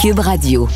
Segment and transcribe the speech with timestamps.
[0.00, 0.66] Cube Radio.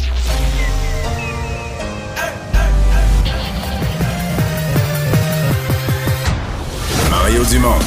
[7.10, 7.78] Mario Dumont.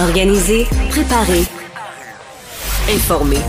[0.00, 1.44] Organiser, préparer,
[2.88, 3.40] informer.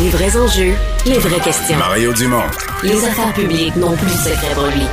[0.00, 0.74] Les vrais enjeux,
[1.06, 1.78] les vraies questions.
[1.78, 2.42] Mario Dumont.
[2.82, 4.86] Les affaires publiques n'ont plus de secret pour lui.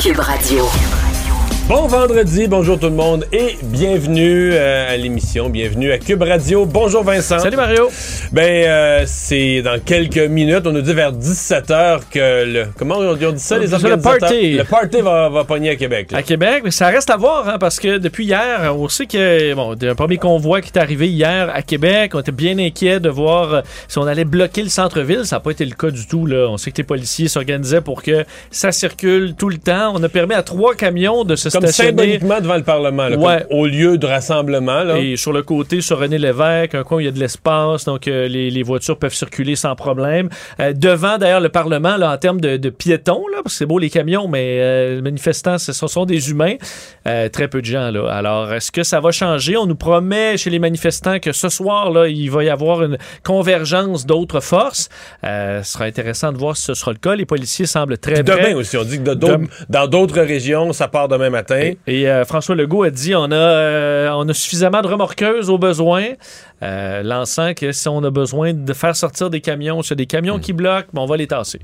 [0.00, 0.64] Cube Radio.
[1.68, 6.64] Bon vendredi, bonjour tout le monde et bienvenue euh, à l'émission, bienvenue à Cube Radio.
[6.64, 7.38] Bonjour Vincent.
[7.40, 7.90] Salut Mario.
[8.32, 13.14] Ben euh, c'est dans quelques minutes, on nous dit vers 17h que le comment on
[13.14, 14.18] dit ça les C'est le organisateurs?
[14.18, 14.52] party.
[14.54, 16.10] le party va, va pogner à Québec.
[16.10, 16.18] là.
[16.18, 19.52] À Québec, mais ça reste à voir, hein, parce que depuis hier, on sait que
[19.52, 22.12] bon, il y a un premier convoi qui est arrivé hier à Québec.
[22.14, 25.26] On était bien inquiets de voir euh, si on allait bloquer le centre-ville.
[25.26, 26.24] Ça n'a pas été le cas du tout.
[26.24, 26.46] Là.
[26.48, 29.92] On sait que les policiers s'organisaient pour que ça circule tout le temps.
[29.94, 33.44] On a permis à trois camions de se Comme symboliquement devant le Parlement, là, Ouais.
[33.48, 34.82] comme au lieu de rassemblement.
[34.84, 34.98] Là.
[34.98, 37.84] Et sur le côté, sur René Lévesque, un coin où il y a de l'espace,
[37.84, 40.28] donc euh, les, les voitures peuvent circuler sans problème.
[40.60, 43.66] Euh, devant, d'ailleurs, le Parlement, là, en termes de, de piétons, là, parce que c'est
[43.66, 46.54] beau les camions, mais euh, les manifestants, ce sont, des humains.
[47.32, 48.06] Très peu de gens, là.
[48.12, 49.56] Alors, est-ce que ça va changer?
[49.56, 52.98] On nous promet chez les manifestants que ce soir, là, il va y avoir une
[53.24, 54.88] convergence d'autres forces.
[55.22, 57.14] Ce sera intéressant de voir si ce sera le cas.
[57.14, 58.54] Les policiers semblent très Demain prêts.
[58.54, 61.47] aussi, on dit que de d'autres- Dem- dans d'autres régions, ça part demain matin.
[61.50, 65.58] Et euh, François Legault a dit on a, euh, on a suffisamment de remorqueuses au
[65.58, 66.04] besoin,
[66.62, 69.96] euh, lançant que si on a besoin de faire sortir des camions, s'il y a
[69.96, 71.60] des camions qui bloquent, ben, on va les tasser.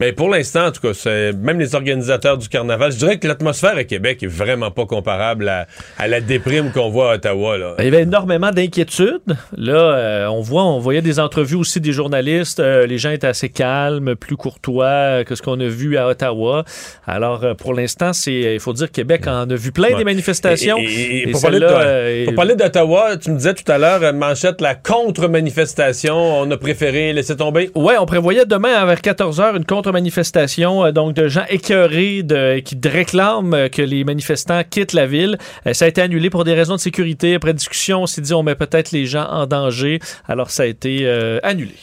[0.00, 3.28] Mais pour l'instant, en tout cas, c'est même les organisateurs du carnaval, je dirais que
[3.28, 5.66] l'atmosphère à Québec est vraiment pas comparable à,
[5.98, 7.56] à la déprime qu'on voit à Ottawa.
[7.58, 7.74] Là.
[7.78, 9.20] Il y avait énormément d'inquiétudes.
[9.56, 12.60] Là, euh, on voit, on voyait des entrevues aussi des journalistes.
[12.60, 16.64] Euh, les gens étaient assez calmes, plus courtois que ce qu'on a vu à Ottawa.
[17.06, 19.96] Alors, euh, pour l'instant, c'est, il faut dire, Québec en a vu plein Ouais.
[19.98, 20.78] des manifestations.
[20.78, 23.70] Et, et- et Et pour, parler de- celle-là, pour parler d'Ottawa, tu me disais tout
[23.70, 27.70] à l'heure, manchette, la contre-manifestation, on a préféré laisser tomber.
[27.74, 32.76] Ouais, on prévoyait demain vers 14h une contre-manifestation euh, donc de gens écœurés de, qui
[32.84, 35.38] réclament euh, que les manifestants quittent la ville.
[35.66, 37.34] Euh, ça a été annulé pour des raisons de sécurité.
[37.34, 40.00] Après discussion, on s'est dit on met peut-être les gens en danger.
[40.28, 41.74] Alors ça a été euh, annulé.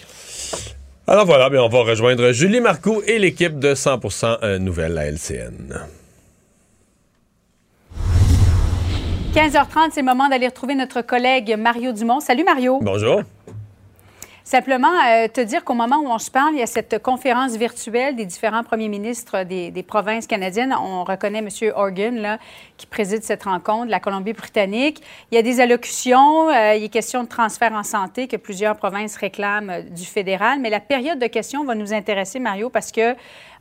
[1.08, 5.88] Alors voilà, bien, on va rejoindre Julie Marcoux et l'équipe de 100% Nouvelles à LCN.
[9.34, 12.20] 15h30, c'est le moment d'aller retrouver notre collègue Mario Dumont.
[12.20, 12.80] Salut Mario.
[12.82, 13.22] Bonjour.
[14.52, 17.56] Simplement euh, te dire qu'au moment où on se parle, il y a cette conférence
[17.56, 20.74] virtuelle des différents premiers ministres des, des provinces canadiennes.
[20.78, 21.48] On reconnaît M.
[21.74, 22.38] Horgan, là,
[22.76, 25.02] qui préside cette rencontre, la Colombie-Britannique.
[25.32, 28.76] Il y a des allocutions, euh, il est question de transfert en santé que plusieurs
[28.76, 30.60] provinces réclament euh, du fédéral.
[30.60, 33.14] Mais la période de questions va nous intéresser, Mario, parce que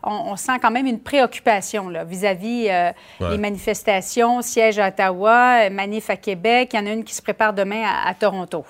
[0.02, 2.90] on, on sent quand même une préoccupation vis-à-vis euh,
[3.20, 3.30] Ouais.
[3.30, 6.70] les manifestations, siège à Ottawa, euh, manif à Québec.
[6.72, 8.64] Il y en a une qui se prépare demain à, à Toronto.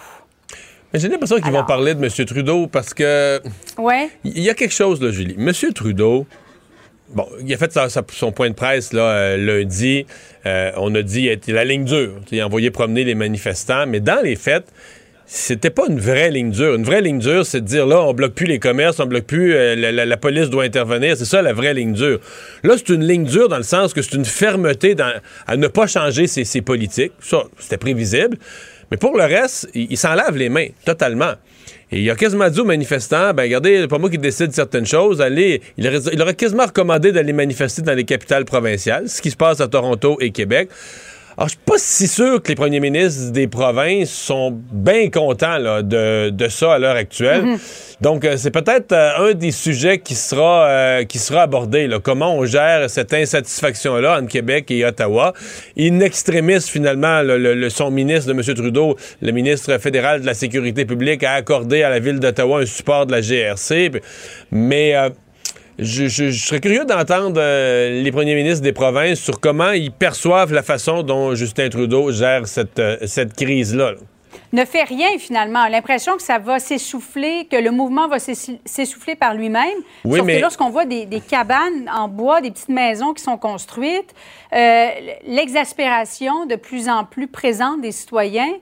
[0.92, 2.10] Mais j'ai l'impression qu'ils vont parler de M.
[2.26, 3.40] Trudeau parce que
[3.78, 4.08] Ouais.
[4.24, 5.36] il y a quelque chose, là, Julie.
[5.38, 5.52] M.
[5.72, 6.26] Trudeau,
[7.10, 10.04] bon, il a fait sa- sa- son point de presse là, euh, lundi.
[10.46, 12.14] Euh, on a dit, il la ligne dure.
[12.32, 13.86] Il a envoyé promener les manifestants.
[13.86, 14.64] Mais dans les faits,
[15.26, 16.74] c'était pas une vraie ligne dure.
[16.74, 19.26] Une vraie ligne dure, c'est de dire là, on bloque plus les commerces, on bloque
[19.26, 21.16] plus, euh, la, la- la police doit intervenir.
[21.16, 22.18] C'est ça la vraie ligne dure.
[22.64, 25.12] Là, c'est une ligne dure dans le sens que c'est une fermeté dans-
[25.46, 27.12] à ne pas changer ses, ses politiques.
[27.20, 28.38] Ça, c'était prévisible.
[28.90, 31.32] Mais pour le reste, il, s'en lave les mains totalement.
[31.92, 35.20] Et il a quasiment dit aux manifestants, ben regardez, pas moi qui décide certaines choses.
[35.20, 39.36] Allez, il il aurait quasiment recommandé d'aller manifester dans les capitales provinciales, ce qui se
[39.36, 40.70] passe à Toronto et Québec.
[41.40, 45.56] Alors, je suis pas si sûr que les premiers ministres des provinces sont bien contents
[45.56, 47.56] là, de, de ça à l'heure actuelle.
[48.02, 51.86] Donc, euh, c'est peut-être euh, un des sujets qui sera, euh, qui sera abordé.
[51.86, 55.32] Là, comment on gère cette insatisfaction-là entre Québec et Ottawa?
[55.78, 58.54] In extremis, finalement, le, son ministre de M.
[58.54, 62.66] Trudeau, le ministre fédéral de la Sécurité publique, a accordé à la ville d'Ottawa un
[62.66, 63.92] support de la GRC.
[64.50, 64.94] Mais...
[64.94, 65.08] euh,
[65.80, 69.90] je, je- je serais curieux d'entendre euh, les premiers ministres des provinces sur comment ils
[69.92, 73.92] perçoivent la façon dont Justin Trudeau gère cette, euh, cette crise-là.
[73.92, 73.98] là.
[74.52, 75.66] ne fait rien finalement.
[75.68, 79.78] L'impression que ça va s'essouffler, que le mouvement va s'ess- s'essouffler par lui-même.
[80.04, 83.22] Oui, Sauf mais- que lorsqu'on voit des, des cabanes en bois, des petites maisons qui
[83.22, 84.12] sont construites,
[84.52, 84.86] euh,
[85.26, 88.52] l'exaspération de plus en plus présente des citoyens,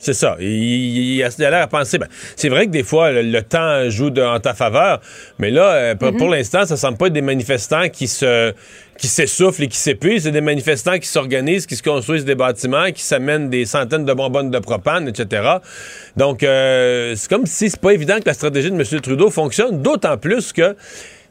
[0.00, 0.36] C'est ça.
[0.38, 1.98] Il, il- il a l'air à penser.
[1.98, 2.06] ben,
[2.36, 5.00] c'est vrai que des fois, le, le temps joue de- en ta faveur,
[5.40, 8.52] mais là, euh, pour, pour l'instant, ça semble pas être des manifestants qui se
[8.96, 10.24] qui s'essoufflent et qui s'épuisent.
[10.24, 14.12] C'est des manifestants qui s'organisent, qui se construisent des bâtiments, qui s'amènent des centaines de
[14.12, 15.42] bonbonnes de propane, etc.
[16.16, 19.00] Donc, euh, c'est comme si c'est pas évident que la stratégie de M.
[19.00, 20.74] Trudeau fonctionne, d'autant plus que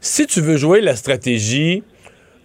[0.00, 1.82] si tu veux jouer la stratégie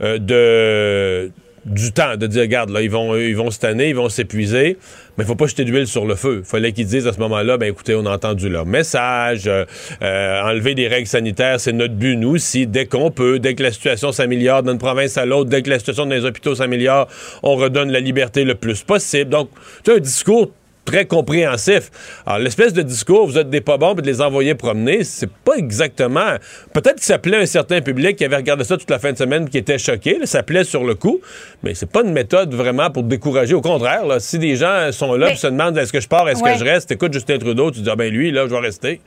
[0.01, 1.31] euh, de
[1.65, 4.77] du temps, de dire, regarde, là, ils vont, ils vont cette année, ils vont s'épuiser,
[5.17, 6.41] mais il faut pas jeter d'huile sur le feu.
[6.43, 9.65] Il fallait qu'ils disent à ce moment-là, ben écoutez, on a entendu leur message, euh,
[10.01, 13.63] euh, enlever des règles sanitaires, c'est notre but, nous, si dès qu'on peut, dès que
[13.63, 17.07] la situation s'améliore d'une province à l'autre, dès que la situation dans les hôpitaux s'améliore,
[17.43, 19.29] on redonne la liberté le plus possible.
[19.29, 19.49] Donc,
[19.83, 20.51] tu un discours
[20.85, 21.89] très compréhensif.
[22.25, 25.31] Alors, l'espèce de discours, vous êtes des pas bons, puis de les envoyer promener, c'est
[25.31, 26.35] pas exactement...
[26.73, 29.17] Peut-être que ça plaît un certain public qui avait regardé ça toute la fin de
[29.17, 31.19] semaine, qui était choqué, là, ça plaît sur le coup,
[31.63, 33.53] mais c'est pas une méthode vraiment pour décourager.
[33.53, 36.27] Au contraire, là, si des gens sont là et se demandent est-ce que je pars,
[36.27, 36.53] est-ce Ouais.
[36.53, 38.99] que je reste, écoute Justin Trudeau, tu dis, ah ben lui, là, je vais rester.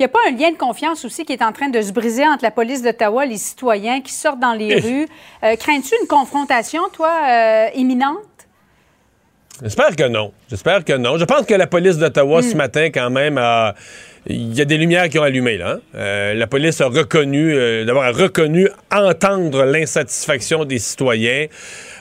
[0.00, 1.90] Il n'y a pas un lien de confiance aussi qui est en train de se
[1.90, 5.08] briser entre la police d'Ottawa et les citoyens qui sortent dans les rues.
[5.42, 8.18] Euh, Crains-tu une confrontation, toi, euh, imminente?
[9.62, 10.32] J'espère que non.
[10.48, 11.18] J'espère que non.
[11.18, 13.74] Je pense que la police d'Ottawa, ce matin, quand même, a...
[14.30, 15.70] Il y a des lumières qui ont allumé, là.
[15.70, 15.80] hein.
[15.94, 21.46] Euh, la police a reconnu, euh, d'abord, a reconnu entendre l'insatisfaction des citoyens.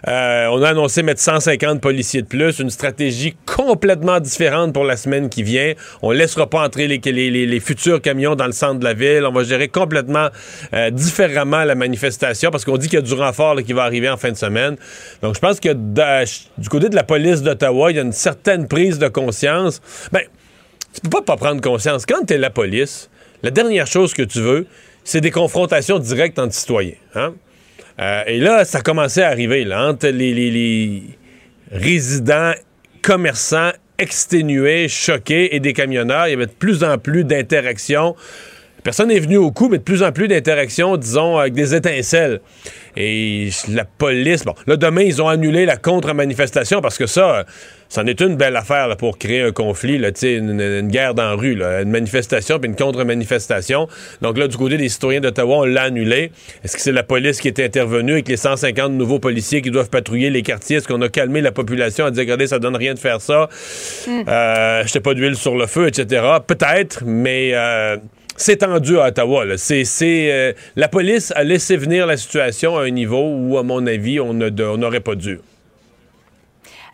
[0.09, 4.97] Euh, on a annoncé mettre 150 policiers de plus, une stratégie complètement différente pour la
[4.97, 5.71] semaine qui vient.
[6.01, 9.23] On laissera pas entrer les, futurs camions dans le centre de la ville.
[9.25, 10.27] On va gérer complètement
[10.91, 14.17] différemment la manifestation parce qu'on dit qu'il y a du renfort qui va arriver en
[14.17, 14.75] fin de semaine.
[15.21, 18.67] Donc, je pense que du côté de la police d'Ottawa, il y a une certaine
[18.67, 19.81] prise de conscience.
[20.11, 20.21] Ben,
[21.01, 22.05] tu peux pas pas prendre conscience.
[22.05, 23.09] Quand tu es la police,
[23.43, 24.65] la dernière chose que tu veux,
[25.03, 26.95] c'est des confrontations directes entre citoyens.
[27.15, 27.33] hein.
[27.99, 31.03] Euh, et là, ça commençait à arriver là, entre les,
[31.71, 32.53] résidents,
[33.01, 36.27] commerçants exténués, choqués et des camionneurs.
[36.27, 38.15] Il y avait de plus en plus d'interactions.
[38.87, 42.39] Personne n'est venu au coup, mais de plus en plus d'interactions, disons, avec des étincelles.
[42.95, 47.43] Et la police, bon, là, demain, ils ont annulé la contre-manifestation parce que ça,
[47.89, 50.87] c'en est une belle affaire là, pour créer un conflit, là, tu sais, une, une
[50.87, 53.89] guerre dans la rue, là, une manifestation puis une contre-manifestation.
[54.21, 56.31] Donc là, du côté des citoyens d'Ottawa, on l'a annulé.
[56.63, 59.89] Est-ce que c'est la police qui est intervenue avec les 150 nouveaux policiers qui doivent
[59.89, 60.77] patrouiller les quartiers?
[60.77, 63.49] Est-ce qu'on a calmé la population à dire, regardez, ça donne rien de faire ça?
[64.07, 66.23] Euh, Jetez pas d'huile sur le feu, etc.
[66.47, 67.51] Peut-être, mais...
[67.53, 67.97] euh,
[68.37, 69.45] c'est tendu à Ottawa.
[69.45, 69.57] là.
[69.57, 73.63] C'est, c'est, euh, la police a laissé venir la situation à un niveau où, à
[73.63, 75.39] mon avis, on n'aurait pas dû.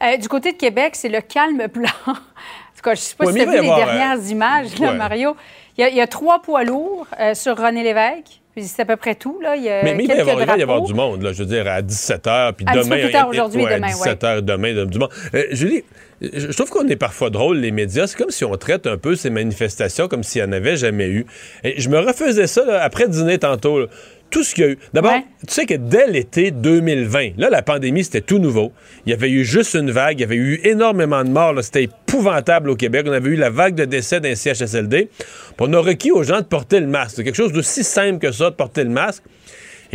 [0.01, 1.89] Euh, du côté de Québec, c'est le calme blanc.
[2.07, 4.29] en tout cas, je ne sais pas Ouais, si tu as vu les avoir, dernières
[4.29, 4.97] images, là, ouais.
[4.97, 5.35] Mario.
[5.77, 8.41] Il y, a, il y a trois poids lourds euh, sur René Lévesque.
[8.55, 9.39] Puis C'est à peu près tout.
[9.41, 9.55] Là.
[9.55, 11.23] Il y a mais mais il va y avoir, il va y avoir du monde,
[11.23, 12.95] là, je veux dire, à 17h, puis Un petit demain...
[12.95, 15.09] peu plus tard aujourd'hui et ouais, demain, à 17h demain, du monde.
[15.33, 15.83] Euh, Julie,
[16.21, 18.07] je je trouve qu'on est parfois drôle, les médias.
[18.07, 21.07] C'est comme si on traite un peu ces manifestations comme s'il n'y en avait jamais
[21.07, 21.25] eu.
[21.63, 23.79] Et je me refaisais ça là, après dîner tantôt.
[23.79, 23.87] là.
[24.33, 24.79] Tout ce qu'il y a eu.
[24.93, 25.23] D'abord, Ouais.
[25.47, 28.71] tu sais que dès l'été 2020, là, la pandémie, c'était tout nouveau.
[29.05, 30.17] Il y avait eu juste une vague.
[30.17, 31.53] Il y avait eu énormément de morts.
[31.61, 33.05] C'était épouvantable au Québec.
[33.07, 35.09] On avait eu la vague de décès d'un CHSLD.
[35.19, 37.17] Puis on a requis aux gens de porter le masque.
[37.17, 39.21] C'est quelque chose d'aussi simple que ça, de porter le masque.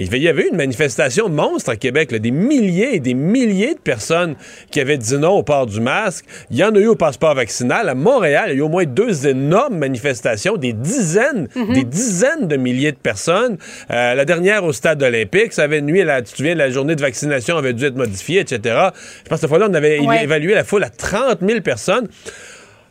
[0.00, 3.74] Il y avait eu une manifestation monstre à Québec, là, des milliers et des milliers
[3.74, 4.36] de personnes
[4.70, 6.24] qui avaient dit non au port du masque.
[6.52, 7.88] Il y en a eu au passeport vaccinal.
[7.88, 12.46] À Montréal, il y a eu au moins deux énormes manifestations, des dizaines, des dizaines
[12.46, 13.58] de milliers de personnes.
[13.90, 16.70] Euh, la dernière au stade olympique, ça avait nuit, à la, tu te souviens, la
[16.70, 18.60] journée de vaccination avait dû être modifiée, etc.
[19.24, 20.22] Je pense que cette fois-là, on avait Ouais.
[20.22, 22.06] évalué la foule à 30 000 personnes.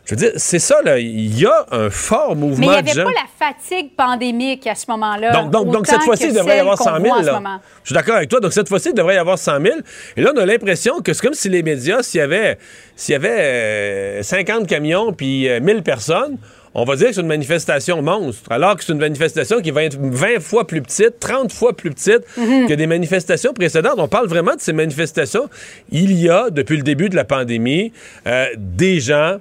[0.07, 0.97] Je veux dire, c'est ça, là.
[0.99, 3.03] Il y a un fort Mais mouvement il n'y de avait gens.
[3.03, 5.31] pas la fatigue pandémique à ce moment-là.
[5.33, 7.03] Donc, donc, donc autant cette fois-ci, il devrait y avoir qu'on 100 000.
[7.07, 7.33] voit en ce là.
[7.33, 7.59] moment.
[7.83, 8.39] Je suis d'accord avec toi.
[8.39, 9.75] Donc, cette fois-ci, il devrait y avoir 100 000.
[10.15, 12.57] Et là, on a l'impression que c'est comme si les médias, s'il y avait,
[12.95, 16.37] s'il y avait euh, 50 camions puis euh, 1000 personnes,
[16.73, 18.49] on va dire que c'est une manifestation monstre.
[18.51, 21.89] Alors que c'est une manifestation qui va être 20 fois plus petite, 30 fois plus
[21.91, 22.67] petite Mhm.
[22.67, 23.95] que des manifestations précédentes.
[23.97, 25.49] On parle vraiment de ces manifestations.
[25.91, 27.91] Il y a, depuis le début de la pandémie,
[28.27, 29.37] euh, des gens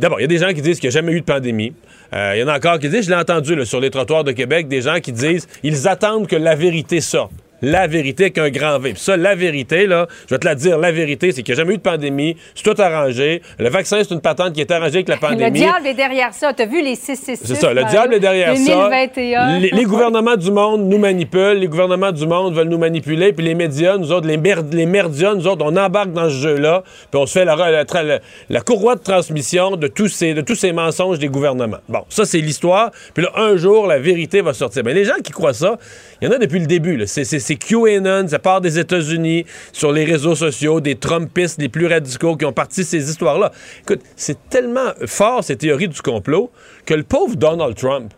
[0.00, 1.72] D'abord, il y a des gens qui disent qu'il n'y a jamais eu de pandémie.
[2.12, 4.32] Euh, Il y en a encore qui disent, je l'ai entendu sur les trottoirs de
[4.32, 7.32] Québec, des gens qui disent ils attendent que la vérité sorte.
[7.62, 8.92] La vérité avec un grand V.
[8.92, 11.60] Puis ça, la vérité, là, je vais te la dire, la vérité, c'est qu'il n'y
[11.60, 12.36] a jamais eu de pandémie.
[12.54, 13.42] C'est tout arrangé.
[13.58, 15.58] Le vaccin, c'est une patente qui est arrangée avec la Le pandémie.
[15.60, 16.52] diable est derrière ça.
[16.52, 17.46] Tu as vu les 666?
[17.46, 19.46] C'est ça, le diable est derrière 2021.
[19.54, 19.58] ça.
[19.58, 23.44] Les, les gouvernements du monde nous manipulent, les gouvernements du monde veulent nous manipuler, puis
[23.44, 26.82] les médias, nous autres, les, mer- les merdias, nous autres, on embarque dans ce jeu-là,
[27.10, 30.54] puis on se fait la, la- la courroie de transmission de tous, ces, de tous
[30.54, 31.78] ces mensonges des gouvernements.
[31.88, 32.90] Bon, ça, c'est l'histoire.
[33.14, 34.82] Puis là, un jour, la vérité va sortir.
[34.84, 35.76] Mais les gens qui croient ça,
[36.20, 37.00] il y en a depuis le début.
[37.06, 42.36] C'est- QAnon, ça part des États-Unis, sur les réseaux sociaux, des Trumpistes les plus radicaux
[42.36, 43.52] qui ont parti ces histoires-là.
[43.82, 46.50] Écoute, c'est tellement fort, ces théories du complot,
[46.86, 48.12] que le pauvre Donald Trump,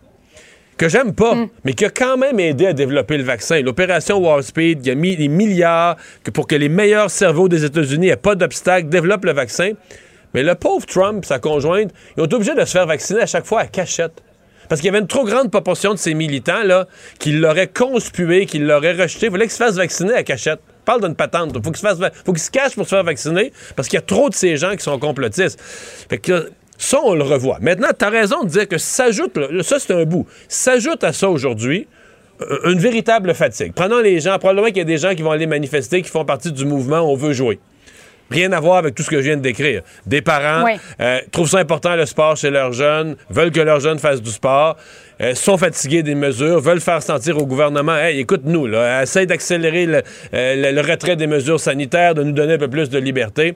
[0.77, 3.61] que j'aime pas, mais qui a quand même aidé à développer le vaccin.
[3.61, 7.63] L'opération Warp Speed, qui a mis des milliards que pour que les meilleurs cerveaux des
[7.65, 9.73] États-Unis n'aient pas d'obstacle, développent le vaccin.
[10.33, 13.25] Mais le pauvre Trump, sa conjointe, ils ont été obligés de se faire vacciner à
[13.27, 14.23] chaque fois à cachette.
[14.71, 16.87] Parce qu'il y avait une trop grande proportion de ces militants là,
[17.19, 19.25] qui l'auraient conspué, qui l'auraient rejeté.
[19.25, 20.61] Il fallait qu'ils se fassent vacciner à cachette.
[20.85, 21.51] parle d'une patente.
[21.61, 21.89] Faut qu'il
[22.25, 24.55] faut qu'il se cache pour se faire vacciner parce qu'il y a trop de ces
[24.55, 25.59] gens qui sont complotistes.
[25.61, 27.57] Fait que ça, on le revoit.
[27.59, 31.27] Maintenant, tu as raison de dire que s'ajoute, ça c'est un bout, s'ajoute à ça
[31.27, 31.89] aujourd'hui
[32.39, 33.73] euh, une véritable fatigue.
[33.75, 36.23] Prenons les gens, probablement qu'il y a des gens qui vont aller manifester, qui font
[36.23, 37.59] partie du mouvement On veut jouer.
[38.31, 39.81] Rien à voir avec tout ce que je viens de décrire.
[40.05, 40.71] Des parents Oui.
[41.01, 44.31] euh, trouvent ça important le sport chez leurs jeunes, veulent que leurs jeunes fassent du
[44.31, 44.77] sport,
[45.21, 48.67] euh, sont fatigués des mesures, veulent faire sentir au gouvernement, hey, écoute-nous,
[49.03, 50.01] essaye d'accélérer le,
[50.33, 53.55] euh, le- le retrait des mesures sanitaires, de nous donner un peu plus de liberté.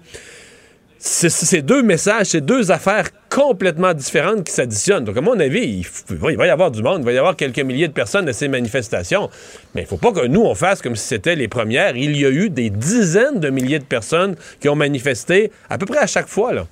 [1.08, 5.04] C'est deux messages, c'est deux affaires complètement différentes qui s'additionnent.
[5.04, 7.60] Donc, à mon avis, il, va y avoir du monde, il va y avoir quelques
[7.60, 9.30] milliers de personnes à ces manifestations.
[9.76, 11.96] Mais il ne faut pas que nous, on fasse comme si c'était les premières.
[11.96, 15.86] Il y a eu des dizaines de milliers de personnes qui ont manifesté à peu
[15.86, 16.54] près à chaque fois.
[16.54, 16.66] Là.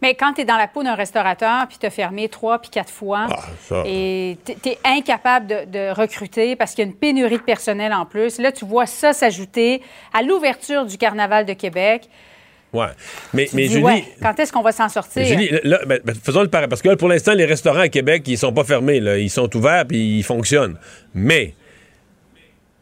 [0.00, 2.70] Mais quand tu es dans la peau d'un restaurateur, puis tu as fermé trois puis
[2.70, 3.82] quatre fois, Ah, ça.
[3.84, 7.92] et tu es incapable de, de recruter parce qu'il y a une pénurie de personnel
[7.92, 9.82] en plus, là, tu vois ça s'ajouter
[10.14, 12.08] à l'ouverture du Carnaval de Québec.
[12.72, 12.86] Ouais.
[13.34, 15.24] Mais, Tu mais dis, Julie, ouais, quand est-ce qu'on va s'en sortir?
[15.24, 16.68] Julie, là, ben, ben, faisons le pareil.
[16.68, 19.00] Parce que là, pour l'instant, les restaurants à Québec, ils sont pas fermés.
[19.00, 19.18] Là.
[19.18, 20.76] Ils sont ouverts puis ils fonctionnent.
[21.14, 21.54] Mais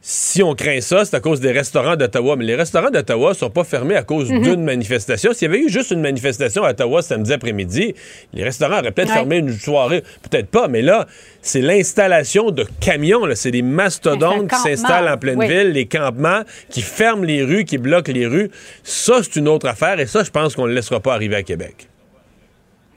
[0.01, 2.37] si on craint ça, c'est à cause des restaurants d'Ottawa.
[2.37, 4.43] Mais les restaurants d'Ottawa sont pas fermés à cause Mhm.
[4.43, 5.33] d'une manifestation.
[5.33, 7.95] S'il y avait eu juste une manifestation à Ottawa samedi après-midi,
[8.33, 9.15] les restaurants auraient peut-être Ouais.
[9.15, 10.03] fermé une soirée.
[10.23, 10.69] Peut-être pas.
[10.69, 11.07] Mais là,
[11.43, 13.23] c'est l'installation de camions.
[13.35, 15.49] C'est des mastodontes qui s'installent en pleine Oui.
[15.49, 18.51] ville, les campements qui ferment les rues, qui bloquent les rues.
[18.85, 19.99] Ça, c'est une autre affaire.
[20.01, 21.89] Et ça, je pense qu'on ne le laissera pas arriver à Québec.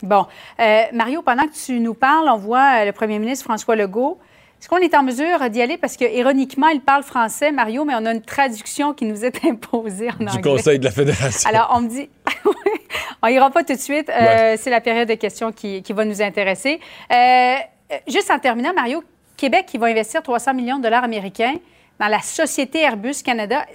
[0.03, 0.25] Bon.
[0.59, 4.17] Euh, Mario, pendant que tu nous parles, on voit euh, le premier ministre François Legault.
[4.61, 5.77] Est-ce qu'on est en mesure d'y aller?
[5.77, 9.43] Parce que, ironiquement, il parle français, Mario, mais on a une traduction qui nous est
[9.49, 10.35] imposée en anglais.
[10.35, 11.49] Du Conseil de la Fédération.
[11.49, 12.07] Alors, on me dit.
[13.23, 14.07] on ira pas tout de suite.
[14.09, 14.55] Euh, Ouais.
[14.57, 16.79] C'est la période de questions qui, qui va nous intéresser.
[17.11, 17.55] Euh,
[18.07, 19.03] juste en terminant, Mario,
[19.35, 21.55] Québec qui va investir 300 millions de dollars américains
[21.99, 23.65] dans la société Airbus Canada.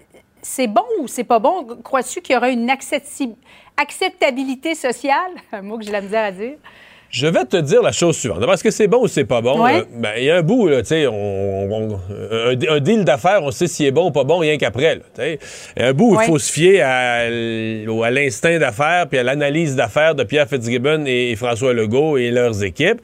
[0.40, 1.66] C'est bon ou c'est pas bon?
[1.82, 5.32] Crois-tu qu'il y aura une acceptabilité sociale?
[5.52, 6.58] Un mot que j'ai la misère à dire.
[7.10, 8.40] Je vais te dire la chose suivante.
[8.40, 9.62] D'abord, Est-ce que c'est bon ou c'est pas bon?
[9.62, 9.78] Ouais.
[9.80, 11.12] Euh, ben, il y a un bout, là, tu sais, on,
[11.72, 15.00] on- un, un deal d'affaires, on sait s'il est bon ou pas bon rien qu'après.
[15.18, 15.38] Il
[15.78, 16.24] y a un bout Ouais.
[16.24, 21.04] il faut se fier à, à l'instinct d'affaires puis à l'analyse d'affaires de Pierre Fitzgibbon
[21.06, 23.00] et François Legault et leurs équipes.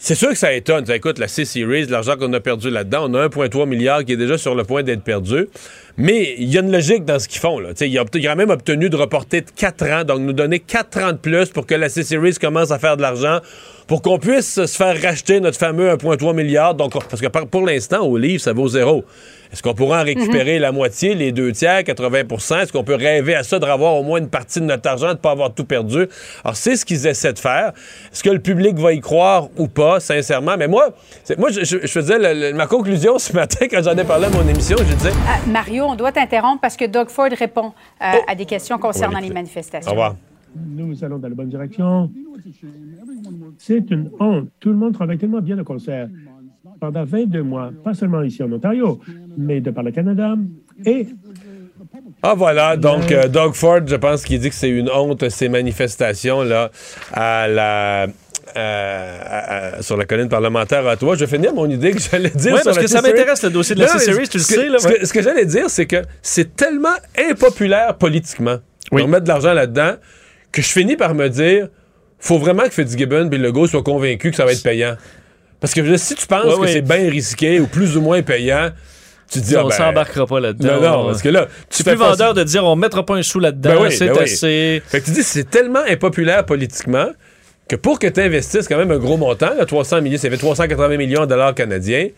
[0.00, 0.86] C'est sûr que ça étonne.
[0.86, 4.16] Sais, Écoute, la C-Series, l'argent qu'on a perdu là-dedans, on a 1,3 milliard qui est
[4.16, 5.48] déjà sur le point d'être perdu.
[5.96, 7.58] Mais il y a une logique dans ce qu'ils font.
[7.58, 7.70] Là.
[7.70, 10.20] Tu sais, Il a, obt- il a même obtenu de reporter de 4 ans, donc
[10.20, 13.40] nous donner 4 ans de plus pour que la C-Series commence à faire de l'argent,
[13.88, 16.74] pour qu'on puisse se faire racheter notre fameux 1,3 milliard.
[16.74, 19.02] Donc, parce que pour l'instant, au livre, ça vaut zéro.
[19.50, 23.34] Est-ce qu'on pourra en récupérer la moitié, les deux tiers, 80% Est-ce qu'on peut rêver
[23.34, 25.54] à ça de revoir au moins une partie de notre argent, de ne pas avoir
[25.54, 26.06] tout perdu?
[26.44, 27.72] Alors, c'est ce qu'ils essaient de faire.
[28.12, 30.56] Est-ce que le public va y croire ou pas, sincèrement?
[30.58, 30.90] Mais moi,
[31.38, 34.46] moi je, faisais le- le- ma conclusion ce matin quand j'en ai parlé à mon
[34.46, 34.76] émission.
[34.78, 38.24] Je disais, Ah, Mario, on doit t'interrompre parce que Doug Ford répond euh, Oh.
[38.28, 39.90] à des questions concernant les au manifestations.
[39.90, 40.14] revoir.
[40.56, 42.10] Nous allons dans la bonne direction.
[43.58, 44.48] C'est une honte.
[44.60, 46.08] Tout le monde travaille tellement bien au concert.
[46.80, 49.00] Pendant 22 mois, pas seulement ici en Ontario,
[49.36, 50.36] mais de par le Canada.
[50.84, 51.08] Et
[52.22, 55.48] Ah voilà, donc euh, Doug Ford, je pense qu'il dit que c'est une honte ces
[55.48, 56.70] manifestations là
[57.12, 58.06] à la
[58.56, 61.14] euh, sur la colline parlementaire à Ottawa.
[61.16, 62.56] Je vais finir mon idée que j'allais dire.
[62.56, 64.54] Sur parce que ça m'intéresse, le dossier de la Non, C-Series, tu le ce que-
[64.54, 64.98] sais, là, Ce ouais.
[65.00, 66.94] que, ce que j'allais dire, c'est que c'est tellement
[67.30, 68.56] impopulaire politiquement
[68.92, 69.02] Oui.
[69.02, 69.92] de remettre de l'argent là-dedans
[70.52, 71.68] que je finis par me dire
[72.18, 74.96] faut vraiment que Fitzgibbon et Legault soient convaincus que ça va être payant.
[75.60, 78.70] Parce que si tu penses Ouais, que c'est bien risqué ou plus ou moins payant,
[79.30, 80.80] tu te dis ah, on ben, s'embarquera pas là-dedans.
[80.80, 83.22] Non, non, parce que là, tu fais plus vendeur de dire on mettra pas un
[83.22, 84.22] sou là-dedans, Ben oui, c'est ben oui.
[84.22, 84.82] assez.
[84.86, 87.08] Fait que tu dis, c'est tellement impopulaire politiquement
[87.68, 90.38] que pour que tu investisses quand même un gros montant, là, 300 millions, ça fait
[90.38, 92.08] 380 millions de dollars canadiens,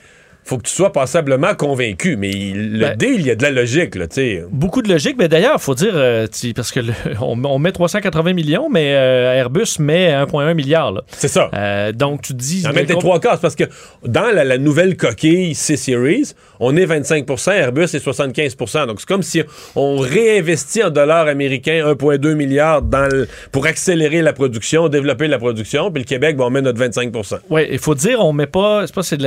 [0.44, 2.16] faut que tu sois passablement convaincu.
[2.16, 4.06] Mais il- le Ben- deal, il y a de la logique, là.
[4.50, 7.72] Beaucoup de logique, mais d'ailleurs, il faut dire, euh, parce que le- on, on met
[7.72, 11.02] 380 millions, mais euh, Airbus met 1,1 milliard.
[11.08, 11.50] C'est ça.
[11.54, 12.64] Euh, donc, tu dis.
[12.66, 13.64] En les trois quarts, c'est parce que
[14.04, 19.22] dans la, la nouvelle coquille C-Series, on est 25% Airbus est 75% Donc, c'est comme
[19.22, 19.42] si
[19.76, 25.38] on réinvestit en dollars américains 1,2 milliard dans le- pour accélérer la production, développer la
[25.38, 28.46] production, puis le Québec, ben, on met notre 25% Oui, il faut dire, on met
[28.46, 29.18] pas, c'est pas, c'est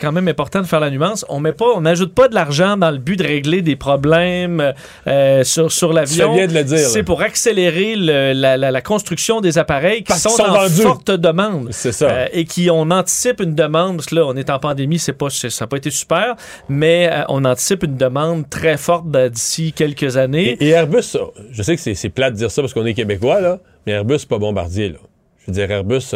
[0.00, 1.24] quand même important de faire la nuance.
[1.28, 4.72] On met pas, on n'ajoute pas de l'argent dans le but de régler des problèmes
[5.06, 6.32] euh, sur, sur l'avion.
[6.34, 9.58] Tu fais bien de le dire, C'est pour accélérer le- la, la- la construction des
[9.58, 10.82] appareils qui Parce sont, sont en vendus.
[10.82, 11.68] forte demande.
[11.72, 12.08] C'est ça.
[12.10, 15.12] Euh, et qui, on anticipe une demande, parce que là, on est en pandémie, c'est
[15.12, 16.34] pas, ça n'a pas été super,
[16.68, 20.56] mais euh, on anticipe une demande très forte d'ici quelques années.
[20.60, 21.16] Et, et Airbus,
[21.50, 24.18] je sais que c'est plate de dire ça parce qu'on est québécois, là, mais Airbus,
[24.28, 24.98] pas bombardier, là.
[25.40, 26.14] Je veux dire, Airbus,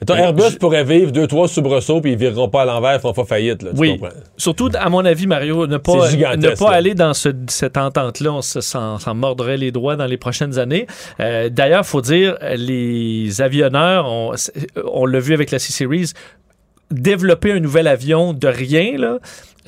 [0.00, 3.12] Mettons, Airbus pourrait vivre deux, trois soubresauts, puis ils vireront pas à l'envers, ils feront
[3.12, 3.62] pas faillite.
[3.62, 3.98] Là, tu Oui.
[3.98, 4.16] comprends?
[4.38, 6.76] Surtout, à mon avis, Mario, ne pas, ne pas là.
[6.76, 10.58] aller dans ce- cette entente-là, on se- s'en s'en mordrait les doigts dans les prochaines
[10.58, 10.86] années.
[11.20, 14.32] Euh, D'ailleurs, faut dire, les avionneurs, on,
[14.92, 16.12] on l'a vu avec la C-Series,
[16.90, 19.18] développer un nouvel avion de rien, là,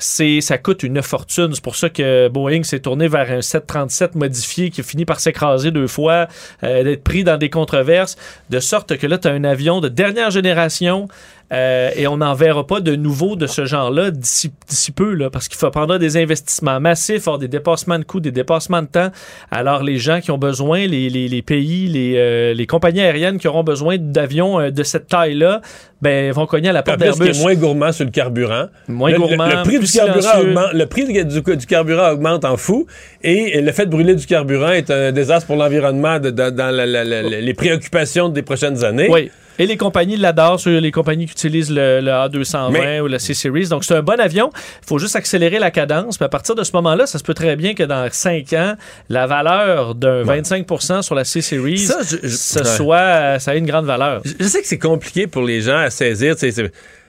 [0.03, 1.51] ça coûte une fortune.
[1.53, 5.19] C'est pour ça que Boeing s'est tourné vers un 737 modifié qui a fini par
[5.19, 6.27] s'écraser deux fois,
[6.63, 8.17] euh, d'être pris dans des controverses,
[8.49, 11.07] de sorte que là, tu as un avion de dernière génération
[11.51, 14.51] euh, et on n'en verra pas de nouveau de ce genre-là d'ici
[14.95, 18.81] peu, là, parce qu'il faut prendre des investissements massifs, des dépassements de coûts, des dépassements
[18.81, 19.09] de temps.
[19.51, 23.37] Alors, les gens qui ont besoin, les, les, les pays, les, euh, les compagnies aériennes
[23.37, 25.61] qui auront besoin d'avions euh, de cette taille-là,
[26.01, 27.39] ben, vont cogner à la porte d'Airbus.
[27.41, 28.65] moins gourmand sur le carburant.
[28.87, 32.11] Moins le, le- gourmand, Le, prix, du carburant augmente, le prix du, du- du carburant
[32.11, 32.87] augmente en fou.
[33.21, 36.85] Et le fait de brûler du carburant est un désastre pour l'environnement dans la- la-
[36.85, 39.07] la- la- les préoccupations des prochaines années.
[39.09, 39.31] Oui.
[39.59, 43.67] Et les compagnies l'adorent, les compagnies qui utilisent le, le A220 Mais- ou la C-Series.
[43.67, 44.49] Donc, c'est un bon avion.
[44.55, 46.17] Il faut juste accélérer la cadence.
[46.17, 48.75] Puis à partir de ce moment-là, ça se peut très bien que dans 5 ans,
[49.09, 52.17] la valeur d'un 25% sur la C-Series, Ça, je-
[52.59, 52.65] ouais.
[52.65, 54.21] soit, ça ait une grande valeur.
[54.39, 56.35] Je sais que c'est compliqué pour les gens à saisir.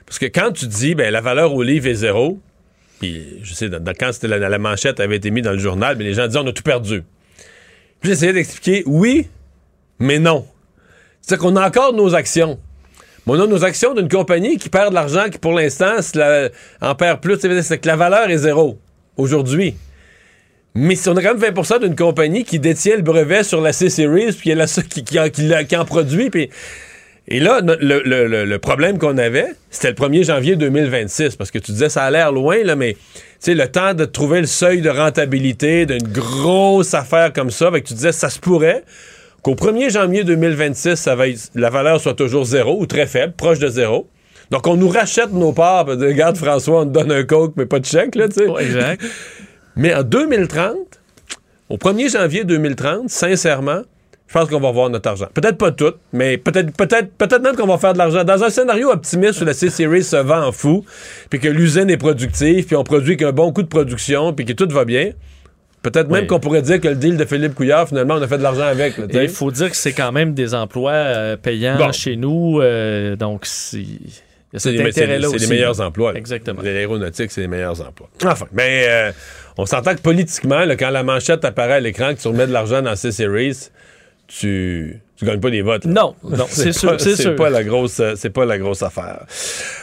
[0.05, 2.39] Parce que quand tu dis ben, la valeur au livre est zéro,
[2.99, 5.57] puis je sais, dans, dans- quand c'était la, la manchette avait été mise dans le
[5.57, 7.03] journal, mais les gens disaient on a tout perdu.
[8.01, 9.27] Puis j'essayais d'expliquer oui,
[9.99, 10.45] mais non.
[11.25, 12.59] C'est-à-dire qu'on a encore nos actions.
[13.25, 15.95] Mais on a nos actions d'une compagnie qui perd de l'argent, qui pour l'instant
[16.81, 17.39] en perd plus.
[17.63, 18.77] C'est que la valeur est zéro
[19.17, 19.75] aujourd'hui.
[20.75, 24.33] Mais on a quand même 20% d'une compagnie qui détient le brevet sur la C-Series,
[24.33, 24.53] puis
[25.01, 26.49] qui, en- produit, puis
[27.27, 31.89] et là, le, problème qu'on avait, c'était le 1er janvier 2026, parce que tu disais,
[31.89, 32.97] ça a l'air loin, là, mais
[33.47, 38.11] le temps de trouver le seuil de rentabilité d'une grosse affaire comme ça, tu disais,
[38.11, 38.83] ça se pourrait
[39.45, 43.33] qu'au 1er janvier 2026, ça va être- la valeur soit toujours zéro ou très faible,
[43.37, 44.07] proche de zéro.
[44.49, 47.77] Donc, on nous rachète nos parts, regarde, François, on te donne un coke, mais pas
[47.79, 48.63] de chèque, là, tu sais.
[48.63, 49.03] Exact.
[49.75, 50.75] Mais en 2030,
[51.69, 53.81] au 1er janvier 2030, sincèrement,
[54.27, 55.27] je pense qu'on va voir notre argent.
[55.31, 58.23] Peut-être pas tout, mais peut-être peut-être peut-être même qu'on va faire de l'argent.
[58.23, 60.83] Dans un scénario optimiste où la C-Series se vend en fou,
[61.29, 64.53] puis que l'usine est productive, puis on produit qu'un bon coup de production, puis que
[64.53, 65.11] tout va bien,
[65.91, 66.27] peut-être même Oui.
[66.27, 68.63] qu'on pourrait dire que le deal de Philippe Couillard, finalement, on a fait de l'argent
[68.65, 68.95] avec.
[69.13, 71.91] il faut dire que c'est quand même des emplois euh, payants Bon.
[71.91, 72.59] chez nous.
[72.61, 73.77] euh, donc, c'est-
[74.63, 76.13] les, meilleurs emplois.
[76.13, 76.17] là.
[76.19, 76.61] Exactement.
[76.61, 78.09] L'aéronautique, c'est les meilleurs emplois.
[78.25, 79.11] Enfin, mais euh,
[79.57, 82.53] on s'entend que politiquement, là, quand la manchette apparaît à l'écran, que tu remets de
[82.53, 83.69] l'argent dans C-Series,
[84.27, 85.85] tu, tu gagnes pas des votes.
[85.85, 85.91] là.
[85.91, 87.35] Non, non, c'est sûr, pas- c'est sûr.
[87.35, 89.25] pas la grosse, euh, c'est pas la grosse affaire.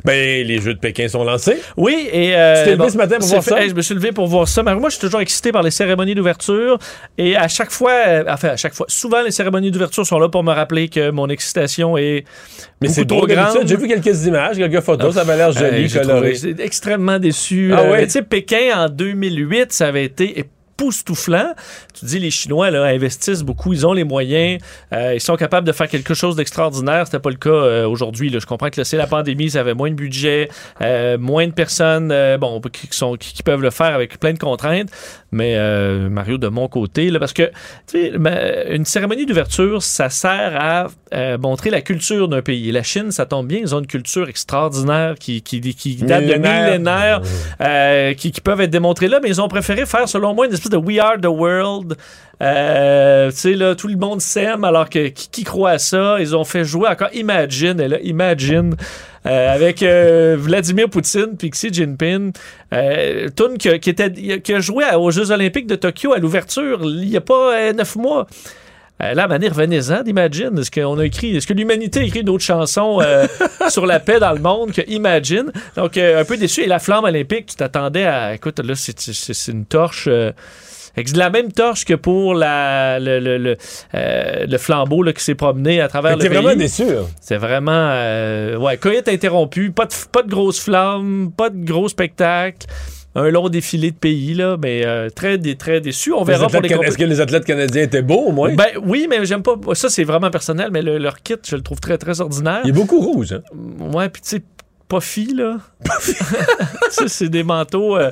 [0.04, 1.58] Ben, les Jeux de Pékin sont lancés.
[1.76, 2.34] Oui, et.
[2.36, 3.62] euh, Tu t'es levé ce matin pour voir fait- ça?
[3.62, 4.62] hey, je me suis levé pour voir ça.
[4.62, 6.78] Mais moi, je suis toujours excité par les cérémonies d'ouverture.
[7.18, 10.28] Et à chaque fois, euh, enfin, à chaque fois, souvent, les cérémonies d'ouverture sont là
[10.28, 12.24] pour me rappeler que mon excitation est.
[12.80, 13.58] Mais c'est trop grande.
[13.66, 16.34] J'ai vu quelques images, quelques photos, ça avait l'air joli, Hey, j'ai coloré.
[16.34, 17.72] J'étais extrêmement déçu.
[17.74, 18.04] Ah Euh, ouais?
[18.06, 20.44] Tu sais, Pékin, en 2008, ça avait été
[20.82, 21.54] époustouflant.
[21.94, 24.60] Tu dis, les Chinois investissent beaucoup, ils ont les moyens,
[24.92, 27.06] euh, ils sont capables de faire quelque chose d'extraordinaire.
[27.06, 28.30] C'était pas le cas euh, aujourd'hui.
[28.32, 30.48] Je comprends que c'est la pandémie, ça avait moins de budget,
[30.80, 34.90] euh, moins de personnes bon, qui peuvent le faire avec plein de contraintes.
[35.32, 37.50] Mais euh, Mario, de mon côté, là, parce que
[37.94, 42.70] une cérémonie d'ouverture, ça sert à euh, montrer la culture d'un pays.
[42.70, 46.34] La Chine, ça tombe bien, ils ont une culture extraordinaire qui, qui, qui date de
[46.34, 46.64] Millénaire.
[46.66, 47.22] millénaires,
[47.62, 50.52] euh, qui, qui peuvent être démontrées là, mais ils ont préféré faire, selon moi, une
[50.52, 51.96] espèce de We Are the World.
[52.40, 56.16] Euh, tu sais, là, tout le monde s'aime, alors que qui, qui croit à ça?
[56.20, 58.74] Ils ont fait jouer encore Imagine, et là, Imagine.
[59.26, 62.32] euh, avec euh, Vladimir Poutine puis Xi Jinping,
[62.72, 66.80] euh, tune qui, qui était qui a joué aux Jeux Olympiques de Tokyo à l'ouverture
[66.82, 68.26] il y a pas neuf mois.
[69.00, 70.56] Là, manière, revenez-en d'Imagine.
[70.58, 73.26] Est-ce qu'on a écrit, est-ce que l'humanité a écrit d'autres chansons euh,
[73.68, 75.50] sur la paix dans le monde que Imagine?
[75.74, 76.60] Donc, euh, un peu déçu.
[76.62, 80.30] Et la flamme olympique, tu t'attendais à, écoute, là, c'est, une torche, euh,
[80.96, 83.56] avec la même torche que pour la, le, le, le,
[83.94, 86.28] euh, le flambeau là, qui s'est promené à travers le pays.
[86.28, 87.02] vraiment déçu, là.
[87.20, 87.70] C'est vraiment.
[87.72, 92.66] Euh, ouais, cueillette interrompue, pas de, pas de grosses flammes, pas de gros spectacle.
[93.14, 96.14] Un long défilé de pays, là, mais euh, très, dé- très déçu.
[96.14, 98.54] On Les verra pour athlètes les Est-ce que les athlètes canadiens étaient beaux, au moins?
[98.54, 99.54] ben oui, mais j'aime pas.
[99.74, 102.60] Ça, c'est vraiment personnel, mais le- leur kit, je le trouve très, très ordinaire.
[102.64, 103.42] Il est beaucoup rouge, hein?
[103.94, 104.42] Ouais, puis tu sais,
[104.96, 105.56] Puffy, là.
[106.90, 108.10] Ça, c'est des manteaux euh,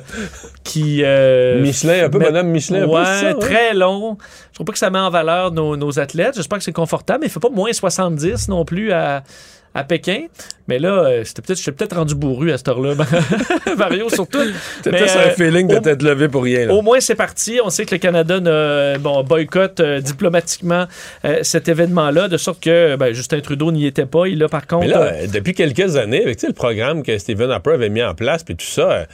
[0.63, 1.01] qui.
[1.03, 3.39] euh, Michelin, un peu Madame Michelin, un peu, Ouais, ça, ouais?
[3.39, 4.17] très long.
[4.49, 6.35] Je trouve pas que ça met en valeur nos, nos athlètes.
[6.35, 9.23] J'espère que c'est confortable, mais il fait pas moins 70 non plus à,
[9.73, 10.27] à Pékin.
[10.67, 12.93] Mais là, euh, c'était peut-être, je suis peut-être rendu bourru à cette heure-là,
[13.77, 14.39] Mario, surtout.
[14.85, 16.67] Mais, peut-être euh, un feeling de t'être levé pour rien.
[16.67, 16.73] Là.
[16.73, 17.59] Au moins, c'est parti.
[17.63, 20.85] On sait que le Canada ne- bon, boycotte euh, diplomatiquement
[21.25, 24.27] euh, cet événement-là, de sorte que ben, Justin Trudeau n'y était pas.
[24.27, 24.85] Il a par contre.
[24.85, 28.13] Mais là, euh, depuis quelques années, avec le programme que Stephen Harper avait mis en
[28.13, 29.07] place, puis tout ça,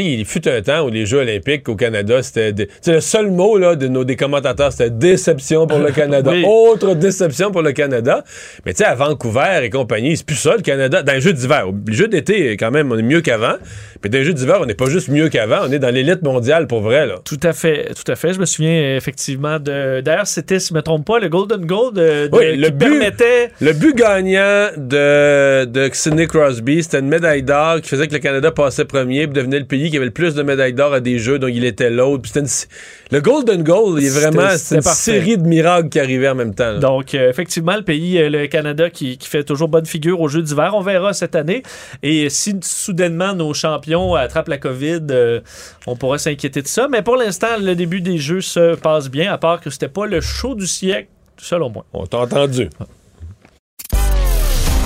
[0.00, 2.52] sais, il fut un temps où les Jeux olympiques au Canada, c'était...
[2.52, 6.30] dé- le seul mot là, de nos des commentateurs, c'était déception pour le Canada.
[6.32, 6.44] Oui.
[6.46, 8.24] Autre déception pour le Canada.
[8.64, 11.02] Mais tu sais, à Vancouver et compagnie, c'est plus ça, le Canada.
[11.02, 13.54] Dans les Jeux d'hiver, les Jeux d'été, quand même, on est mieux qu'avant.
[14.00, 16.22] Puis dans les Jeux d'hiver, on n'est pas juste mieux qu'avant, on est dans l'élite
[16.22, 17.16] mondiale pour vrai, là.
[17.24, 18.32] Tout à fait, tout à fait.
[18.34, 20.00] Je me souviens effectivement de.
[20.00, 22.78] D'ailleurs, c'était, si je me trompe pas, le Golden Gold de- Oui, le qui but-
[22.78, 23.50] permettait.
[23.60, 28.18] Le but gagnant de, de Sidney Crosby, c'était une médaille d'or qui faisait que le
[28.20, 31.00] Canada passait premier puis devenait le pays qui avait le plus de médailles d'or à
[31.00, 32.22] des jeux, donc il était l'autre.
[32.22, 35.12] Puis c'était une- Le Golden Goal, il est vraiment c'est une parfait.
[35.20, 36.72] série de miracles qui arrivaient en même temps.
[36.72, 36.78] là.
[36.78, 40.28] Donc, euh, effectivement, le pays, euh, le Canada, qui, qui fait toujours bonne figure aux
[40.28, 40.72] Jeux d'hiver.
[40.74, 41.62] On verra cette année.
[42.02, 45.40] Et si soudainement nos champions attrapent la COVID, euh,
[45.86, 46.88] on pourra s'inquiéter de ça.
[46.90, 50.06] Mais pour l'instant, le début des Jeux se passe bien, à part que c'était pas
[50.06, 51.84] le show du siècle, selon moi.
[51.92, 52.68] On t'a entendu.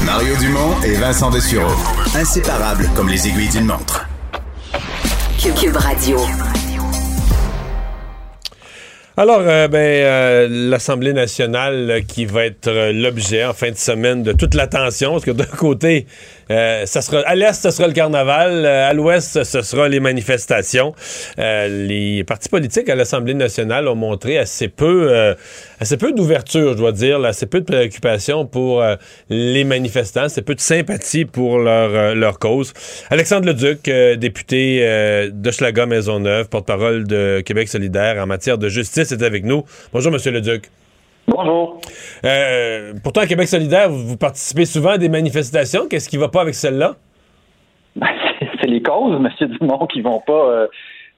[0.04, 1.72] Mario Dumont et Vincent Dessureau.
[2.14, 4.06] Inséparables comme les aiguilles d'une montre.
[9.18, 14.22] Alors, euh, ben, euh, l'Assemblée nationale euh, qui va être l'objet en fin de semaine
[14.22, 16.07] de toute l'attention, parce que d'un côté,
[16.50, 20.00] euh, ça sera à l'est, ce sera le carnaval, euh, à l'ouest, ce sera les
[20.00, 20.94] manifestations.
[21.38, 25.35] Euh, les partis politiques à l'Assemblée nationale ont montré assez peu, euh,
[25.80, 28.96] assez peu d'ouverture, je dois dire, là, assez peu de préoccupation pour euh,
[29.28, 32.72] les manifestants, assez peu de sympathie pour leur, leur cause.
[33.11, 39.22] Alexandre Leduc, député euh, d'Hochelaga Maisonneuve, porte-parole de Québec solidaire en matière de justice, est
[39.22, 39.64] avec nous.
[39.92, 40.70] Bonjour, Monsieur Leduc.
[41.28, 41.80] Bonjour.
[42.24, 45.88] Euh, pourtant, à Québec solidaire, vous, participez souvent à des manifestations.
[45.88, 46.94] Qu'est-ce qui va pas avec celle-là?
[47.96, 48.08] Ben,
[48.60, 49.48] c'est- les causes, M.
[49.58, 50.66] Dumont, qui vont pas euh,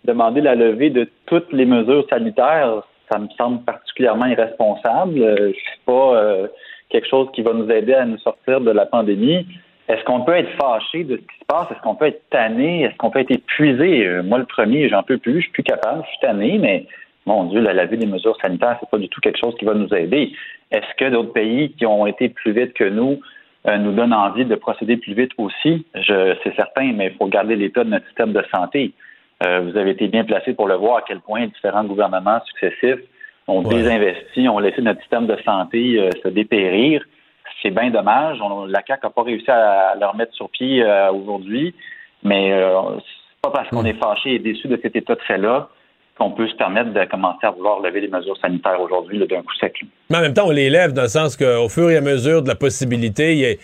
[0.04, 2.82] demander la levée de toutes les mesures sanitaires.
[3.10, 5.20] Ça me semble particulièrement irresponsable.
[5.20, 6.46] Euh, c'est pas euh,
[6.90, 9.44] quelque chose qui va nous aider à nous sortir de la pandémie.
[9.88, 11.66] Est-ce qu'on peut être fâché de ce qui se passe?
[11.72, 12.82] Est-ce qu'on peut être tanné?
[12.84, 14.06] Est-ce qu'on peut être épuisé?
[14.22, 16.86] Moi, le premier, j'en peux plus, je suis plus capable, je suis tanné, mais
[17.28, 19.74] mon Dieu, la levée des mesures sanitaires, c'est pas du tout quelque chose qui va
[19.74, 20.32] nous aider.
[20.70, 23.20] Est-ce que d'autres pays qui ont été plus vite que nous
[23.66, 25.86] euh, nous donnent envie de procéder plus vite aussi?
[25.94, 28.92] C'est certain, mais il faut garder l'état de notre système de santé.
[29.46, 33.02] Euh, vous avez été bien placé pour le voir à quel point différents gouvernements successifs
[33.46, 33.76] ont Ouais.
[33.76, 37.02] désinvesti, ont laissé notre système de santé euh, se dépérir.
[37.62, 38.38] C'est bien dommage.
[38.40, 41.74] On- la CAQ n'a pas réussi à, le remettre sur pied aujourd'hui,
[42.22, 45.68] mais c'est pas parce qu'on est fâché et déçu de cet état de fait-là
[46.18, 49.54] qu'on peut se permettre de commencer à vouloir lever les mesures sanitaires aujourd'hui d'un coup
[49.60, 49.74] sec.
[50.10, 52.42] Mais en même temps, on les lève dans le sens qu'au fur et à mesure
[52.42, 53.58] de la possibilité, il y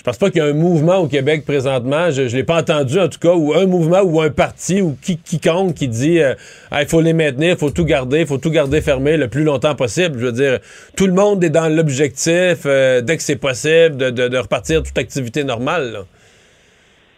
[0.00, 2.58] je pense pas qu'il y a un mouvement au Québec présentement, je, je l'ai pas
[2.58, 6.22] entendu en tout cas, ou un mouvement ou un parti ou qui, quiconque qui dit
[6.22, 6.32] euh,
[6.72, 9.44] il faut les maintenir, il faut tout garder, il faut tout garder fermé le plus
[9.44, 10.18] longtemps possible.
[10.18, 10.58] Je veux dire,
[10.96, 14.96] tout le monde est dans l'objectif, euh, dès que c'est possible, de, de- repartir toute
[14.96, 16.04] activité normale.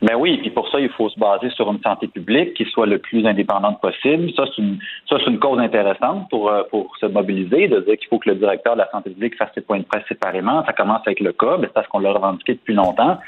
[0.03, 2.87] Ben oui, puis pour ça, il faut se baser sur une santé publique qui soit
[2.87, 4.33] le plus indépendante possible.
[4.35, 7.97] Ça, c'est une, ça, c'est une cause intéressante pour, euh, pour se mobiliser, de dire
[7.97, 10.65] qu'il faut que le directeur de la santé publique fasse ses points de presse séparément.
[10.67, 13.19] Ça commence avec le cas, ben, c'est parce qu'on l'a revendiqué depuis longtemps.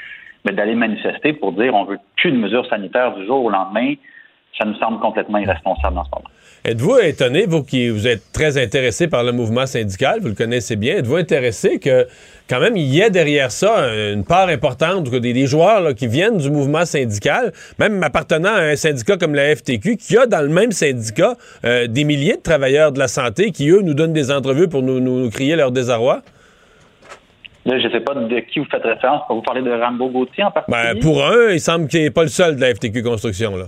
[0.43, 3.93] Mais d'aller manifester pour dire on veut plus de mesures sanitaires du jour au lendemain,
[4.59, 6.29] ça nous semble complètement irresponsable en ce moment.
[6.67, 10.75] Êtes-vous étonné, vous qui vous êtes très intéressé par le mouvement syndical, vous le connaissez
[10.75, 12.07] bien, êtes-vous intéressé que
[12.49, 16.07] quand même il y ait derrière ça une part importante des, des joueurs là, qui
[16.07, 20.41] viennent du mouvement syndical, même appartenant à un syndicat comme la FTQ, qui a dans
[20.41, 24.13] le même syndicat euh, des milliers de travailleurs de la santé qui, eux, nous donnent
[24.13, 26.23] des entrevues pour nous, nous, nous crier leur désarroi?
[27.65, 29.21] Là, je ne sais pas de qui vous faites référence.
[29.27, 30.93] Pour vous parler de Rambo Gauthier en particulier?
[30.95, 33.55] Ben, pour un, il semble qu'il n'est pas le seul de la FTQ Construction.
[33.55, 33.65] Là.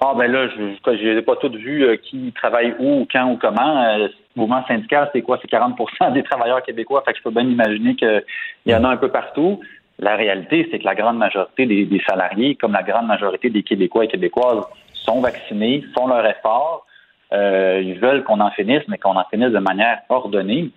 [0.00, 3.82] Ah ben là, je n'ai pas toutes vu euh, qui travaille où, quand ou comment.
[3.82, 5.38] Euh, le mouvement syndical, c'est quoi?
[5.40, 7.02] C'est 40% des travailleurs québécois.
[7.06, 8.22] Fait que je peux bien imaginer qu'il
[8.66, 9.60] y en a un peu partout.
[9.98, 13.62] La réalité, c'est que la grande majorité des, des, salariés, comme la grande majorité des
[13.62, 16.86] Québécois et Québécoises, sont vaccinés, font leur effort.
[17.32, 20.70] Euh, ils veulent qu'on en finisse, mais qu'on en finisse de manière ordonnée.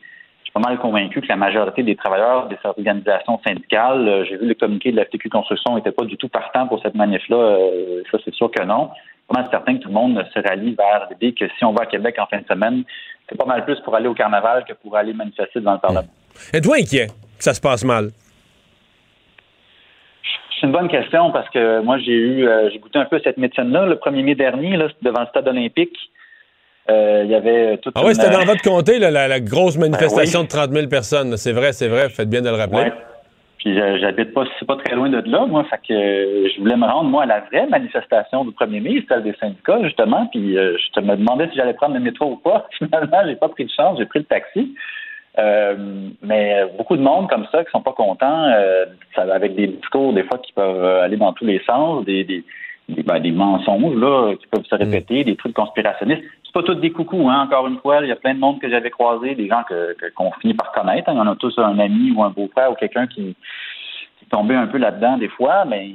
[0.50, 4.26] Je suis pas mal convaincu que la majorité des travailleurs de ces organisations syndicales, euh,
[4.26, 6.96] j'ai vu le communiqué de la FTQ Construction, n'était pas du tout partant pour cette
[6.96, 7.38] manif-là.
[7.38, 8.90] Euh, ça, c'est sûr que non.
[8.96, 11.64] Je suis pas mal certain que tout le monde se rallie vers l'idée que si
[11.64, 12.84] on va à Québec en fin de semaine,
[13.30, 16.10] c'est pas mal plus pour aller au carnaval que pour aller manifester dans le Parlement.
[16.52, 17.06] Êtes-vous inquiet
[17.38, 18.10] que ça se passe mal?
[20.60, 23.38] C'est une bonne question parce que moi, j'ai eu, euh, j'ai goûté un peu cette
[23.38, 25.96] médecine-là le 1er mai dernier, là, devant le stade olympique.
[26.90, 29.28] Euh, il y avait toute Ah oui, une, c'était dans euh, votre comté, là, la,
[29.28, 30.48] la, grosse manifestation Ben oui.
[30.48, 31.38] de 30 000 personnes.
[31.38, 32.10] C'est vrai, c'est vrai.
[32.10, 32.78] Faites bien de le rappeler.
[32.78, 32.94] Ouais.
[33.60, 35.66] Puis j'habite pas, c'est pas très loin de là, moi.
[35.70, 39.24] Fait que je voulais me rendre, moi, à la vraie manifestation du premier ministre, celle
[39.24, 40.28] des syndicats, justement.
[40.28, 42.68] Puis je me demandais si j'allais prendre le métro ou pas.
[42.78, 44.74] Finalement, j'ai pas pris de chance, j'ai pris le taxi.
[45.38, 45.76] Euh,
[46.22, 50.24] mais beaucoup de monde comme ça qui sont pas contents, euh, avec des discours des
[50.24, 52.44] fois qui peuvent aller dans tous les sens, des, des,
[52.90, 56.24] des, ben, des mensonges là qui peuvent se répéter, des trucs conspirationnistes.
[56.44, 57.44] C'est pas tous des coucous, hein.
[57.46, 59.96] Encore une fois, il y a plein de monde que j'avais croisé, des gens que
[60.16, 61.10] qu'on finit par connaître.
[61.10, 61.14] Hein.
[61.14, 63.36] Il y en a tous un ami ou un beau-frère ou quelqu'un qui,
[64.18, 65.90] qui est tombé un peu là-dedans des fois, mais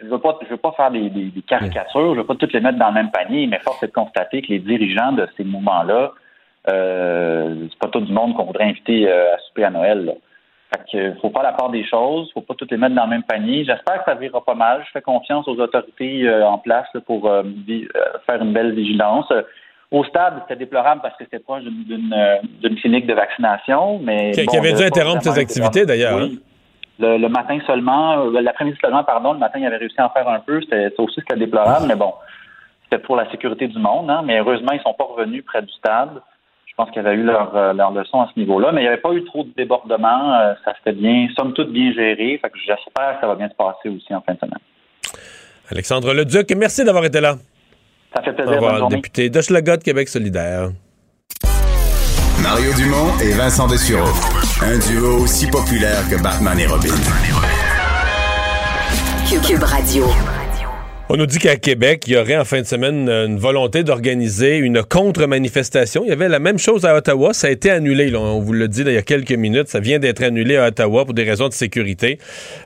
[0.00, 2.60] je veux pas, je veux pas faire des, des, caricatures, je veux pas toutes les
[2.60, 5.44] mettre dans le même panier, mais force est de constater que les dirigeants de ces
[5.44, 6.12] mouvements-là
[6.68, 10.04] euh, c'est pas tout le monde qu'on voudrait inviter euh, à souper à Noël.
[10.04, 10.12] Là.
[10.70, 13.10] Fait que faut pas la part des choses, faut pas toutes les mettre dans le
[13.10, 13.64] même panier.
[13.64, 14.82] J'espère que ça virera pas mal.
[14.86, 17.30] Je fais confiance aux autorités euh, en place pour
[18.26, 19.32] faire une belle vigilance.
[19.92, 24.72] Au stade, c'était déplorable parce que c'était proche d'une clinique de vaccination, mais qui, avait
[24.72, 26.18] dû interrompre ses activités d'ailleurs.
[26.18, 26.40] Oui.
[26.98, 30.28] Le, le, matin seulement, l'après-midi seulement, pardon, le matin, il avait réussi à en faire
[30.28, 30.60] un peu.
[30.62, 32.14] C'était aussi c'était déplorable, mais bon,
[32.84, 34.10] c'était pour la sécurité du monde.
[34.10, 36.20] Hein, mais heureusement, ils sont pas revenus près du stade.
[36.76, 38.88] Je pense qu'ils avaient eu leur, euh, leur leçon à ce niveau-là, mais il n'y
[38.88, 40.34] avait pas eu trop de débordements.
[40.34, 42.38] Euh, ça s'était bien, somme toute, bien géré.
[42.42, 44.58] Fait que j'espère que ça va bien se passer aussi en fin de semaine.
[45.70, 47.36] Alexandre Leduc, merci d'avoir été là.
[48.14, 48.62] Ça fait plaisir.
[48.62, 50.68] Au revoir, député de Québec solidaire.
[52.42, 54.12] Mario Dumont et Vincent Dessureau.
[54.60, 56.94] Un duo aussi populaire que Batman et Robin.
[59.42, 60.04] Cube Radio.
[61.08, 64.56] On nous dit qu'à Québec, il y aurait en fin de semaine une volonté d'organiser
[64.56, 66.02] une contre-manifestation.
[66.04, 67.32] Il y avait la même chose à Ottawa.
[67.32, 68.12] Ça a été annulé.
[68.16, 69.68] On vous l'a dit il y a quelques minutes.
[69.68, 72.18] Ça vient d'être annulé à Ottawa pour des raisons de sécurité.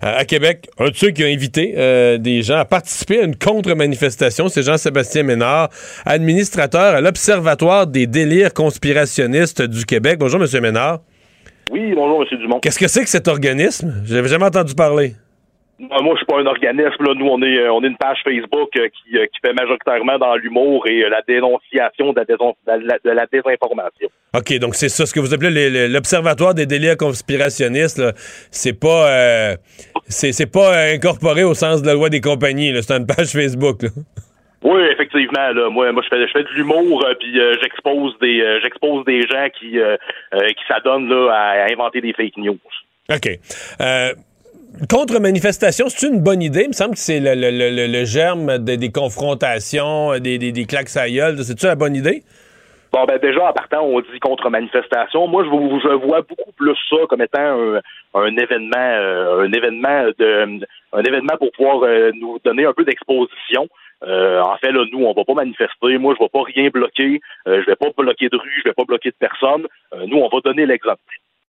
[0.02, 3.24] Euh, à Québec, un de ceux qui a invité euh, des gens à participer à
[3.24, 5.68] une contre-manifestation, c'est Jean-Sébastien Ménard,
[6.06, 10.16] administrateur à l'Observatoire des délires conspirationnistes du Québec.
[10.18, 10.62] Bonjour, M.
[10.62, 11.00] Ménard.
[11.70, 12.38] Oui, bonjour, M.
[12.38, 12.60] Dumont.
[12.60, 14.02] Qu'est-ce que c'est que cet organisme?
[14.06, 15.12] J'avais jamais entendu parler.
[15.80, 17.02] Moi, je suis pas un organisme.
[17.04, 17.14] Là.
[17.14, 20.18] Nous, on est, euh, on est une page Facebook euh, qui, euh, qui fait majoritairement
[20.18, 22.20] dans l'humour et la dénonciation de
[22.66, 24.08] la, désinformation.
[24.36, 28.02] OK, donc c'est ça ce que vous appelez l'Observatoire des délires conspirationnistes.
[28.50, 29.56] C'est pas
[30.06, 32.74] c'est pas incorporé au sens de la loi des compagnies.
[32.82, 33.80] C'est une page Facebook.
[34.62, 35.48] Oui, effectivement.
[35.54, 39.48] Là, moi, moi, je fais, je fais de l'humour, puis j'expose des, j'expose des gens
[39.58, 42.58] qui, qui s'adonnent là à inventer des fake news.
[43.10, 43.38] OK
[44.88, 46.62] contre-manifestation, c'est une bonne idée?
[46.62, 51.06] Il me semble que c'est le, germe des confrontations, des, des, claques à
[51.42, 52.22] C'est-tu la bonne idée?
[52.92, 55.28] Bon, ben déjà, en partant, on dit contre-manifestation.
[55.28, 57.80] Moi, je, vois beaucoup plus ça comme étant
[58.14, 62.84] un, événement, euh, un événement de, un événement pour pouvoir euh, nous donner un peu
[62.84, 63.68] d'exposition.
[64.02, 65.98] Euh, en fait, là, nous, on va pas manifester.
[65.98, 67.20] Moi, je vais pas rien bloquer.
[67.46, 68.60] je vais pas bloquer de rue.
[68.64, 69.66] Je vais pas bloquer de personne.
[70.08, 70.98] nous, on va donner l'exemple.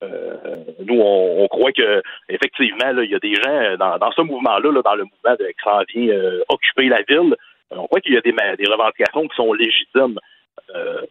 [0.05, 4.95] Euh, nous, on, croit que effectivement, il y a des gens dans, ce mouvement-là, dans
[4.95, 7.35] le mouvement de, qui s'en vient euh, occuper la ville.
[7.71, 10.19] Euh, on croit qu'il y a des, des revendications qui sont légitimes.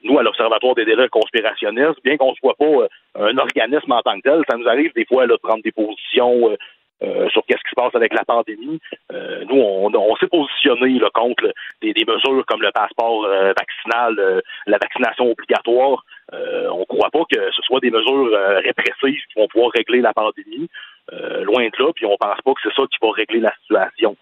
[0.05, 4.17] nous, à l'Observatoire des délais conspirationnistes, bien qu'on ne soit pas un organisme en tant
[4.17, 6.57] que tel, ça nous arrive des fois de prendre des positions
[7.01, 8.81] sur qu'est-ce qui se passe avec la pandémie.
[9.11, 11.53] nous, on, s'est positionné contre
[11.83, 13.27] des, mesures comme le passeport
[13.57, 16.05] vaccinal, la vaccination obligatoire.
[16.33, 19.71] Euh, on ne croit pas que ce soit des mesures euh, répressives qui vont pouvoir
[19.73, 20.69] régler la pandémie.
[21.13, 23.55] Euh, loin de là, puis on pense pas que c'est ça qui va régler la
[23.61, 24.17] situation.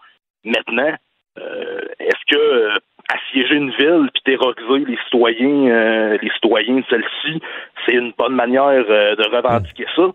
[0.45, 0.95] Maintenant,
[1.99, 2.73] est-ce que
[3.09, 7.41] assiéger une ville puis terroriser les citoyens, les citoyens de celle-ci,
[7.87, 10.13] c'est une bonne manière de revendiquer ça?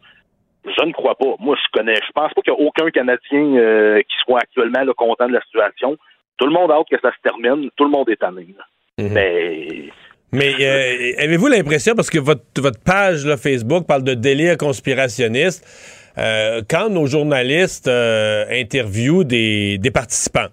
[0.67, 1.35] Je ne crois pas.
[1.39, 5.27] Moi, je connais, je pense pas qu'il y a aucun Canadien qui soit actuellement content
[5.27, 5.97] de la situation.
[6.37, 7.69] Tout le monde a hâte que ça se termine.
[7.75, 8.47] Tout le monde est tanné.
[8.99, 9.11] Mm-hmm.
[9.11, 9.89] Mais
[10.31, 15.65] mais euh, avez-vous l'impression, parce que votre, votre page là, Facebook parle de délire conspirationniste,
[16.17, 20.47] euh, quand nos journalistes euh, interviewent des, des participants,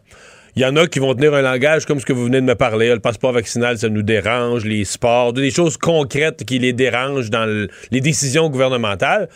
[0.54, 2.46] il y en a qui vont tenir un langage comme ce que vous venez de
[2.46, 2.90] me parler.
[2.90, 7.68] Le passeport vaccinal, ça nous dérange, les sports, des choses concrètes qui les dérangent dans
[7.90, 9.28] les décisions gouvernementales.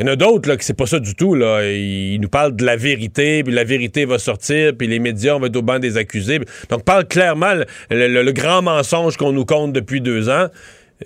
[0.00, 1.34] Il y en a d'autres là, que c'est pas ça du tout.
[1.34, 1.62] Là.
[1.62, 5.44] Ils nous parlent de la vérité, puis la vérité va sortir, puis les médias vont
[5.44, 6.38] être au banc des accusés.
[6.70, 7.52] Donc, parle clairement
[7.90, 10.46] le, grand mensonge qu'on nous compte depuis deux ans.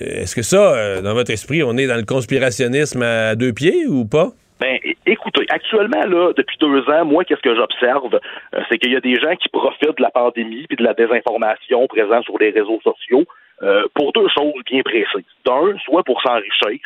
[0.01, 3.53] Euh, est-ce que ça, euh, dans votre esprit, on est dans le conspirationnisme à deux
[3.53, 4.29] pieds ou pas?
[4.61, 8.15] Ben, écoutez, actuellement, là, depuis deux ans, moi, qu'est-ce que j'observe?
[8.15, 10.95] Euh, c'est qu'il y a des gens qui profitent de la pandémie et de la
[10.95, 13.25] désinformation présente sur les réseaux sociaux
[13.95, 15.25] pour deux choses bien précises.
[15.47, 16.79] D'un, soit pour s'enrichir,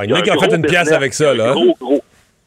[0.00, 1.52] il y en a qui ont fait une pièce avec ça, là.
[1.52, 2.02] Gros, gros,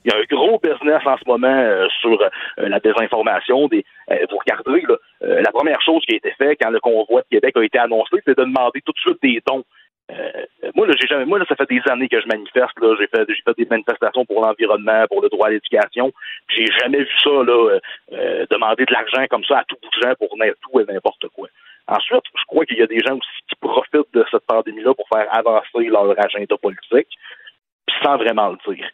[0.05, 3.67] il y a un gros business en ce moment euh, sur euh, la désinformation.
[3.67, 4.95] Des, euh, vous regardez, là,
[5.41, 8.17] la première chose qui a été faite quand le convoi de Québec a été annoncé,
[8.23, 9.63] c'est de demander tout de suite des dons.
[10.75, 12.79] Moi, là, j'ai jamais, moi, là, ça fait des années que je manifeste.
[12.79, 16.13] Là, j'ai fait, j'ai fait des manifestations pour l'environnement, pour le droit à l'éducation.
[16.55, 17.79] J'ai jamais vu ça là,
[18.51, 21.47] demander de l'argent comme ça à tout bout de gens pour tout et n'importe quoi.
[21.87, 25.07] Ensuite, je crois qu'il y a des gens aussi qui profitent de cette pandémie-là pour
[25.07, 27.09] faire avancer leur agenda politique,
[28.03, 28.89] sans vraiment le dire.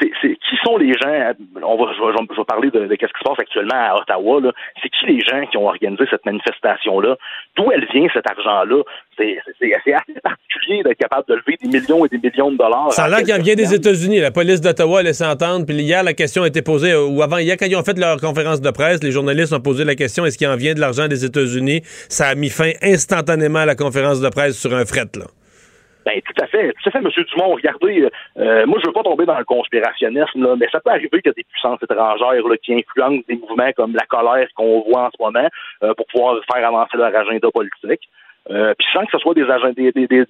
[0.00, 3.38] C'est, qui sont les gens, on va, je, vais, parler de, ce qui se passe
[3.38, 4.52] actuellement à Ottawa, là.
[4.82, 7.16] c'est qui les gens qui ont organisé cette manifestation-là?
[7.56, 8.82] D'où elle vient cet argent-là?
[9.18, 12.92] C'est, assez particulier d'être capable de lever des millions et des millions de dollars.
[12.92, 14.20] Ça a l'air qu'il vient des États-Unis.
[14.20, 15.66] La police d'Ottawa laissé entendre.
[15.66, 17.98] Puis hier, la question a été posée, euh, ou avant hier, quand ils ont fait
[17.98, 20.80] leur conférence de presse, les journalistes ont posé la question est-ce qu'il en vient de
[20.80, 21.82] l'argent des États-Unis?
[22.08, 25.26] Ça a mis fin instantanément à la conférence de presse sur un fret, là.
[26.06, 27.10] Ben, tout à fait, tout à fait, M.
[27.34, 27.54] Dumont.
[27.54, 30.90] Regardez, euh, euh, moi, je veux pas tomber dans le conspirationnisme, là, mais ça peut
[30.90, 34.46] arriver qu'il y a des puissances étrangères là, qui influencent des mouvements comme la colère
[34.54, 35.48] qu'on voit en ce moment
[35.82, 38.08] euh, pour pouvoir faire avancer leur agenda politique.
[38.46, 40.24] puis sans que ce soit des agents, des, des, des,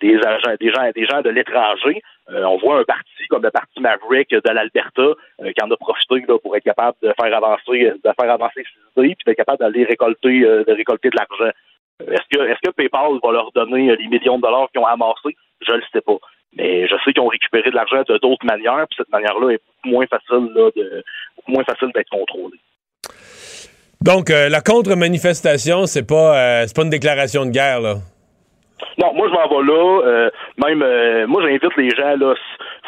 [0.00, 3.80] des, agents, des gens, des gens de l'étranger, on voit un parti comme le parti
[3.80, 8.10] Maverick de l'Alberta qui en a profité là, pour être capable de faire avancer, de
[8.20, 11.52] faire avancer ses idées, puis d'être capable d'aller récolter, de récolter de l'argent.
[12.00, 15.36] Est-ce que, est-ce que PayPal va leur donner les millions de dollars qu'ils ont amassés?
[15.66, 16.16] Je ne le sais pas.
[16.56, 19.60] Mais je sais qu'ils ont récupéré de l'argent de d'autres manières, puis cette manière-là est
[19.84, 21.04] moins facile là, de
[21.46, 22.58] moins facile d'être contrôlée.
[24.00, 27.96] Donc euh, la contre-manifestation, c'est pas euh, c'est pas une déclaration de guerre là?
[28.96, 30.02] Non, moi je m'en vais là.
[30.06, 32.34] Euh, même moi j'invite les gens là.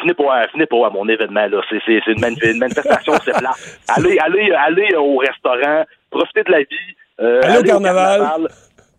[0.01, 1.61] Venez pas, venez pas à mon événement là.
[1.69, 3.51] C'est, c'est, une, manifestation, c'est plat.
[3.89, 6.95] Allez, allez, allez au restaurant, profitez de la vie.
[7.19, 8.47] allez, au carnaval.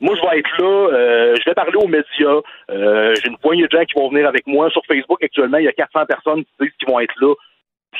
[0.03, 2.41] Moi, je vais être là, euh, je vais parler aux médias.
[2.71, 4.69] Euh, j'ai une poignée de gens qui vont venir avec moi.
[4.71, 7.33] Sur Facebook, actuellement, il y a 400 personnes qui vont être là.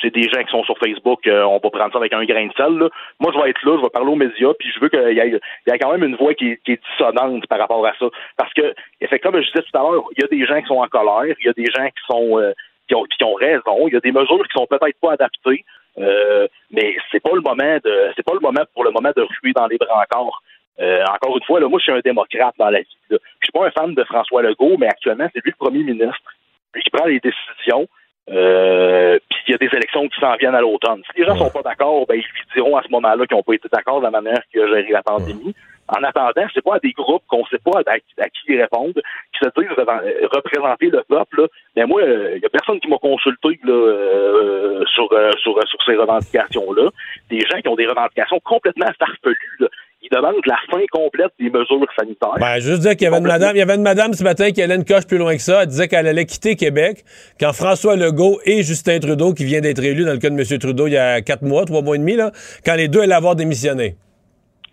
[0.01, 2.47] C'est des gens qui sont sur Facebook, euh, on va prendre ça avec un grain
[2.47, 2.77] de sel.
[2.77, 2.89] Là.
[3.21, 5.19] Moi, je vais être là, je vais parler aux médias, puis je veux qu'il y,
[5.19, 8.07] ait, y ait quand même une voix qui est, dissonante par rapport à ça.
[8.35, 10.67] Parce que, effectivement, comme je disais tout à l'heure, il y a des gens qui
[10.67, 12.53] sont en colère, il y a des gens qui sont
[12.89, 15.63] qui, ont, qui ont raison, il y a des mesures qui sont peut-être pas adaptées.
[15.95, 19.53] mais c'est pas le moment de c'est pas le moment pour le moment de ruer
[19.55, 20.41] dans les brancards.
[20.79, 22.97] Euh, encore une fois, là, moi, je suis un démocrate dans la vie.
[23.09, 26.33] Je suis pas un fan de François Legault, mais actuellement, c'est lui le premier ministre.
[26.73, 27.87] Lui qui prend les décisions.
[28.31, 31.01] Euh, puis il y a des élections qui s'en viennent à l'automne.
[31.11, 33.43] Si les gens sont pas d'accord, ben ils lui diront à ce moment-là qu'ils n'ont
[33.43, 35.53] pas été d'accord de la manière qu'il a géré la pandémie.
[35.89, 39.39] En attendant, c'est pas à des groupes qu'on sait pas à, qui ils répondent, qui
[39.43, 41.49] se disent euh, représenter le peuple.
[41.75, 45.09] Mais moi, il euh, y a personne qui m'a consulté là, sur,
[45.39, 46.89] sur, sur ces revendications-là.
[47.29, 49.57] Des gens qui ont des revendications complètement farfelues.
[49.59, 49.67] Là
[50.03, 52.35] il demande la fin complète des mesures sanitaires.
[52.39, 54.51] Ben, juste dire qu'il y avait une madame, il y avait une madame ce matin
[54.51, 55.61] qui allait une coche plus loin que ça.
[55.61, 57.03] Elle disait qu'elle allait quitter Québec
[57.39, 60.59] quand François Legault et Justin Trudeau, qui vient d'être élu dans le cas de M.
[60.59, 62.31] Trudeau il y a quatre mois, trois mois et demi, là,
[62.65, 63.95] quand les deux allaient avoir démissionné.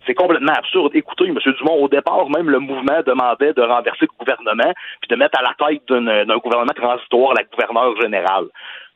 [0.06, 0.90] C'est complètement absurde.
[0.94, 1.36] Écoutez, M.
[1.58, 5.42] Dumont, au départ, même le mouvement demandait de renverser le gouvernement puis de mettre à
[5.42, 8.46] la tête d'un gouvernement transitoire la gouverneure générale.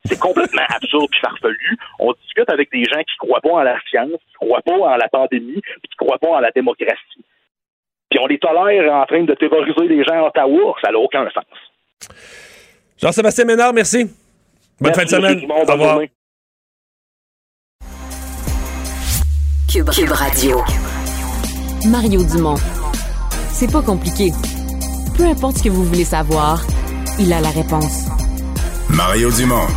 [0.05, 1.77] C'est complètement absurde et farfelu.
[1.99, 4.95] On discute avec des gens qui croient pas en la science, qui croient pas en
[4.95, 7.25] la pandémie, puis qui croient pas en la démocratie.
[8.09, 10.75] Puis on les tolère en train de terroriser les gens à Ottawa.
[10.83, 12.11] Ça n'a aucun sens.
[13.01, 14.09] Jean-Sébastien Ménard, merci.
[14.79, 15.45] Bonne fin de semaine.
[15.49, 15.99] Au revoir.
[19.71, 20.61] Cube Radio.
[21.89, 22.55] Mario Dumont.
[23.51, 24.31] C'est pas compliqué.
[25.17, 26.61] Peu importe ce que vous voulez savoir,
[27.19, 28.07] il a la réponse.
[28.89, 29.67] Mario Dumont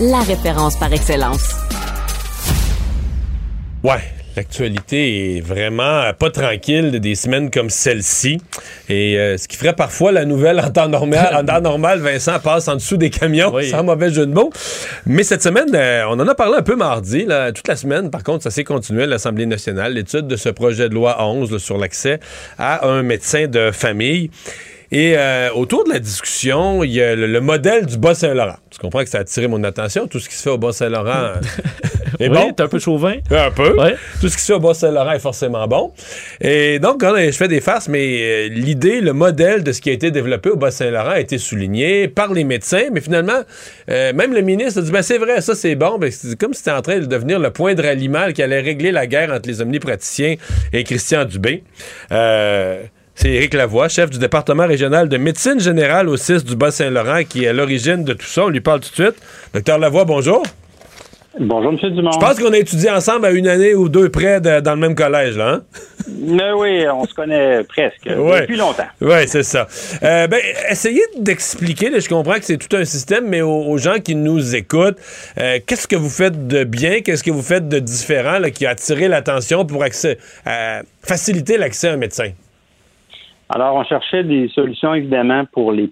[0.00, 1.54] la référence par excellence.
[3.82, 4.00] Ouais,
[4.34, 8.40] L'actualité est vraiment pas tranquille des semaines comme celle-ci.
[8.88, 11.36] Et euh, ce qui ferait parfois la nouvelle en temps normal.
[11.36, 14.50] en temps normal, Vincent passe en dessous des camions, sans mauvais jeu de mots.
[15.04, 17.26] Mais cette semaine, euh, on en a parlé un peu mardi.
[17.26, 20.48] Là, toute la semaine, par contre, ça s'est continué à l'Assemblée nationale, l'étude de ce
[20.48, 22.18] projet de loi 11 sur l'accès
[22.58, 24.30] à un médecin de famille.
[24.92, 28.56] Et euh, autour de la discussion, il y a le, modèle du Bas-Saint-Laurent.
[28.70, 30.06] Tu comprends que ça a attiré mon attention.
[30.06, 31.32] Tout ce qui se fait au Bas-Saint-Laurent
[32.20, 32.52] est oui, bon.
[32.52, 33.14] T'es un peu chauvin.
[33.30, 33.74] Un peu.
[34.20, 35.94] Tout ce qui se fait au Bas-Saint-Laurent est forcément bon.
[36.42, 39.88] Et donc, quand je fais des farces, mais euh, l'idée, le modèle de ce qui
[39.88, 42.88] a été développé au Bas-Saint-Laurent a été souligné par les médecins.
[42.92, 43.40] Mais finalement,
[43.90, 45.96] euh, même le ministre a dit, ben, c'est vrai, ça c'est bon.
[45.96, 48.60] Ben, c'est comme si c'était en train de devenir le point de ralliement qui allait
[48.60, 50.34] régler la guerre entre les omnipraticiens
[50.74, 51.64] et Christian Dubé.
[52.12, 52.82] Euh,
[53.14, 57.44] c'est Éric Lavoie, chef du département régional de médecine générale au 6 du Bas-Saint-Laurent, qui
[57.44, 58.46] est à l'origine de tout ça.
[58.46, 59.22] On lui parle tout de suite.
[59.54, 60.42] Docteur Lavoie, bonjour.
[61.38, 61.94] Bonjour, M.
[61.94, 62.10] Dumont.
[62.12, 64.94] Je pense qu'on a étudié ensemble à une année ou deux près dans le même
[64.94, 65.48] collège, là.
[65.48, 65.62] Hein?
[66.08, 68.88] Mais oui, on se connaît presque depuis longtemps.
[69.00, 69.66] Oui, c'est ça.
[70.02, 74.14] Euh, ben, essayez d'expliquer, je comprends que c'est tout un système, mais aux, gens qui
[74.14, 74.98] nous écoutent,
[75.38, 78.70] euh, qu'est-ce que vous faites de bien, qu'est-ce que vous faites de différent qui a
[78.70, 80.18] attiré l'attention pour accès,
[81.02, 82.32] faciliter l'accès à un médecin?
[83.54, 85.90] Alors, on cherchait des solutions, évidemment, pour les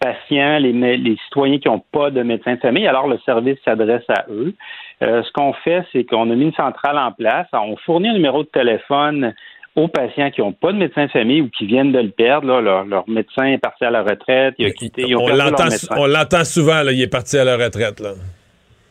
[0.00, 2.86] patients, les, les citoyens qui n'ont pas de médecin de famille.
[2.86, 4.54] Alors, le service s'adresse à eux.
[5.02, 7.46] Euh, ce qu'on fait, c'est qu'on a mis une centrale en place.
[7.52, 9.34] On fournit un numéro de téléphone
[9.76, 12.60] aux patients qui n'ont pas de médecin de famille ou qui viennent de le perdre.
[12.60, 15.02] leur, médecin est parti à la retraite, il a quitté.
[15.06, 18.00] Ils on l'entend souvent, il est parti à la retraite.
[18.00, 18.14] Là.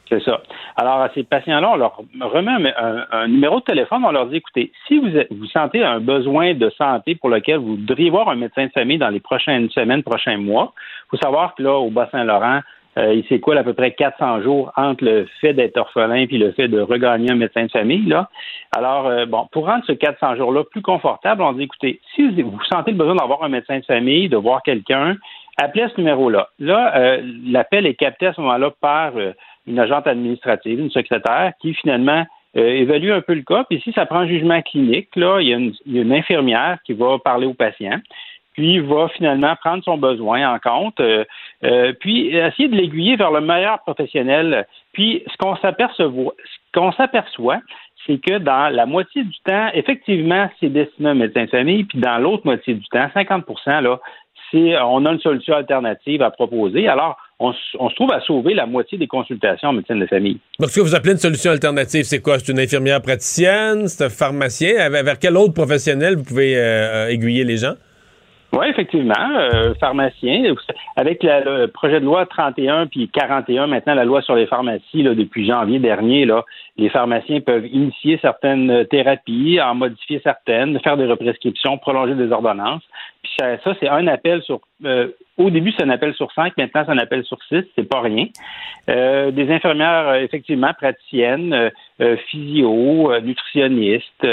[0.08, 0.42] C'est ça.
[0.76, 4.72] Alors, à ces patients-là, on leur remet un, numéro de téléphone, on leur dit, écoutez,
[4.88, 8.68] si vous, vous sentez un besoin de santé pour lequel vous devriez voir un médecin
[8.68, 12.62] de famille dans les prochaines semaines, prochains mois, il faut savoir que là, au Bas-Saint-Laurent,
[12.98, 16.54] euh, il s'écoule à peu près 400 jours entre le fait d'être orphelin puis le
[16.54, 18.06] fait de regagner un médecin de famille.
[18.06, 18.30] Là.
[18.76, 22.58] Alors, euh, bon, pour rendre ce 400 jours-là plus confortable, on dit, écoutez, si vous,
[22.72, 25.18] sentez le besoin d'avoir un médecin de famille, de voir quelqu'un,
[25.62, 26.50] appelez ce numéro-là.
[26.60, 29.12] Là, euh, l'appel est capté à ce moment-là par
[29.68, 33.66] une agente administrative, une secrétaire, qui finalement évalue un peu le cas.
[33.70, 36.04] Puis si ça prend un jugement clinique, là, il y, a une, il y a
[36.04, 38.00] une infirmière qui va parler au patient
[38.56, 41.26] puis va finalement prendre son besoin en compte, euh,
[41.66, 44.66] euh, puis essayer de l'aiguiller vers le meilleur professionnel.
[44.94, 47.60] Puis ce qu'on s'aperçoit, ce qu'on s'aperçoit,
[48.08, 51.84] c'est que dans la moitié du temps, effectivement, c'est destiné à un médecin de famille,
[51.84, 53.44] puis dans l'autre moitié du temps, 50
[53.82, 54.00] là,
[54.52, 56.88] c'est on a une solution alternative à proposer.
[56.88, 60.40] Alors, on, se trouve à sauver la moitié des consultations en médecine de famille.
[60.60, 62.40] Donc, ce que vous appelez une solution alternative, c'est quoi?
[62.40, 63.88] C'est une infirmière praticienne?
[63.88, 64.90] C'est un pharmacien?
[64.90, 67.74] Vers quel autre professionnel vous pouvez euh, aiguiller les gens?
[68.54, 70.54] Oui, effectivement, euh, pharmacien.
[70.96, 75.14] Avec le projet de loi 31 puis 41, maintenant la loi sur les pharmacies, là,
[75.14, 76.46] depuis janvier dernier, là,
[76.78, 82.84] les pharmaciens peuvent initier certaines thérapies, en modifier certaines, faire des represcriptions, prolonger des ordonnances.
[83.24, 85.08] Puis ça, c'est un appel sur euh,
[85.38, 88.00] au début, c'est un appel sur cinq, maintenant, c'est un appel sur six, c'est pas
[88.00, 88.28] rien.
[88.90, 91.72] Euh, des infirmières, euh, effectivement, praticiennes,
[92.30, 94.28] physio, nutritionnistes,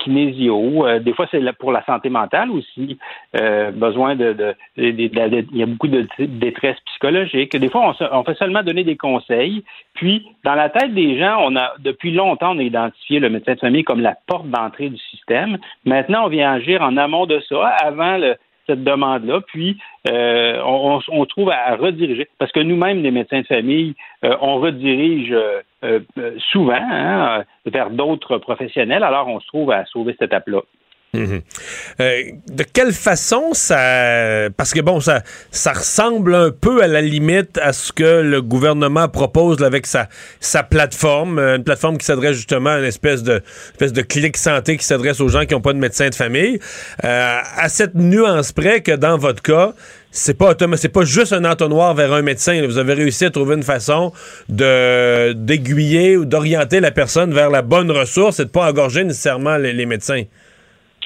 [0.00, 0.98] kinésio.
[0.98, 2.98] des fois, c'est pour la santé mentale aussi.
[3.32, 7.56] besoin de, Il y a beaucoup de détresse psychologique.
[7.56, 9.62] Des fois, on, fait seulement donner des conseils.
[9.94, 13.54] Puis, dans la tête des gens, on a depuis longtemps, on a identifié le médecin
[13.54, 15.58] de famille comme la porte d'entrée du système.
[15.84, 18.18] Maintenant, on vient agir en amont de ça, avant
[18.68, 19.78] cette demande-là, puis
[20.10, 23.94] euh, on, trouve à, rediriger, parce que nous-mêmes, les médecins de famille,
[24.24, 25.34] euh, on redirige
[25.84, 26.00] euh,
[26.50, 30.60] souvent hein, vers d'autres professionnels, alors on se trouve à sauver cette étape-là.
[31.14, 34.50] Euh, de quelle façon ça.
[34.56, 38.42] Parce que bon, ça, ça ressemble un peu à la limite à ce que le
[38.42, 40.08] gouvernement propose avec sa,
[40.40, 43.42] sa plateforme, euh, une plateforme qui s'adresse justement à une espèce de,
[43.72, 46.60] espèce de clic santé qui s'adresse aux gens qui n'ont pas de médecin de famille.
[47.04, 49.72] Euh, à cette nuance près que dans votre cas,
[50.10, 52.66] c'est pas c'est pas juste un entonnoir vers un médecin.
[52.66, 54.12] Vous avez réussi à trouver une façon
[54.48, 59.56] de d'aiguiller ou d'orienter la personne vers la bonne ressource et de pas engorger nécessairement
[59.56, 60.24] les médecins.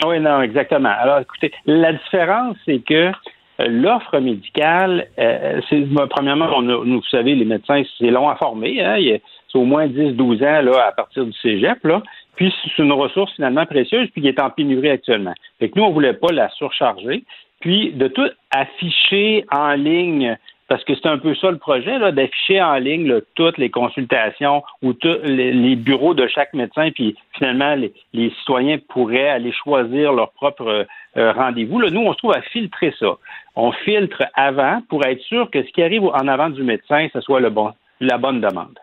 [0.04, 0.92] Oui, non, exactement.
[0.98, 3.12] Alors, écoutez, la différence, c'est que
[3.60, 8.36] euh, l'offre médicale, euh, c'est premièrement, on nous, vous savez, les médecins, c'est long à
[8.36, 8.82] former.
[8.82, 9.18] Hein,
[9.50, 11.84] c'est au moins 10-12 ans là, à partir du cégep.
[11.84, 12.02] Là.
[12.36, 15.34] Puis c'est une ressource finalement précieuse, puis qui est en pénurie actuellement.
[15.58, 17.24] Fait que nous, on ne voulait pas la surcharger.
[17.60, 20.36] Puis de tout afficher en ligne
[20.72, 24.94] parce que c'est un peu ça le projet, d'afficher en ligne toutes les consultations ou
[24.94, 30.86] tous les, bureaux de chaque médecin, puis finalement, les, citoyens pourraient aller choisir leur propre
[31.18, 31.78] euh, rendez-vous.
[31.78, 33.18] Là, nous, on se trouve à filtrer ça.
[33.54, 37.20] On filtre avant pour être sûr que ce qui arrive en avant du médecin, ce
[37.20, 38.78] soit le bon, la bonne demande.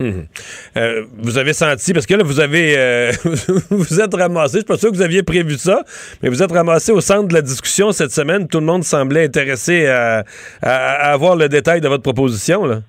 [0.00, 0.26] Mhm.
[0.76, 3.12] Euh, vous avez senti, parce que là, vous avez euh,
[3.70, 5.84] vous êtes ramassé, je suis pas sûr que vous aviez prévu ça,
[6.20, 8.48] mais vous êtes ramassé au centre de la discussion cette semaine.
[8.48, 10.24] Tout le monde semblait intéressé à,
[10.62, 12.66] à avoir le détail de votre proposition.
[12.66, 12.82] Là.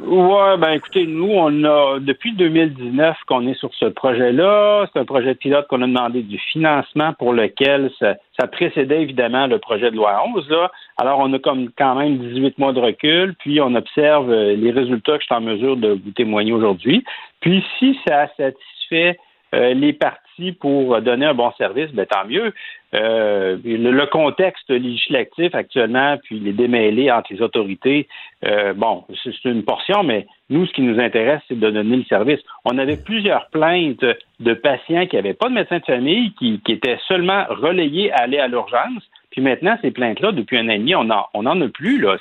[0.00, 4.86] Ouais, ben écoutez, nous, on a depuis 2019 qu'on est sur ce projet-là.
[4.90, 8.16] C'est un projet pilote qu'on a demandé du financement pour lequel ça,
[8.46, 10.48] précédait évidemment le projet de loi 11.
[10.48, 10.70] Là.
[10.96, 14.70] Alors, on a comme quand même 18 mois de recul, puis on observe euh, les
[14.70, 17.04] résultats que je suis en mesure de vous témoigner aujourd'hui.
[17.40, 19.18] Puis si ça satisfait
[19.54, 22.52] euh, les partis pour donner un bon service, ben, tant mieux.
[22.94, 28.08] Euh, le, contexte législatif actuellement, puis les démêlés entre les autorités,
[28.44, 32.04] euh, bon, c'est une portion, mais nous, ce qui nous intéresse, c'est de donner le
[32.04, 32.40] service.
[32.64, 34.04] On avait plusieurs plaintes
[34.40, 38.38] de patients qui n'avaient pas de médecin de famille, qui, étaient seulement relayés à aller
[38.38, 39.02] à l'urgence.
[39.30, 41.98] Puis maintenant, ces plaintes-là, depuis un an et demi, on n'en on en a plus.
[41.98, 42.16] Là.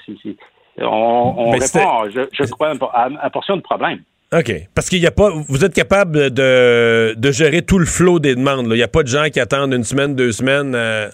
[0.79, 3.99] on, répond, je, je crois, à, à portion de problème.
[4.33, 4.51] OK.
[4.73, 5.29] Parce qu'il n'y a pas.
[5.29, 8.67] Vous êtes capable de, de gérer tout le flot des demandes.
[8.67, 10.73] Il n'y a pas de gens qui attendent une semaine, deux semaines.
[10.73, 11.09] Euh.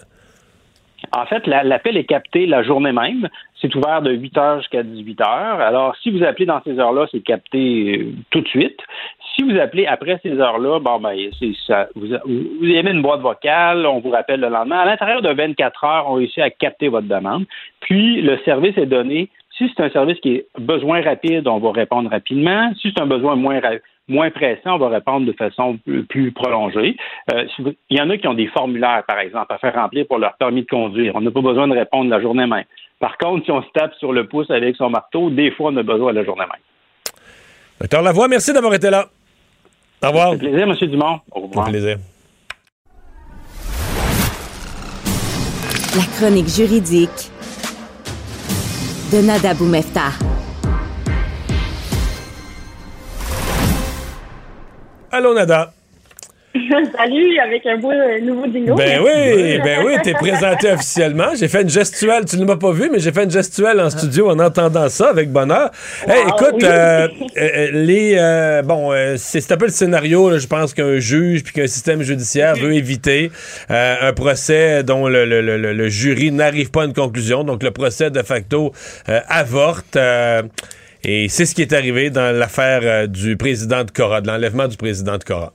[1.12, 3.28] En fait, l'appel est capté la journée même.
[3.60, 7.06] C'est ouvert de 8 h jusqu'à 18 h Alors, si vous appelez dans ces heures-là,
[7.10, 8.78] c'est capté euh, tout de suite.
[9.34, 11.16] Si vous appelez après ces heures-là, bon, ben,
[11.66, 11.88] ça.
[11.96, 14.78] Vous, vous émettez une boîte vocale, on vous rappelle le lendemain.
[14.78, 17.46] À l'intérieur de 24 heures, on réussit à capter votre demande.
[17.80, 19.28] Puis, le service est donné.
[19.58, 22.72] Si c'est un service qui est besoin rapide, on va répondre rapidement.
[22.80, 25.78] Si c'est un besoin moins rapide, moins pressant, on va répondre de façon
[26.08, 26.96] plus, prolongée.
[27.32, 27.44] Euh,
[27.90, 30.34] il y en a qui ont des formulaires, par exemple, à faire remplir pour leur
[30.36, 31.12] permis de conduire.
[31.14, 32.64] On n'a pas besoin de répondre la journée même.
[33.00, 35.76] Par contre, si on se tape sur le pouce avec son marteau, des fois, on
[35.76, 37.14] a besoin de la journée même.
[37.80, 39.06] Docteur Lavoie, merci d'avoir été là.
[40.02, 40.32] Au revoir.
[40.32, 40.74] Un plaisir, M.
[40.88, 41.20] Dumont.
[41.30, 41.66] Au revoir.
[41.66, 41.96] Un plaisir.
[45.96, 47.30] La chronique juridique
[49.10, 50.12] de Nada Boumefta.
[55.10, 55.77] Allô, Nada.
[56.96, 58.74] Salut, avec un beau euh, nouveau dino.
[58.74, 61.34] Ben oui, ben oui, t'es présenté officiellement.
[61.38, 63.90] J'ai fait une gestuelle, tu ne m'as pas vu, mais j'ai fait une gestuelle en
[63.90, 65.70] studio en entendant ça avec bonheur.
[66.06, 70.38] écoute, euh, euh, les bon, c'est un peu le scénario.
[70.38, 73.30] je pense qu'un juge puis qu'un système judiciaire veut éviter
[73.68, 77.44] un procès dont le, le jury n'arrive pas à une conclusion.
[77.44, 78.72] Donc le procès de facto
[79.06, 79.98] avorte.
[81.04, 84.76] Et c'est ce qui est arrivé dans l'affaire du président de Cora, de l'enlèvement du
[84.76, 85.52] président de Cora.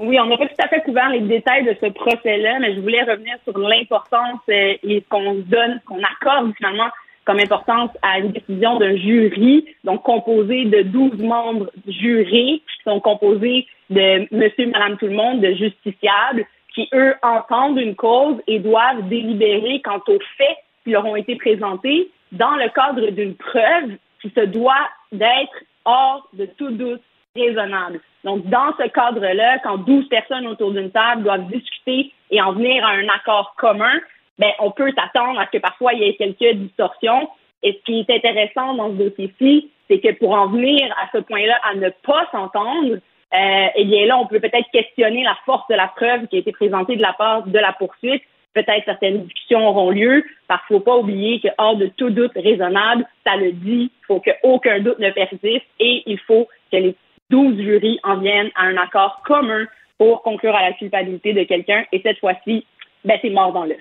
[0.00, 2.80] Oui, on n'a pas tout à fait couvert les détails de ce procès-là, mais je
[2.80, 6.88] voulais revenir sur l'importance euh, et qu'on donne, qu'on accorde finalement
[7.24, 13.00] comme importance à une décision d'un jury, donc composé de 12 membres jurés qui sont
[13.00, 18.60] composés de monsieur, madame, tout le monde, de justiciables, qui, eux, entendent une cause et
[18.60, 23.96] doivent délibérer quant aux faits qui leur ont été présentés dans le cadre d'une preuve
[24.22, 27.02] qui se doit d'être hors de tout doute
[27.36, 28.00] raisonnable.
[28.24, 32.84] Donc, dans ce cadre-là, quand 12 personnes autour d'une table doivent discuter et en venir
[32.84, 34.00] à un accord commun,
[34.38, 37.28] ben, on peut s'attendre à ce que parfois il y ait quelques distorsions.
[37.62, 41.18] Et ce qui est intéressant dans ce dossier-ci, c'est que pour en venir à ce
[41.18, 45.66] point-là, à ne pas s'entendre, euh, eh bien là, on peut peut-être questionner la force
[45.68, 48.22] de la preuve qui a été présentée de la part de la poursuite
[48.58, 52.10] peut-être certaines discussions auront lieu, parce qu'il ne faut pas oublier que hors de tout
[52.10, 56.76] doute raisonnable, ça le dit, il faut qu'aucun doute ne persiste et il faut que
[56.76, 56.96] les
[57.30, 59.66] 12 jurys en viennent à un accord commun
[59.98, 61.84] pour conclure à la culpabilité de quelqu'un.
[61.92, 62.64] Et cette fois-ci,
[63.04, 63.78] ben, c'est mort dans l'œuf.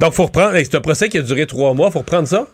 [0.00, 2.26] Donc, il faut reprendre, c'est un procès qui a duré trois mois, il faut reprendre
[2.26, 2.46] ça?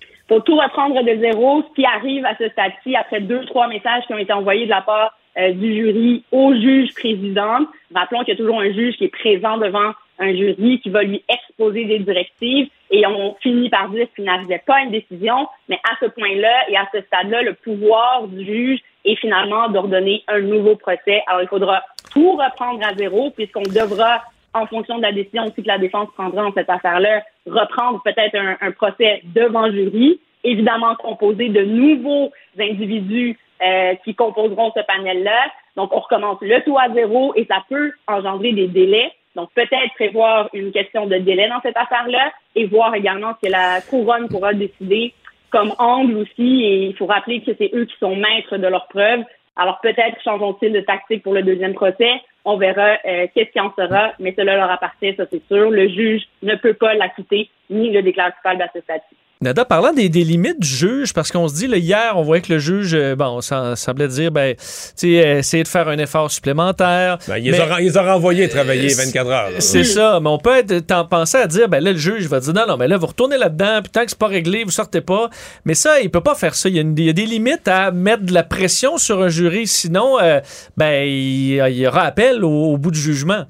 [0.00, 1.62] Il faut tout reprendre de zéro.
[1.62, 4.70] Ce qui arrive à ce stade-ci, après deux, trois messages qui ont été envoyés de
[4.70, 7.66] la part euh, du jury au juge président.
[7.94, 11.02] Rappelons qu'il y a toujours un juge qui est présent devant un jury qui va
[11.02, 15.48] lui exposer des directives et on finit par dire qu'il n'arrivait pas à une décision,
[15.68, 20.24] mais à ce point-là et à ce stade-là, le pouvoir du juge est finalement d'ordonner
[20.28, 21.22] un nouveau procès.
[21.26, 21.82] Alors, il faudra
[22.12, 26.08] tout reprendre à zéro puisqu'on devra, en fonction de la décision aussi que la défense
[26.14, 32.32] prendra dans cette affaire-là, reprendre peut-être un, un, procès devant jury, évidemment composé de nouveaux
[32.58, 35.46] individus euh, qui composeront ce panel-là.
[35.76, 39.12] Donc, on recommence le tout à zéro et ça peut engendrer des délais.
[39.36, 43.52] Donc, peut-être prévoir une question de délai dans cette affaire-là et voir également ce que
[43.52, 45.14] la couronne pourra décider
[45.50, 46.64] comme angle aussi.
[46.64, 49.24] Et il faut rappeler que c'est eux qui sont maîtres de leurs preuves.
[49.56, 52.10] Alors, peut-être changeront-ils de tactique pour le deuxième procès.
[52.44, 55.70] On verra euh, qu'est-ce qui en sera, mais cela leur appartient, ça c'est sûr.
[55.70, 59.16] Le juge ne peut pas l'acquitter ni le déclarer coupable à ce stade-ci.
[59.44, 62.50] Nada, parlant des, limites du juge, parce qu'on se dit, là, hier, on voyait que
[62.50, 64.64] le juge, euh, bon, ça semblait dire, ben, tu
[64.96, 67.18] sais, essayer de faire un effort supplémentaire.
[67.28, 69.50] Ben, ils, ont, renvoyé travailler 24 heures.
[69.58, 72.54] C'est ça, mais on peut être, penser à dire, ben là, le juge va dire,
[72.54, 75.02] non, non, mais là, vous retournez là-dedans, puis tant que c'est pas réglé, vous sortez
[75.02, 75.28] pas.
[75.66, 76.70] Mais ça, il peut pas faire ça.
[76.70, 80.40] Il y a, des limites à mettre de la pression sur un jury, sinon, euh,
[80.78, 83.44] ben, il, y aura appel au bout du jugement.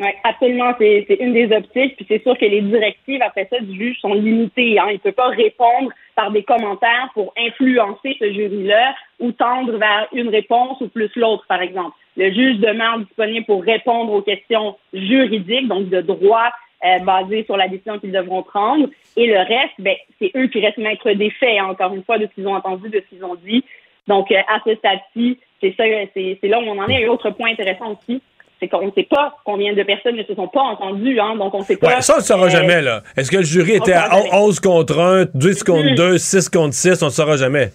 [0.00, 0.72] Oui, absolument.
[0.78, 1.96] C'est une des optiques.
[1.96, 4.78] Puis c'est sûr que les directives après ça du juge sont limitées.
[4.78, 4.86] Hein.
[4.88, 10.08] Il ne peut pas répondre par des commentaires pour influencer ce jury-là ou tendre vers
[10.14, 11.94] une réponse ou plus l'autre, par exemple.
[12.16, 16.50] Le juge demeure disponible pour répondre aux questions juridiques, donc de droit
[16.82, 18.88] euh, basées sur la décision qu'ils devront prendre.
[19.18, 22.16] Et le reste, ben, c'est eux qui restent maîtres des faits, hein, encore une fois,
[22.16, 23.62] de ce qu'ils ont entendu, de ce qu'ils ont dit.
[24.08, 25.84] Donc, euh, à ce stade-ci, c'est ça,
[26.14, 27.04] c'est là où on en est.
[27.04, 28.22] Un autre point intéressant aussi,
[28.60, 31.54] c'est qu'on ne sait pas combien de personnes ne se sont pas entendues, hein, donc
[31.54, 32.00] on sait pas.
[32.02, 33.02] ça, on ne saura euh, jamais, là.
[33.16, 37.02] Est-ce que le jury était à 11 contre 1, 10 contre 2, 6 contre 6?
[37.02, 37.70] On ne saura jamais?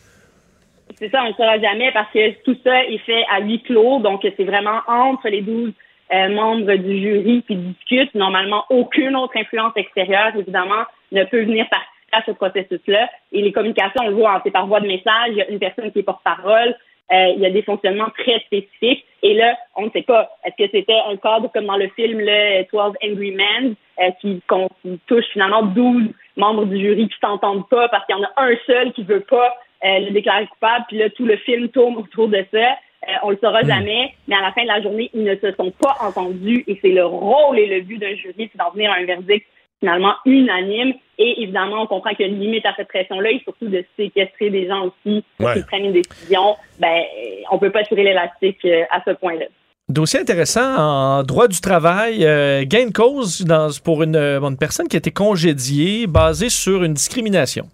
[0.98, 4.00] C'est ça, on ne saura jamais parce que tout ça est fait à huis clos,
[4.00, 5.74] donc c'est vraiment entre les 12
[6.14, 8.14] euh, membres du jury qui discutent.
[8.14, 13.10] Normalement, aucune autre influence extérieure, évidemment, ne peut venir participer à ce processus-là.
[13.32, 15.30] Et les communications, on le voit, c'est par voie de message.
[15.30, 16.76] Il y a une personne qui est porte-parole.
[17.12, 19.06] Euh, il y a des fonctionnements très spécifiques.
[19.22, 20.30] Et là, on ne sait pas.
[20.44, 24.42] Est-ce que c'était un cadre comme dans le film le 12 Angry Men euh, qui,
[25.08, 26.04] touche finalement 12
[26.38, 29.22] membres du jury qui s'entendent pas parce qu'il y en a un seul qui veut
[29.22, 32.72] pas euh, le déclarer coupable, puis là, tout le film tourne autour de ça.
[33.08, 33.68] Euh, on le saura hmm.
[33.68, 36.80] jamais, mais à la fin de la journée, ils ne se sont pas entendus et
[36.82, 39.46] c'est le rôle et le but d'un jury, c'est d'en venir à un verdict
[39.86, 40.94] finalement unanime.
[41.18, 43.86] Et évidemment, on comprend qu'il y a une limite à cette pression-là et surtout de
[43.96, 46.56] séquestrer des gens aussi pour qu'ils prennent une décision.
[46.80, 47.04] Ben,
[47.52, 49.46] on peut pas tirer l'élastique euh, à ce point-là.
[49.88, 54.88] Dossier intéressant en droit du travail, euh, gain de cause dans, pour une, une personne
[54.88, 57.66] qui a été congédiée basée sur une discrimination.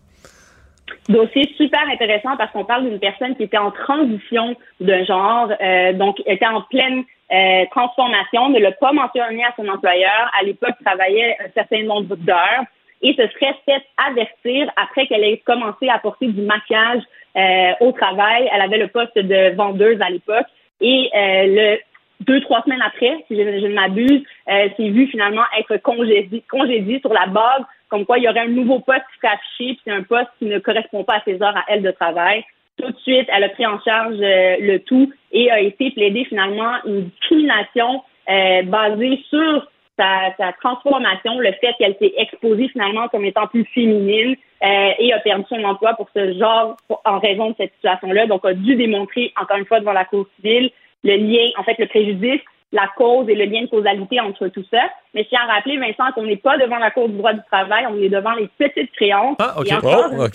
[1.10, 5.94] Dossier super intéressant parce qu'on parle d'une personne qui était en transition d'un genre, euh,
[5.94, 10.32] donc était en pleine euh, transformation, ne l'a pas mentionné à son employeur.
[10.40, 12.66] À l'époque, travaillait un certain nombre d'heures
[13.02, 17.02] et se serait fait avertir après qu'elle ait commencé à porter du maquillage
[17.36, 18.50] euh, au travail.
[18.54, 20.48] Elle avait le poste de vendeuse à l'époque
[20.82, 21.80] et euh, le
[22.22, 27.12] deux, trois semaines après, si je, ne m'abuse, euh, s'est vu finalement être congédié sur
[27.12, 29.92] la base comme quoi il y aurait un nouveau poste qui serait affiché, puis c'est
[29.92, 32.44] un poste qui ne correspond pas à ses heures à elle de travail.
[32.78, 36.26] Tout de suite, elle a pris en charge euh, le tout et a été plaidée
[36.26, 39.68] finalement une discrimination euh, basée sur
[40.00, 45.14] sa, sa, transformation, le fait qu'elle s'est exposée finalement comme étant plus féminine euh, et
[45.14, 48.26] a perdu son emploi pour ce genre en raison de cette situation-là.
[48.26, 50.72] Donc, a dû démontrer encore une fois devant la Cour civile
[51.04, 52.42] le lien, en fait, le préjudice
[52.72, 54.82] la cause et le lien de causalité entre tout ça.
[55.14, 57.42] Mais je tiens à rappeler, Vincent, qu'on n'est pas devant la Cour du droit du
[57.52, 59.36] travail, on est devant les petites créances.
[59.40, 59.68] Ah, OK.
[59.68, 60.28] Et oh,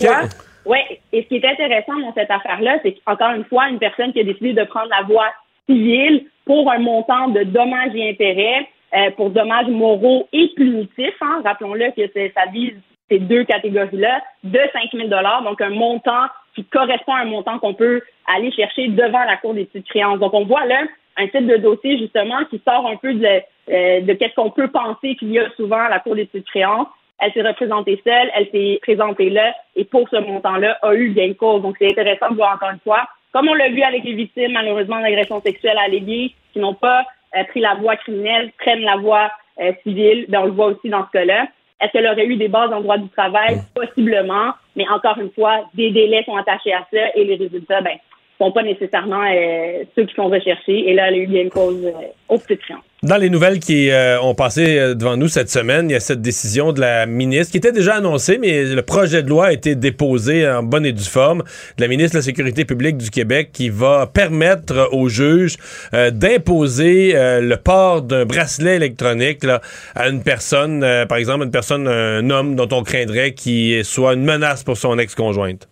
[0.67, 4.13] ouais, et ce qui est intéressant dans cette affaire-là, c'est qu'encore une fois, une personne
[4.13, 5.31] qui a décidé de prendre la voie
[5.67, 11.41] civile pour un montant de dommages et intérêts, euh, pour dommages moraux et punitifs, hein,
[11.43, 12.75] rappelons-le que ça vise
[13.09, 15.09] ces deux catégories-là, de 5 000
[15.43, 19.53] donc un montant qui correspond à un montant qu'on peut aller chercher devant la Cour
[19.53, 20.19] des petites créances.
[20.19, 20.83] Donc, on voit là
[21.17, 24.67] un type de dossier justement qui sort un peu de, euh, de qu'est-ce qu'on peut
[24.67, 26.87] penser qu'il y a souvent à la Cour des petites créances.
[27.19, 31.29] Elle s'est représentée seule, elle s'est présentée là, et pour ce montant-là, a eu gain
[31.29, 31.61] de cause.
[31.61, 34.51] Donc, c'est intéressant de voir encore une fois, comme on l'a vu avec les victimes,
[34.53, 37.05] malheureusement, d'agressions sexuelles alléguées, qui n'ont pas
[37.35, 40.89] euh, pris la voie criminelle, prennent la voie euh, civile, ben, on le voit aussi
[40.89, 41.47] dans ce cas-là.
[41.81, 43.57] Est-ce qu'elle aurait eu des bases en droit du travail?
[43.75, 47.97] Possiblement, mais encore une fois, des délais sont attachés à ça et les résultats, ben,
[48.37, 50.89] sont pas nécessairement euh, ceux qui sont recherchés.
[50.89, 52.73] Et là, elle a eu bien une cause euh, au petit
[53.03, 56.23] Dans les nouvelles qui euh, ont passé devant nous cette semaine, il y a cette
[56.23, 59.75] décision de la ministre qui était déjà annoncée, mais le projet de loi a été
[59.75, 61.43] déposé en bonne et due forme
[61.77, 65.57] de la ministre de la Sécurité publique du Québec qui va permettre aux juges
[65.93, 69.45] d'imposer le port d'un bracelet électronique
[69.93, 74.25] à une personne, par exemple une personne, un homme dont on craindrait qu'il soit une
[74.25, 75.67] menace pour son ex-conjointe.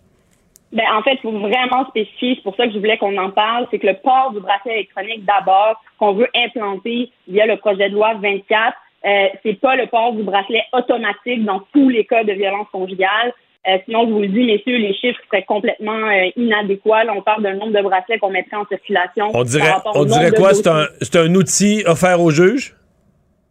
[0.72, 3.30] Ben, en fait, il faut vraiment spécifier, c'est pour ça que je voulais qu'on en
[3.30, 7.88] parle, c'est que le port du bracelet électronique, d'abord, qu'on veut implanter via le projet
[7.88, 12.24] de loi 24, euh, c'est pas le port du bracelet automatique dans tous les cas
[12.24, 13.32] de violence conjugale.
[13.68, 17.04] Euh, sinon, je vous le dis, messieurs, les chiffres seraient complètement euh, inadéquats.
[17.14, 19.30] on parle d'un nombre de bracelets qu'on mettrait en circulation.
[19.34, 20.54] On dirait, on dirait quoi?
[20.54, 22.74] C'est un, un outil offert aux juges?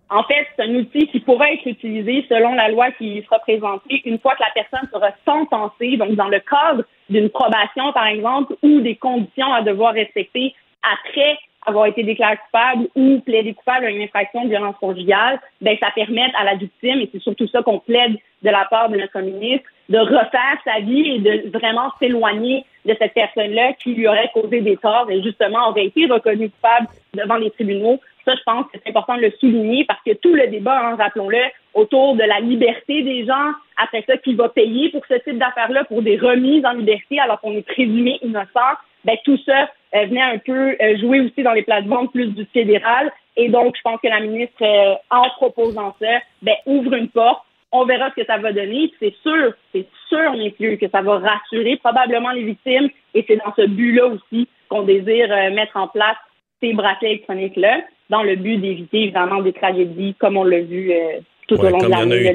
[0.10, 4.02] En fait, c'est un outil qui pourrait être utilisé selon la loi qui sera présentée
[4.06, 8.56] une fois que la personne sera sentencée, donc dans le cadre d'une probation, par exemple,
[8.62, 10.54] ou des conditions à devoir respecter
[10.84, 15.76] après avoir été déclaré coupable ou plaider coupable à une infraction de violence conjugale, ben
[15.80, 18.98] ça permet à la victime, et c'est surtout ça qu'on plaide de la part de
[18.98, 24.08] notre ministre, de refaire sa vie et de vraiment s'éloigner de cette personne-là qui lui
[24.08, 28.44] aurait causé des torts et justement aurait été reconnue coupable devant les tribunaux ça, je
[28.44, 32.16] pense que c'est important de le souligner parce que tout le débat, hein, rappelons-le, autour
[32.16, 36.02] de la liberté des gens, après ça, qui va payer pour ce type d'affaires-là, pour
[36.02, 38.74] des remises en liberté alors qu'on est présumé innocent,
[39.04, 42.46] ben, tout ça euh, venait un peu euh, jouer aussi dans les plates-bandes plus du
[42.46, 43.12] fédéral.
[43.38, 47.45] Et donc, je pense que la ministre, euh, en proposant ça, ben, ouvre une porte.
[47.78, 48.92] On verra ce que ça va donner.
[49.00, 52.90] C'est sûr, c'est sûr, messieurs, que ça va rassurer probablement les victimes.
[53.14, 56.18] Et c'est dans ce but-là aussi qu'on désire mettre en place
[56.62, 61.20] ces bracelets électroniques-là dans le but d'éviter évidemment des tragédies comme on l'a vu euh,
[61.48, 62.34] tout au long de l'année.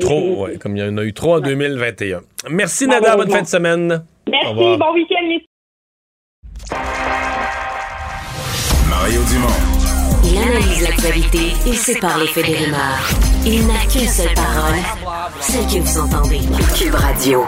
[0.59, 2.21] comme il y en a eu trop en 2021.
[2.51, 4.05] Merci Nada, bonne fin de semaine.
[4.29, 5.39] Merci, bon week-end.
[8.89, 9.80] Mario Dumont.
[10.31, 13.11] Il analyse l'actualité et sépare les faits des rumeurs.
[13.45, 14.79] Il n'a qu'une seule parole,
[15.41, 16.41] celle que vous entendez.
[16.77, 17.45] Cube Radio.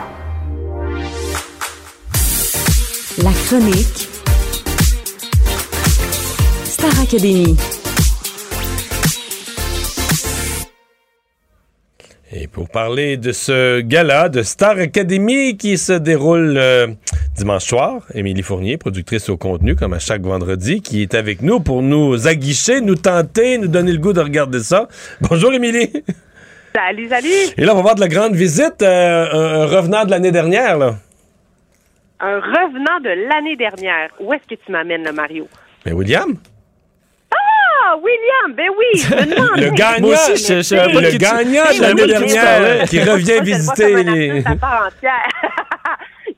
[3.18, 4.08] La chronique
[6.64, 7.56] Star Academy.
[12.34, 16.86] Et pour parler de ce gala de Star Academy qui se déroule euh,
[17.36, 18.06] dimanche soir.
[18.14, 22.26] Émilie Fournier, productrice au contenu, comme à chaque vendredi, qui est avec nous pour nous
[22.26, 24.88] aguicher, nous tenter, nous donner le goût de regarder ça.
[25.20, 25.92] Bonjour, Émilie.
[26.74, 27.28] Salut, salut.
[27.58, 30.78] Et là, on va voir de la grande visite, euh, un, revenant de l'année dernière,
[30.78, 30.94] là.
[32.18, 34.08] Un revenant de l'année dernière.
[34.20, 35.48] Où est-ce que tu m'amènes, là, Mario?
[35.84, 36.34] Mais William?
[37.84, 39.02] Ah, William, ben oui.
[39.10, 39.56] je.
[39.56, 43.38] Le gagnant, Moi aussi, je- je pas le gagnant je de l'année dernière, qui revient
[43.38, 44.28] je visiter les...
[44.30, 45.28] artiste à part entière.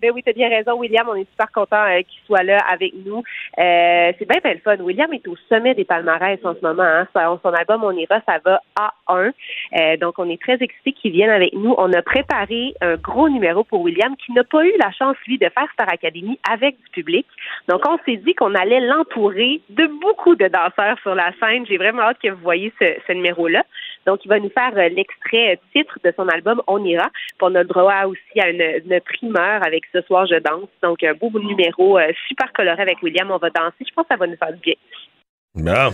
[0.05, 1.09] Ben oui, t'as bien raison, William.
[1.09, 3.23] On est super content euh, qu'il soit là avec nous.
[3.59, 4.77] Euh, c'est bien, bien le fun.
[4.85, 6.83] William est au sommet des palmarès en ce moment.
[6.83, 7.09] Hein.
[7.15, 8.61] Son, album On ira, ça va
[9.09, 9.33] A1.
[9.77, 11.75] Euh, donc, on est très excités qu'il vienne avec nous.
[11.79, 15.39] On a préparé un gros numéro pour William qui n'a pas eu la chance, lui,
[15.39, 17.27] de faire Star Academy avec du public.
[17.69, 21.65] Donc, on s'est dit qu'on allait l'entourer de beaucoup de danseurs sur la scène.
[21.67, 23.65] J'ai vraiment hâte que vous voyez ce numéro-là.
[24.07, 27.09] Donc, il va nous faire euh, l'extrait euh, titre de son album On ira.
[27.11, 30.69] Puis on a le droit aussi à une, une primeur avec Ce soir je danse.
[30.83, 33.31] Donc, un beau numéro euh, super coloré avec William.
[33.31, 33.85] On va danser.
[33.87, 34.75] Je pense que ça va nous faire du bien.
[35.55, 35.93] Bon.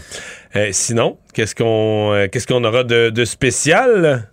[0.56, 4.30] Euh, sinon, qu'est-ce qu'on euh, qu'est-ce qu'on aura de, de spécial?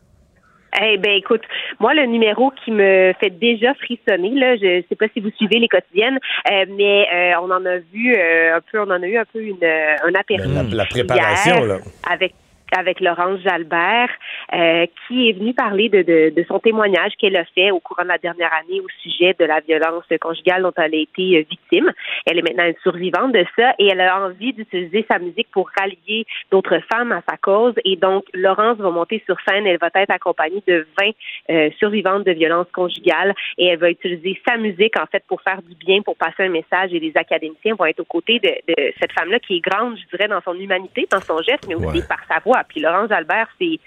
[0.81, 1.41] Eh ben écoute,
[1.79, 5.59] moi le numéro qui me fait déjà frissonner là, je sais pas si vous suivez
[5.59, 6.19] les quotidiennes,
[6.51, 9.25] euh, mais euh, on en a vu euh, un peu, on en a eu un
[9.25, 11.77] peu une, un aperçu La, la préparation, hier là.
[12.11, 12.33] avec
[12.75, 14.09] avec Laurence Jalbert,
[14.53, 18.03] euh, qui est venue parler de, de, de son témoignage qu'elle a fait au courant
[18.03, 21.43] de la dernière année au sujet de la violence conjugale dont elle a été euh,
[21.49, 21.91] victime.
[22.25, 25.69] Elle est maintenant une survivante de ça et elle a envie d'utiliser sa musique pour
[25.77, 27.73] rallier d'autres femmes à sa cause.
[27.85, 29.65] Et donc, Laurence va monter sur scène.
[29.65, 31.09] Elle va être accompagnée de 20
[31.49, 35.61] euh, survivantes de violence conjugale et elle va utiliser sa musique, en fait, pour faire
[35.61, 36.93] du bien, pour passer un message.
[36.93, 40.15] Et les académiciens vont être aux côtés de, de cette femme-là qui est grande, je
[40.15, 42.01] dirais, dans son humanité, dans son geste, mais aussi Ouais.
[42.07, 42.56] par sa voix.
[42.67, 43.79] Puis Laurence Albert, c'est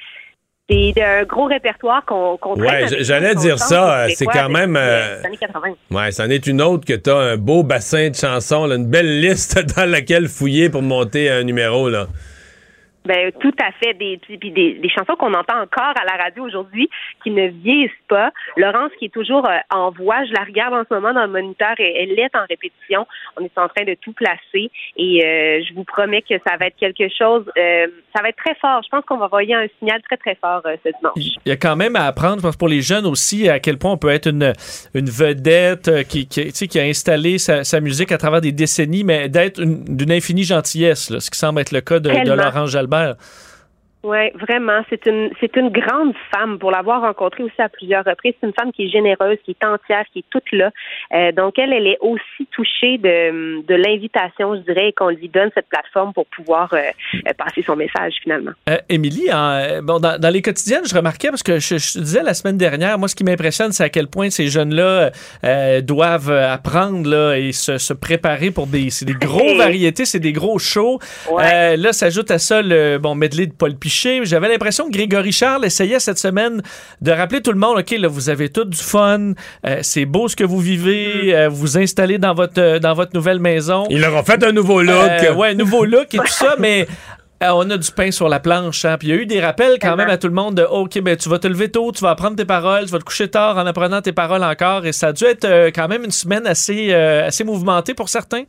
[0.70, 5.18] c'est un gros répertoire qu'on qu'on Ouais, j'allais dire ça, euh, c'est quand même, euh,
[5.18, 5.68] les années 80.
[5.90, 9.20] Ouais, c'en est une autre que t'as un beau bassin de chansons, là, une belle
[9.20, 12.06] liste dans laquelle fouiller pour monter un numéro, là.
[13.04, 13.94] Ben, tout à fait.
[13.94, 16.88] Des, puis des, des chansons qu'on entend encore à la radio aujourd'hui
[17.22, 18.30] qui ne vieillissent pas.
[18.56, 21.32] Laurence, qui est toujours euh, en voix, je la regarde en ce moment dans le
[21.32, 23.06] moniteur et elle est en répétition.
[23.38, 26.66] On est en train de tout placer et euh, je vous promets que ça va
[26.66, 28.82] être quelque chose, euh, ça va être très fort.
[28.84, 31.38] Je pense qu'on va envoyer un signal très, très fort euh, ce dimanche.
[31.46, 33.78] Il y a quand même à apprendre, je pense, pour les jeunes aussi, à quel
[33.78, 34.52] point on peut être une,
[34.94, 38.40] une vedette euh, qui, qui, tu sais, qui a installé sa, sa musique à travers
[38.42, 41.98] des décennies, mais d'être une- d'une infinie gentillesse, là, ce qui semble être le cas
[41.98, 42.32] de, de.
[42.32, 42.89] Laurence Jalbert.
[42.92, 43.18] Albert.
[44.02, 44.80] Oui, vraiment.
[44.88, 48.32] C'est une c'est une grande femme pour l'avoir rencontrée aussi à plusieurs reprises.
[48.40, 50.70] C'est une femme qui est généreuse, qui est entière, qui est toute là.
[51.12, 55.28] Euh, donc elle, elle est aussi touchée de, de l'invitation, je dirais, et qu'on lui
[55.28, 58.52] donne cette plateforme pour pouvoir euh, euh, passer son message finalement.
[58.70, 59.28] Euh, Émilie,
[59.82, 62.98] bon, dans, dans les quotidiennes, je remarquais, parce que je, je disais la semaine dernière,
[62.98, 65.10] moi, ce qui m'impressionne, c'est à quel point ces jeunes-là
[65.82, 70.32] doivent apprendre là, et se, se préparer pour des, c'est des gros variétés, c'est des
[70.32, 70.98] gros shows.
[71.30, 71.76] Ouais.
[71.76, 73.74] Là, s'ajoute à ça le bon medley de Paul
[74.24, 76.62] J'avais l'impression que Grégory Charles essayait cette semaine
[77.00, 79.32] de rappeler tout le monde, OK, là, vous avez tout du fun,
[79.66, 83.14] euh, c'est beau ce que vous vivez, euh, vous installez dans votre, euh, dans votre
[83.14, 83.86] nouvelle maison.
[83.90, 85.36] Ils leur ont fait un nouveau look.
[85.36, 86.86] Ouais, nouveau look et tout ça, mais
[87.42, 88.84] euh, on a du pain sur la planche.
[88.84, 88.98] Hein.
[88.98, 91.00] Puis il y a eu des rappels quand même à tout le monde de OK,
[91.00, 93.28] ben, tu vas te lever tôt, tu vas apprendre tes paroles, tu vas te coucher
[93.28, 94.84] tard en apprenant tes paroles encore.
[94.84, 98.10] Et ça a dû être euh, quand même une semaine assez, euh, assez mouvementée pour
[98.10, 98.44] certains.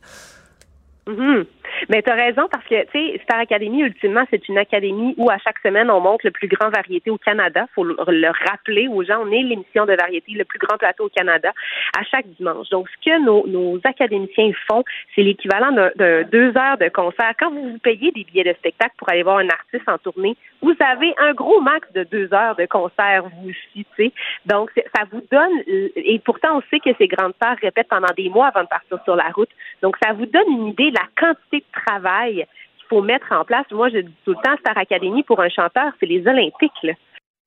[1.08, 1.46] Mhm.
[1.88, 5.30] Mais tu as raison parce que, tu sais, Star Academy, ultimement, c'est une académie où
[5.30, 7.66] à chaque semaine, on montre le plus grand variété au Canada.
[7.74, 9.22] faut le, le rappeler aux gens.
[9.22, 11.52] On est l'émission de variété, le plus grand plateau au Canada,
[11.98, 12.68] à chaque dimanche.
[12.70, 17.32] Donc, ce que nos, nos académiciens font, c'est l'équivalent d'un deux heures de concert.
[17.38, 20.74] Quand vous payez des billets de spectacle pour aller voir un artiste en tournée, vous
[20.78, 24.12] avez un gros max de deux heures de concert, vous aussi, tu sais.
[24.46, 28.28] Donc, ça vous donne, et pourtant, on sait que ces grandes stars répètent pendant des
[28.28, 29.50] mois avant de partir sur la route.
[29.82, 32.46] Donc, ça vous donne une idée de la quantité de travail
[32.78, 33.66] qu'il faut mettre en place.
[33.72, 36.92] Moi, je dis tout le temps, Star Academy, pour un chanteur, c'est les Olympiques, là.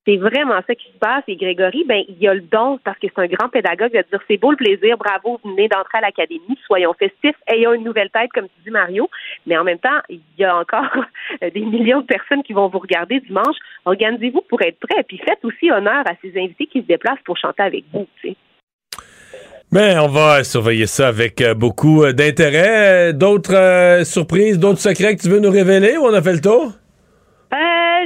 [0.06, 1.24] C'est vraiment ça qui se passe.
[1.28, 4.20] Et Grégory, ben, il a le don, parce que c'est un grand pédagogue, de dire
[4.28, 8.10] c'est beau le plaisir, bravo, vous venez d'entrer à l'académie, soyons festifs, ayons une nouvelle
[8.12, 9.10] tête, comme tu dis, Mario.
[9.48, 11.06] Mais en même temps, il y a encore
[11.42, 13.58] des millions de personnes qui vont vous regarder dimanche.
[13.86, 17.38] Organisez-vous pour être prêts, puis faites aussi honneur à ces invités qui se déplacent pour
[17.38, 18.36] chanter avec vous, tu
[19.74, 23.10] on va surveiller ça avec euh, beaucoup euh, d'intérêt.
[23.10, 26.42] Euh, D'autres surprises, d'autres secrets que tu veux nous révéler ou on a fait le
[26.42, 26.74] tour?
[27.54, 27.58] Euh,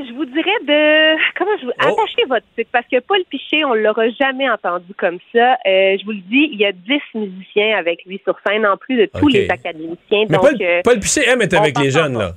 [0.07, 1.87] je vous dirais de comment je vous Oh.
[1.87, 5.53] attachez votre sucre parce que Paul Piché, on l'aura jamais entendu comme ça.
[5.65, 8.77] Euh, je vous le dis, il y a 10 musiciens avec lui sur scène en
[8.77, 10.25] plus de tous les académiciens.
[10.29, 12.31] Mais donc Paul, euh, Paul Piché aime être avec les jeunes, là.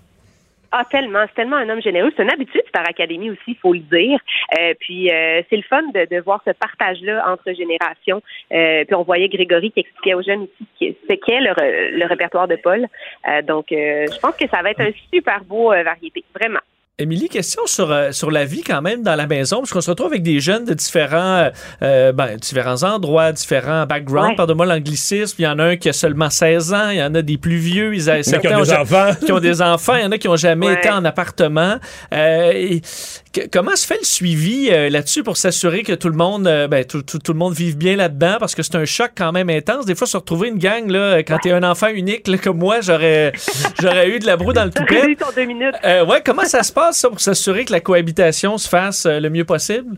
[0.75, 1.25] Ah, tellement.
[1.29, 2.11] C'est tellement un homme généreux.
[2.17, 4.19] C'est une habitude, Star Academy aussi, il faut le dire.
[4.59, 8.23] Euh, puis, euh, c'est le fun de, de voir ce partage-là entre générations.
[8.53, 10.45] Euh, puis, on voyait Grégory qui expliquait aux jeunes
[10.81, 12.87] aussi ce qu'est le, re- le répertoire de Paul.
[13.47, 16.25] Donc, je pense que ça va être un super beau variété.
[16.35, 16.61] Vraiment.
[16.99, 19.89] Émilie, question sur, euh, sur la vie quand même dans la maison, parce qu'on se
[19.91, 24.37] retrouve avec des jeunes de différents, euh, euh, ben, différents endroits, différents backgrounds, Ouais.
[24.37, 25.37] pardonne-moi l'anglicisme.
[25.39, 27.39] Il y en a un qui a seulement 16 ans, il y en a des
[27.39, 29.11] plus vieux, ils a, qui ont des enfants.
[29.25, 30.75] qui ont des enfants, il y en a qui n'ont jamais Ouais.
[30.75, 31.79] été en appartement.
[32.13, 32.83] Euh, et
[33.33, 36.69] que- comment se fait le suivi euh, là-dessus pour s'assurer que tout le monde, euh,
[36.69, 39.33] ben, tout, tout- tout le monde vive bien là-dedans, parce que c'est un choc quand
[39.33, 39.87] même intense.
[39.87, 42.59] Des fois, se retrouver une gang, là, quand tu es un enfant unique, là, comme
[42.59, 43.33] moi, j'aurais,
[43.81, 45.01] j'aurais eu de la broue dans le toupet.
[45.85, 49.19] Euh, ouais, comment ça se passe, ça, pour s'assurer que la cohabitation se fasse euh,
[49.21, 49.97] le mieux possible?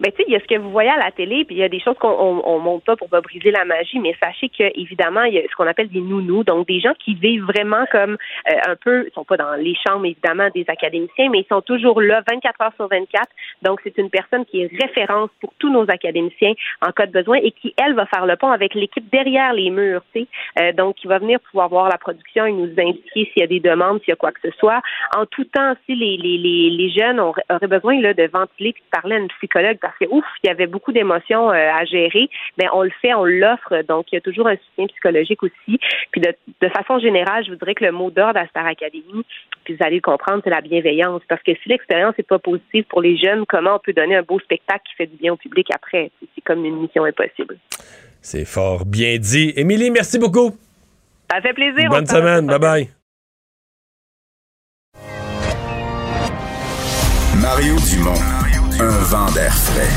[0.00, 1.58] Ben, tu sais, il y a ce que vous voyez à la télé, puis il
[1.58, 4.14] y a des choses qu'on on, on monte pas pour pas briser la magie, mais
[4.20, 7.14] sachez que évidemment, il y a ce qu'on appelle des nounous, donc des gens qui
[7.14, 8.16] vivent vraiment comme
[8.50, 11.62] euh, un peu, ils sont pas dans les chambres évidemment des académiciens, mais ils sont
[11.62, 13.28] toujours là 24 heures sur 24.
[13.62, 16.52] Donc c'est une personne qui est référence pour tous nos académiciens
[16.86, 19.70] en cas de besoin et qui elle va faire le pont avec l'équipe derrière les
[19.70, 20.28] murs, tu sais.
[20.60, 23.46] Euh, donc qui va venir pouvoir voir la production et nous indiquer s'il y a
[23.46, 24.80] des demandes, s'il y a quoi que ce soit.
[25.16, 28.82] En tout temps, si les les les, les jeunes auraient, besoin là de ventiler puis
[28.82, 31.84] de parler à une psychologue parce que ouf, il y avait beaucoup d'émotions euh, à
[31.84, 35.42] gérer, ben on le fait, on l'offre, donc il y a toujours un soutien psychologique
[35.42, 35.78] aussi.
[36.10, 39.24] Puis de, de façon générale, je vous dirais que le mot d'ordre à Star Academy,
[39.64, 41.22] puis vous allez le comprendre, c'est la bienveillance.
[41.28, 44.22] Parce que si l'expérience n'est pas positive pour les jeunes, comment on peut donner un
[44.22, 46.10] beau spectacle qui fait du bien au public après?
[46.34, 47.58] C'est comme une mission impossible.
[48.20, 49.52] C'est fort bien dit.
[49.56, 50.52] Émilie, merci beaucoup.
[51.30, 51.88] Ça fait plaisir.
[51.90, 52.46] on Bonne semaine.
[52.46, 52.88] Bye bye.
[57.40, 58.37] Mario Dumont,
[58.80, 59.88] un vent d'air frais.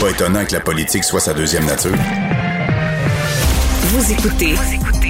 [0.00, 1.94] Pas étonnant que la politique soit sa deuxième nature.
[3.88, 4.54] Vous écoutez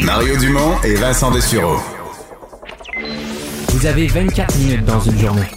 [0.03, 1.79] Mario Dumont et Vincent Dessureau.
[3.71, 5.49] Vous avez 24 minutes dans une journée.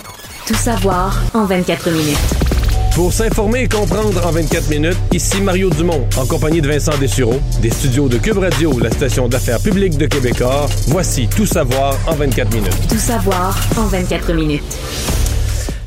[0.48, 2.18] tout savoir en 24 minutes.
[2.95, 7.39] Pour s'informer et comprendre en 24 minutes, ici Mario Dumont, en compagnie de Vincent Dessureau,
[7.62, 10.68] des studios de Cube Radio, la station d'affaires publique de Québecor.
[10.88, 12.88] Voici Tout savoir en 24 minutes.
[12.89, 14.64] Tout savoir en 24 minutes.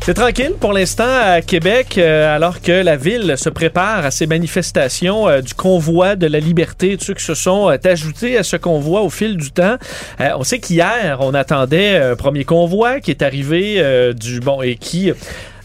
[0.02, 4.26] C'est tranquille pour l'instant à Québec, euh, alors que la ville se prépare à ces
[4.26, 8.56] manifestations euh, du convoi de la liberté, ceux qui se sont euh, ajoutés à ce
[8.56, 9.76] convoi au fil du temps.
[10.18, 13.82] On sait qu'hier, on attendait un premier convoi qui est arrivé
[14.14, 15.12] du bon et qui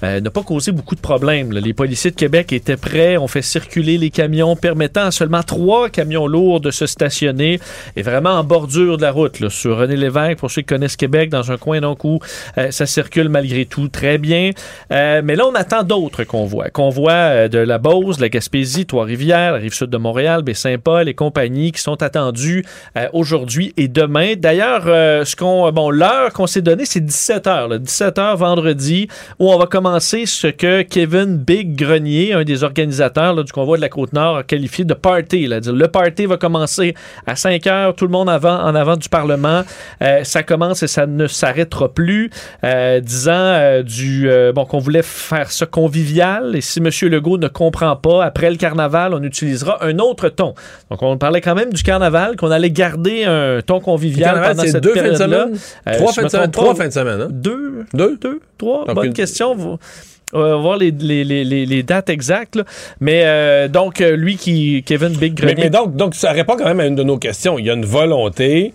[0.06, 1.52] euh, n'a pas causé beaucoup de problèmes.
[1.52, 5.90] Les policiers de Québec étaient prêts, on fait circuler les camions, permettant à seulement trois
[5.90, 7.60] camions lourds de se stationner,
[7.96, 10.96] et vraiment en bordure de la route, là, sur René Lévesque, pour ceux qui connaissent
[10.96, 12.20] Québec, dans un coin donc où
[12.58, 14.52] euh, ça circule malgré tout très bien.
[14.92, 16.70] Euh, mais là, on attend d'autres convois.
[16.70, 21.72] Convois de la Beauce, de la Gaspésie, Trois-Rivières, la Rive-Sud de Montréal, Baie-Saint-Paul et compagnie
[21.72, 22.66] qui sont attendus
[23.14, 24.34] aujourd'hui et demain.
[24.38, 29.08] D'ailleurs, ce qu'on, bon, l'heure qu'on s'est donnée, c'est 17 h 17 h vendredi,
[29.40, 33.78] où on va commencer ce que Kevin Big Grenier, un des organisateurs là, du convoi
[33.78, 35.48] de la Côte-Nord, a qualifié de party.
[35.48, 35.60] Là.
[35.66, 36.94] Le party va commencer
[37.28, 39.64] à 5 h, tout le monde avant, en avant du Parlement.
[40.02, 42.30] Euh, ça commence et ça ne s'arrêtera plus.
[42.64, 46.90] Euh, disant euh, du bon qu'on voulait faire ça convivial et si M.
[47.10, 50.54] Legault ne comprend pas, après le carnaval, on utilisera un autre ton.
[50.90, 54.56] Donc on parlait quand même du carnaval, qu'on allait garder un ton convivial Le carnaval,
[54.58, 55.58] pendant cette deux fins de semaine?
[55.94, 56.52] Trois fins de semaine?
[56.52, 57.28] Trois fins de semaine, hein?
[57.32, 58.18] Deux, Deux?
[58.22, 58.86] deux, trois?
[58.86, 59.75] Donc Bonne une- question.
[60.34, 62.56] On va voir les, les, les, les- les dates exactes.
[62.56, 62.64] là.
[63.00, 66.80] Mais euh, donc, euh, lui qui, Kevin Big mais donc, donc, ça répond quand même
[66.80, 67.58] à une de nos questions.
[67.60, 68.74] Il y a une volonté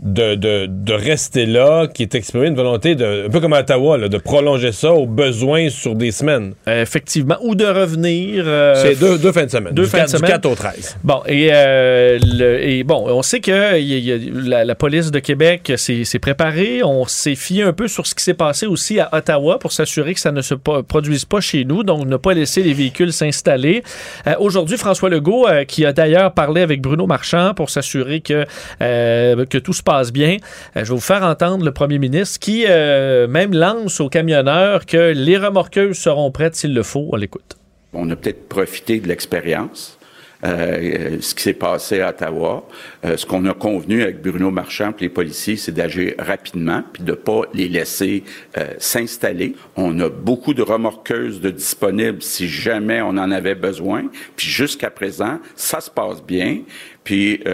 [0.00, 3.60] de, de, de rester là, qui est exprimée, une volonté, de, un peu comme à
[3.60, 6.54] Ottawa, là, de prolonger ça aux besoins sur des semaines.
[6.66, 7.36] Effectivement.
[7.42, 8.44] Ou de revenir.
[8.46, 9.72] euh, C'est deux, deux fins de semaine.
[9.74, 10.30] deux du fins de 4, du semaine.
[10.32, 10.96] 4 au 13.
[11.04, 14.48] Bon, et, euh, le- et bon, on sait que il y a- il y a-
[14.48, 16.82] la, la police de Québec s'est préparée.
[16.82, 20.14] On s'est fié un peu sur ce qui s'est passé aussi à Ottawa pour s'assurer
[20.14, 23.82] que ça ne se produise pas chez nous, donc ne pas laisser les véhicules s'installer.
[24.26, 28.44] Euh, Aujourd'hui, François Legault, qui a d'ailleurs parlé avec Bruno Marchand pour s'assurer que,
[28.80, 30.38] que tout se passe bien,
[30.76, 34.86] euh, je vais vous faire entendre le premier ministre qui euh, même lance aux camionneurs
[34.86, 37.08] que les remorqueuses seront prêtes s'il le faut.
[37.12, 37.56] On l'écoute.
[37.92, 39.98] On a peut-être profité de l'expérience,
[40.44, 42.66] euh, ce qui s'est passé à Ottawa.
[43.04, 47.12] Ce qu'on a convenu avec Bruno Marchand et les policiers, c'est d'agir rapidement puis de
[47.12, 48.24] pas les laisser
[48.78, 49.54] s'installer.
[49.76, 54.06] On a beaucoup de remorqueuses de disponibles si jamais on en avait besoin.
[54.34, 56.62] Puis jusqu'à présent, ça se passe bien.
[57.04, 57.44] Puis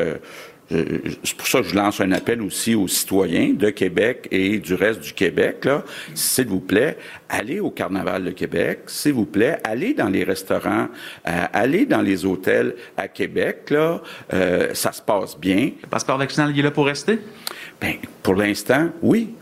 [0.71, 4.75] c'est pour ça que je lance un appel aussi aux citoyens de Québec et du
[4.75, 5.69] reste du Québec.
[6.15, 6.97] S'il vous plaît,
[7.29, 8.81] allez au Carnaval de Québec.
[8.87, 10.89] S'il vous plaît, allez dans les restaurants,
[11.29, 13.71] euh, allez dans les hôtels à Québec.
[13.71, 14.01] Là,
[14.33, 15.73] euh, ça se passe bien.
[15.83, 17.19] Le passeport vaccinal, il est là pour rester?
[17.81, 19.35] Ben, pour l'instant, oui.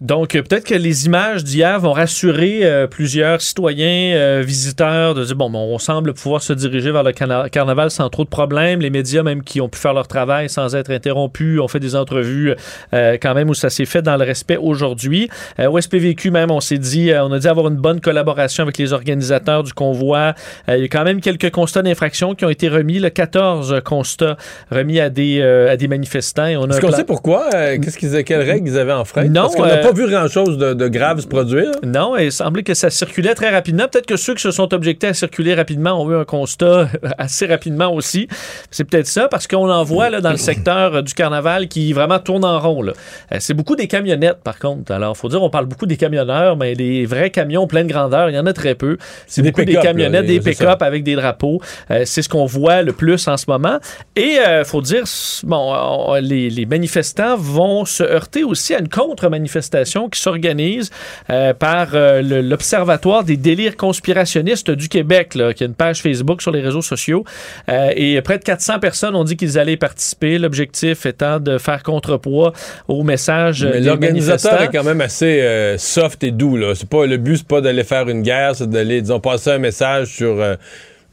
[0.00, 5.24] Donc, euh, peut-être que les images d'hier vont rassurer euh, plusieurs citoyens, euh, visiteurs, de
[5.24, 7.10] dire, bon, bon, on semble pouvoir se diriger vers le
[7.48, 8.80] carnaval sans trop de problèmes.
[8.80, 11.96] Les médias, même qui ont pu faire leur travail sans être interrompus, ont fait des
[11.96, 12.54] entrevues
[12.94, 15.28] euh, quand même où ça s'est fait dans le respect aujourd'hui.
[15.58, 18.62] Euh, au SPVQ, même, on s'est dit, euh, on a dit avoir une bonne collaboration
[18.62, 20.34] avec les organisateurs du convoi.
[20.68, 23.80] Euh, il y a quand même quelques constats d'infraction qui ont été remis, le 14
[23.84, 24.36] constats
[24.70, 26.46] remis à des, euh, à des manifestants.
[26.46, 27.50] Est-ce qu'on plan- sait pourquoi?
[27.50, 29.24] Qu'est-ce qu'ils, quelles règles ils avaient en frein?
[29.24, 29.48] Non,
[29.88, 31.70] Euh, pas vu grand-chose de, de grave se produire.
[31.82, 33.84] Non, il semblait que ça circulait très rapidement.
[33.90, 37.46] Peut-être que ceux qui se sont objectés à circuler rapidement ont eu un constat assez
[37.46, 38.28] rapidement aussi.
[38.70, 41.92] C'est peut-être ça, parce qu'on en voit là, dans le secteur euh, du carnaval qui
[41.92, 42.82] vraiment tourne en rond.
[42.82, 42.92] là.
[43.32, 44.92] Euh, C'est beaucoup des camionnettes, par contre.
[44.92, 48.36] Alors, faut dire, on parle beaucoup des camionneurs, mais les vrais camions pleine grandeur, il
[48.36, 48.98] y en a très peu.
[49.26, 51.60] C'est des beaucoup des camionnettes, là, des pick-up avec des drapeaux.
[51.90, 53.78] Euh, c'est ce qu'on voit le plus en ce moment.
[54.16, 55.04] Et euh, faut dire,
[55.44, 60.90] bon, on- les, les manifestants vont se heurter aussi à une contre-manifestation qui s'organise
[61.30, 66.42] euh, par euh, l'Observatoire des délires conspirationnistes du Québec, là, qui a une page Facebook
[66.42, 67.24] sur les réseaux sociaux.
[67.68, 70.38] Euh, et près de 400 personnes ont dit qu'ils allaient y participer.
[70.38, 72.52] L'objectif étant de faire contrepoids
[72.86, 76.56] au message Mais l'organisateur est quand même assez soft et doux.
[76.56, 76.72] Là.
[76.88, 80.08] Pas, le but, c'est pas d'aller faire une guerre, c'est d'aller, disons, passer un message
[80.08, 80.42] sur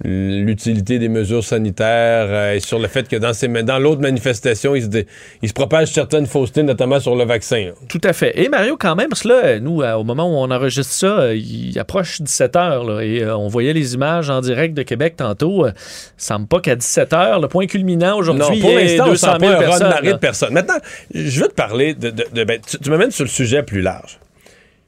[0.04, 4.76] l'utilité des mesures sanitaires euh, et sur le fait que dans, ces, dans l'autre manifestation,
[4.76, 5.08] il se, dé-
[5.42, 7.68] il se propage certaines faussetés, notamment sur le vaccin.
[7.68, 7.72] là.
[7.88, 8.38] Tout à fait.
[8.40, 11.20] Et Mario, quand même, parce que là, nous, euh, au moment où on enregistre ça,
[11.20, 15.16] euh, il approche 17 heures et euh, on voyait les images en direct de Québec
[15.18, 15.66] tantôt.
[15.66, 15.72] Euh,
[16.18, 19.52] semble pas qu'à 17 heures, le point culminant aujourd'hui, pour l'instant, on 200 sent 000
[19.52, 19.90] pas un personnes.
[19.90, 20.12] là.
[20.12, 20.54] de personnes.
[20.54, 20.78] Maintenant,
[21.14, 22.10] je veux te parler de...
[22.10, 24.20] de- de- ben, tu tu m'amènes sur le sujet plus large.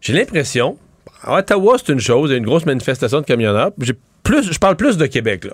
[0.02, 0.78] J'ai l'impression,
[1.24, 3.72] à Ottawa, c'est une chose, il y a une grosse manifestation de camionneurs.
[3.80, 3.94] J'ai
[4.28, 5.54] plus, je parle plus de Québec, là.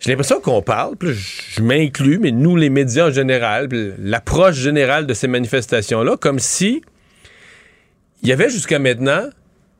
[0.00, 3.68] J'ai l'impression qu'on parle, puis je, m'inclus, mais nous, les médias en général,
[3.98, 6.82] l'approche générale de ces manifestations-là, comme si
[8.22, 9.22] il y avait jusqu'à maintenant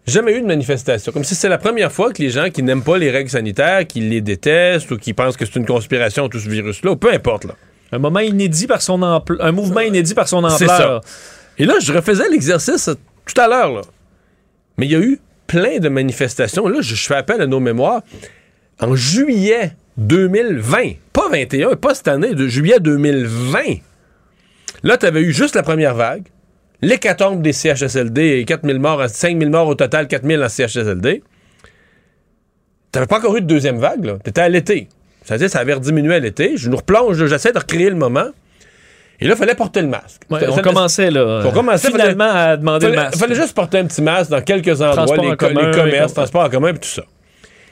[0.07, 1.13] jamais eu de manifestation.
[1.13, 3.87] Comme si c'est la première fois que les gens qui n'aiment pas les règles sanitaires,
[3.87, 7.13] qui les détestent ou qui pensent que c'est une conspiration, tout ce virus-là, ou peu
[7.13, 7.55] importe, là.
[7.93, 10.59] Un moment inédit par son ampleur, un mouvement inédit par son ampleur.
[10.59, 11.01] Ça.
[11.59, 12.91] Et là, je refaisais l'exercice
[13.27, 13.83] tout à l'heure, là.
[14.79, 16.69] Mais il y a eu plein de manifestations.
[16.69, 18.03] Là, je, fais appel à nos mémoires.
[18.81, 23.61] En juillet 2020, pas 21, pas cette année, de juillet 2020,
[24.83, 26.25] là, tu avais eu juste la première vague,
[26.83, 31.23] l'hécatombe des CHSLD et 4000 morts, 5000 morts au total, 4000 en CHSLD.
[32.93, 34.19] T'avais pas encore eu de deuxième vague, là.
[34.23, 34.89] T'étais à l'été.
[35.25, 36.57] C'est-à-dire, ça avait rediminué à l'été.
[36.57, 38.29] Je nous replonge, j'essaie de recréer le moment.
[39.21, 40.23] Et là, il fallait porter le masque.
[40.31, 43.19] Ouais, Ça- on ça- commençait là, on commençait, finalement fallait- à demander fallait, le masque.
[43.19, 46.11] fallait juste porter un petit masque dans quelques endroits, les, en co- commun, les commerces,
[46.11, 47.03] les- transports en commun et tout ça.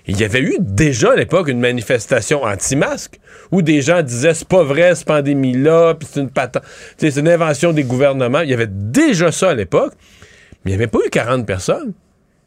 [0.06, 3.18] Il y avait eu déjà à l'époque une manifestation anti-masque
[3.50, 6.62] où des gens disaient c'est pas vrai cette pandémie-là, puis c'est une patente,
[6.98, 8.40] c'est une invention des gouvernements.
[8.40, 9.92] Il y avait déjà ça à l'époque,
[10.64, 11.92] mais il n'y avait pas eu 40 personnes.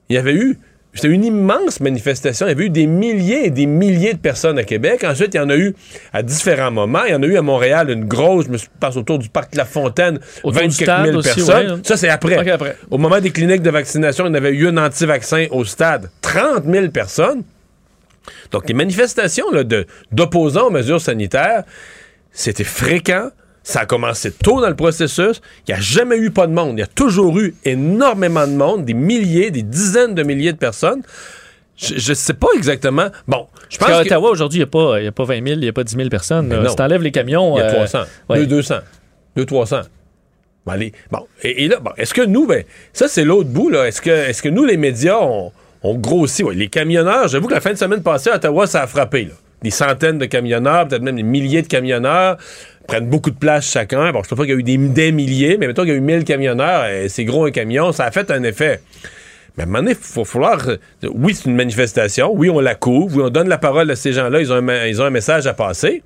[0.09, 0.59] Il y avait eu
[0.97, 2.45] c'était une immense manifestation.
[2.47, 5.03] Il y avait eu des milliers et des milliers de personnes à Québec.
[5.03, 5.73] Ensuite, il y en a eu
[6.11, 7.05] à différents moments.
[7.05, 9.55] Il y en a eu à Montréal une grosse, je me passe autour du parc
[9.55, 11.71] La Fontaine, Autour 20 du quelques stade mille aussi, personnes.
[11.71, 11.79] ouais.
[11.83, 12.57] Ça, c'est après.
[12.91, 16.09] Au moment des cliniques de vaccination, il y en avait eu un anti-vaccin au stade.
[16.21, 17.43] 30 000 personnes.
[18.51, 19.45] Donc, les manifestations
[20.11, 21.63] d'opposants aux mesures sanitaires,
[22.31, 23.29] c'était fréquent.
[23.69, 25.41] Ça a commencé tôt dans le processus.
[25.67, 26.77] Il n'y a jamais eu pas de monde.
[26.77, 30.57] Il y a toujours eu énormément de monde, des milliers, des dizaines de milliers de
[30.57, 31.01] personnes.
[31.75, 33.09] Je ne sais pas exactement.
[33.27, 34.07] Bon, je pense Parce qu'à que...
[34.07, 35.73] Ottawa, aujourd'hui, il n'y a, pas- il y a pas 20 000, il n'y a
[35.73, 36.47] pas 10 000 personnes.
[36.47, 36.69] Non.
[36.69, 37.57] Si t'enlèves les camions...
[37.57, 37.99] Il y a euh, 300.
[38.29, 38.37] ouais.
[38.39, 38.75] Deux, 200.
[39.35, 39.81] Deux, 300.
[40.65, 40.93] Bon, allez.
[41.11, 41.27] Bon.
[41.43, 42.63] Et, et là, bon, est-ce que nous, ben,
[42.93, 43.85] ça, c'est l'autre bout, là.
[43.85, 45.51] Est-ce que, nous, les médias, on,
[45.83, 46.45] on grossit?
[46.45, 49.25] Ouais, les camionneurs, j'avoue que la fin de semaine passée, à Ottawa, ça a frappé,
[49.25, 49.33] là.
[49.61, 52.37] Des centaines de camionneurs, peut-être même des milliers de camionneurs
[52.87, 54.11] prennent beaucoup de place chacun.
[54.11, 55.91] Bon, je ne sais pas qu'il y a eu des, des milliers, mais mettons qu'il
[55.91, 58.81] y a eu 1000 camionneurs, et c'est gros un camion, ça a fait un effet.
[59.57, 60.67] Mais à un moment donné, il va falloir.
[60.69, 60.77] euh,
[61.13, 62.31] Oui, c'est une manifestation.
[62.33, 63.17] Oui, on la couvre.
[63.17, 64.39] Oui, on donne la parole à ces gens-là.
[64.39, 66.03] Ils ont un, ils ont un message à passer.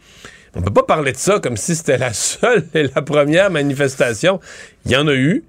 [0.56, 4.40] On peut pas parler de ça comme si c'était la seule et la première manifestation.
[4.86, 5.44] Il y en a eu,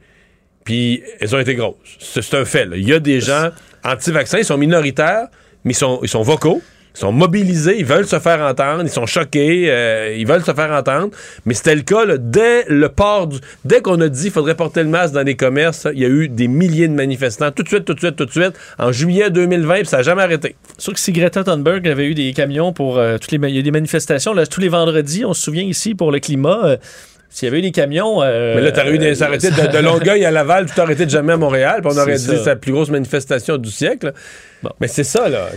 [0.65, 1.77] puis elles ont été grosses.
[2.01, 2.67] C'est c'est un fait.
[2.67, 2.77] là.
[2.77, 3.51] Il y a des gens
[3.85, 5.29] anti-vaccins, ils sont minoritaires,
[5.65, 6.61] mais ils sont, ils sont vocaux.
[6.95, 10.53] Ils sont mobilisés, ils veulent se faire entendre, ils sont choqués, euh, ils veulent se
[10.53, 11.09] faire entendre.
[11.47, 13.39] Mais c'était le cas là, dès le port du.
[13.65, 16.09] Dès qu'on a dit qu'il faudrait porter le masque dans les commerces, il y a
[16.09, 17.51] eu des milliers de manifestants.
[17.51, 18.53] Tout de suite, tout de suite, tout de suite.
[18.79, 20.55] En juillet 2020, puis ça n'a jamais arrêté.
[20.77, 23.59] Sûr que si Greta Thunberg avait eu des camions pour euh, toutes les, il y
[23.59, 26.61] a des manifestations là, tous les vendredis, on se souvient ici pour le climat.
[26.65, 26.77] euh,
[27.31, 28.23] s'il y avait eu des camions.
[28.23, 31.07] euh, Mais là, t'aurais eu des aurait été de, de Longueuil à Laval, tout arrêté
[31.07, 32.37] de jamais à Montréal, puis on aurait dit ça.
[32.37, 34.13] c'est la plus grosse manifestation du siècle.
[34.81, 35.49] Mais c'est ça, là.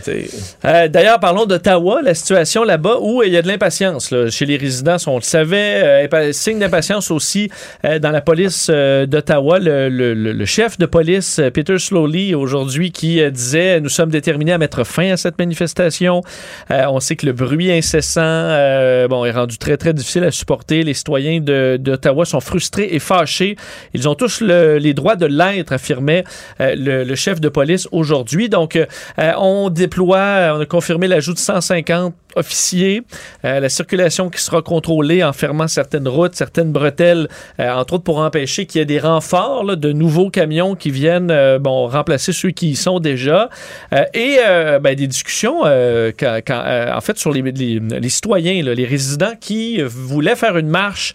[0.65, 4.45] Euh, D'ailleurs, parlons d'Ottawa, la situation là-bas où il y a de l'impatience là, chez
[4.45, 6.07] les résidents, on le savait.
[6.13, 7.49] Euh, signe d'impatience aussi
[7.85, 9.59] euh, dans la police euh, d'Ottawa.
[9.59, 14.53] Le, le- le- le chef de police, Peter Slowly, aujourd'hui, qui disait Nous sommes déterminés
[14.53, 16.21] à mettre fin à cette manifestation.
[16.69, 20.83] On sait que le bruit incessant bon, est rendu très, très difficile à supporter.
[20.83, 23.55] Les citoyens d'Ottawa sont frustrés et fâchés.
[23.93, 26.23] Ils ont tous le- les droits de l'être, affirmait
[26.59, 28.49] le, le chef de police aujourd'hui.
[28.49, 28.79] Donc,
[29.19, 33.03] euh, euh, on déploie, on a confirmé l'ajout de 150 officiers,
[33.45, 37.29] euh, la circulation qui sera contrôlée en fermant certaines routes, certaines bretelles,
[37.59, 41.31] euh, entre autres pour empêcher qu'il y ait des renforts de nouveaux camions qui viennent
[41.31, 43.49] euh, bon, remplacer ceux qui y sont déjà.
[43.93, 49.35] Euh, et euh, ben, des discussions, euh, euh, en fait, sur les, citoyens, les résidents
[49.39, 51.13] qui voulaient faire une marche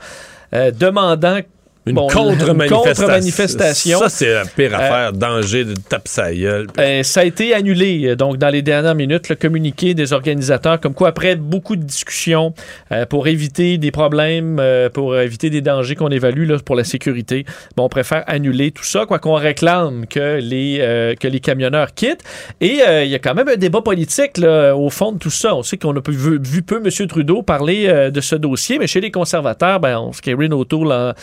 [0.52, 1.40] euh, demandant
[1.86, 3.98] Une bon, contre-manifestation.
[4.00, 5.12] Ça, c'est la pire Euh, affaire.
[5.14, 6.66] Danger de tape sa gueule.
[6.78, 10.78] euh, ça a été annulé, euh, donc dans les dernières minutes, le communiqué des organisateurs,
[10.78, 12.52] comme quoi après beaucoup de discussions
[12.92, 14.60] euh, pour éviter des problèmes,
[14.92, 17.44] pour éviter des dangers qu'on évalue là, pour la sécurité,
[17.76, 22.22] bon, on préfère annuler tout ça, quoi qu'on réclame que les, que les camionneurs quittent.
[22.60, 25.54] Et il y a quand même un débat politique là, au fond de tout ça.
[25.54, 27.06] On sait qu'on a vu, vu peu M.
[27.08, 31.14] Trudeau parler de ce dossier, mais chez les conservateurs, ben, on, Karen O'Toole a,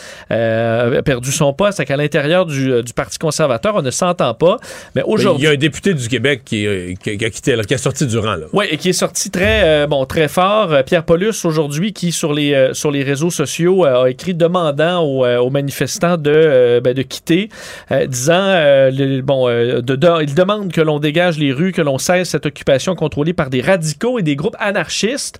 [0.48, 4.34] euh, a perdu son poste, qu'à l'intérieur du, euh, du Parti conservateur, on ne s'entend
[4.34, 4.56] pas.
[4.94, 5.44] Mais Il aujourd'hui...
[5.44, 7.78] y a un député du Québec qui, euh, qui- qui a quitté, là, qui a
[7.78, 8.36] sorti du rang.
[8.36, 8.46] Là.
[8.52, 10.72] Oui, et qui est sorti très, euh, bon, très fort.
[10.72, 14.34] Euh, Pierre Paulus, aujourd'hui, qui, sur les, euh, sur les réseaux sociaux, euh, a écrit
[14.34, 17.48] demandant aux, euh, aux manifestants de, euh, ben, de quitter,
[17.92, 21.72] euh, disant, euh, le- bon, euh, de- de- il demande que l'on dégage les rues,
[21.72, 25.38] que l'on cesse cette occupation contrôlée par des radicaux et des groupes anarchistes.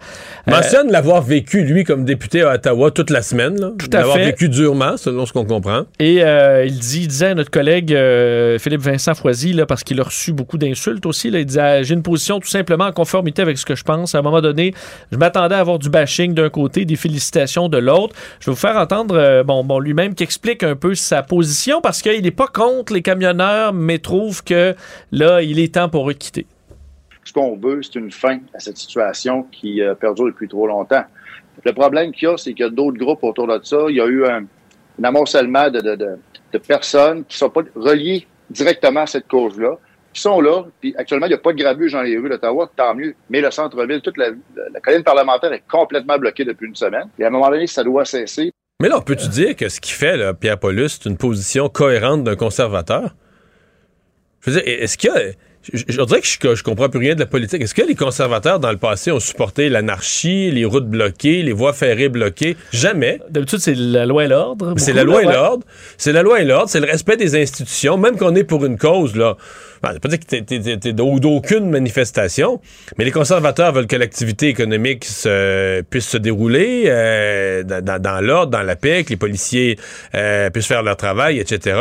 [0.49, 3.61] Euh, Mentionne l'avoir vécu, lui, comme député à Ottawa toute la semaine.
[3.61, 3.71] Là.
[3.79, 4.25] Tout à L'avoir fait.
[4.27, 5.85] vécu durement, selon ce qu'on comprend.
[5.99, 9.85] Et euh, il dit, il disait à notre collègue euh, Philippe Vincent Foisy, là, parce
[9.85, 12.87] qu'il a reçu beaucoup d'insultes aussi, là, il disait ah, J'ai une position tout simplement
[12.87, 14.15] en conformité avec ce que je pense.
[14.15, 14.75] À un moment donné,
[15.11, 18.15] je m'attendais à avoir du bashing d'un côté, des félicitations de l'autre.
[18.41, 21.81] Je vais vous faire entendre euh, bon, bon, lui-même qui explique un peu sa position
[21.81, 24.75] parce qu'il n'est pas contre les camionneurs, mais trouve que
[25.13, 26.47] là, il est temps pour eux de quitter.
[27.25, 31.05] Ce qu'on veut, c'est une fin à cette situation qui euh, perdure depuis trop longtemps.
[31.65, 33.77] Le problème qu'il y a, c'est qu'il y a d'autres groupes autour de ça.
[33.89, 34.45] Il y a eu un,
[35.01, 35.97] un amoncellement de, de,
[36.53, 39.77] de, personnes qui ne sont pas reliées directement à cette cause-là,
[40.13, 40.65] qui sont là.
[40.81, 43.15] Puis actuellement, il n'y a pas de grabuge dans les rues d'Ottawa, tant mieux.
[43.31, 44.31] Mais le centre-ville, toute la,
[44.73, 47.09] la colline parlementaire est complètement bloquée depuis une semaine.
[47.19, 48.53] Et à un moment donné, ça doit cesser.
[48.81, 52.37] Mais là, peux-tu dire que ce qu'il fait, Pierre Paulus, c'est une position cohérente d'un
[52.37, 53.15] conservateur?
[54.41, 55.33] Je veux dire, est-ce qu'il y a.
[55.73, 57.63] Je, je dirais que je, je comprends plus rien de la politique.
[57.63, 61.73] Est-ce que les conservateurs, dans le passé, ont supporté l'anarchie, les routes bloquées, les voies
[61.73, 62.57] ferrées bloquées?
[62.73, 63.21] Jamais.
[63.31, 64.75] D'habitude, c'est la loi et l'ordre.
[64.77, 65.65] C'est la loi et l'ordre.
[65.97, 66.69] C'est la loi et l'ordre.
[66.71, 67.97] C'est le respect des institutions.
[67.97, 69.37] Même qu'on est pour une cause, là.
[69.83, 72.61] Ben, pas dire que t'es- t'es- t'es d'aucune manifestation,
[72.99, 78.51] mais les conservateurs veulent que l'activité économique se- puisse se dérouler euh, dans, dans- l'ordre,
[78.53, 79.79] dans la paix, que les policiers
[80.15, 81.79] euh, puissent faire leur travail, etc.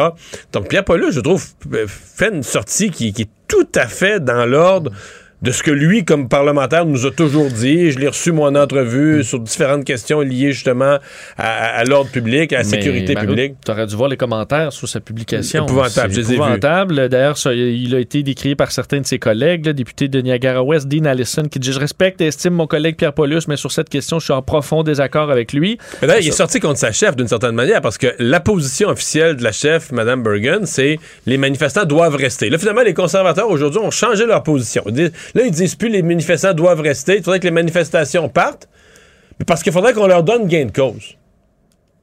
[0.53, 1.43] Donc Pierre Paulus, je trouve,
[1.87, 4.91] fait une sortie qui, qui est tout à fait dans l'ordre
[5.43, 7.91] de ce que lui, comme parlementaire, nous a toujours dit.
[7.91, 10.97] Je l'ai reçu, moi, en entrevue, sur différentes questions liées justement
[11.37, 13.53] à, l'ordre public, à la sécurité Mario, publique.
[13.63, 15.65] Tu dû voir les commentaires sur sa publication.
[15.65, 17.09] Épouvantable, je épouvantable.
[17.09, 21.05] D'ailleurs, il a été décrit par certains de ses collègues, le député de Niagara-Ouest, Dean
[21.05, 24.17] Allison, qui dit Je respecte et estime mon collègue Pierre Paulus, mais sur cette question,
[24.19, 25.77] je suis en profond désaccord avec lui.
[26.01, 28.89] Mais d'ailleurs, il est sorti contre sa chef d'une certaine manière parce que la position
[28.89, 32.49] officielle de la chef, Mme Bergen, c'est les manifestants doivent rester.
[32.49, 34.83] Là, finalement, les conservateurs aujourd'hui ont changé leur position.
[34.87, 37.17] Ils disent- Là, ils disent plus les manifestants doivent rester.
[37.17, 38.67] Il faudrait que les manifestations partent.
[39.39, 41.15] Mais parce qu'il faudrait qu'on leur donne gain de cause.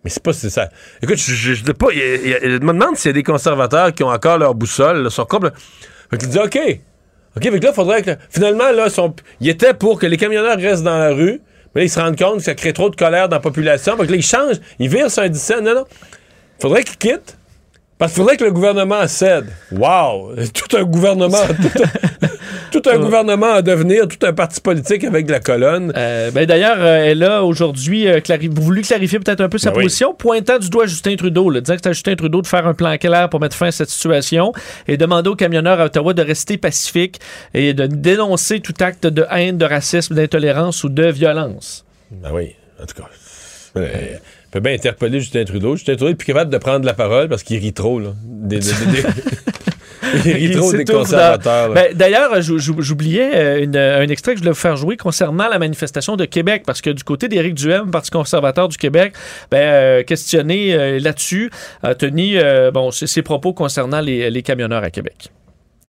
[0.04, 0.68] Mais c'est pas ça.
[1.02, 1.88] Écoute, je, je, je pas.
[1.90, 5.24] je me demande s'il y a des conservateurs qui ont encore leur boussole, là, sont
[5.24, 5.50] comme.
[6.10, 6.58] Fait qu'ils disent OK.
[7.36, 8.10] OK, fait que là, il faudrait que.
[8.28, 8.88] Finalement, là,
[9.40, 11.40] ils étaient pour que les camionneurs restent dans la rue.
[11.74, 13.96] Mais là, ils se rendent compte que ça crée trop de colère dans la population.
[13.96, 14.60] Fait là, ils changent.
[14.78, 15.62] Ils virent sur un 17.
[15.62, 15.84] Non, non.
[16.60, 17.38] Faudrait qu'ils quittent.
[17.98, 19.46] Parce qu'il faudrait que le gouvernement cède.
[19.72, 20.34] Wow!
[20.54, 21.38] Tout un gouvernement.
[22.80, 25.92] Tout un gouvernement à devenir, tout un parti politique avec de la colonne.
[25.96, 29.70] Euh, ben, D'ailleurs, euh, elle a aujourd'hui euh, clari- voulu clarifier peut-être un peu sa
[29.70, 29.84] Ben oui.
[29.84, 32.66] position, pointant du doigt Justin Trudeau, là, disant que c'était à Justin Trudeau de faire
[32.66, 34.52] un plan clair pour mettre fin à cette situation
[34.88, 37.20] et demander aux camionneurs à Ottawa de rester pacifiques
[37.54, 41.84] et de dénoncer tout acte de haine, de racisme, d'intolérance ou de violence.
[42.10, 43.08] Ben oui, en tout cas.
[43.76, 43.88] Euh,
[44.52, 45.74] peut bien interpeller Justin Trudeau.
[45.76, 48.10] Justin Trudeau est plus capable de prendre la parole parce qu'il rit trop, là.
[48.24, 49.08] Des- des- des- des-
[50.24, 51.72] il trop des conservateurs.
[51.72, 54.96] Ben, D'ailleurs, j'ou- j'ou- j'oubliais euh, une- un extrait que je voulais vous faire jouer
[54.96, 59.12] concernant la manifestation de Québec, parce que du côté d'Éric Duhem, Parti conservateur du Québec,
[59.50, 61.50] ben, euh, questionné euh, là-dessus,
[61.82, 65.30] a tenu euh, bon, ses, ses propos concernant les, les camionneurs à Québec.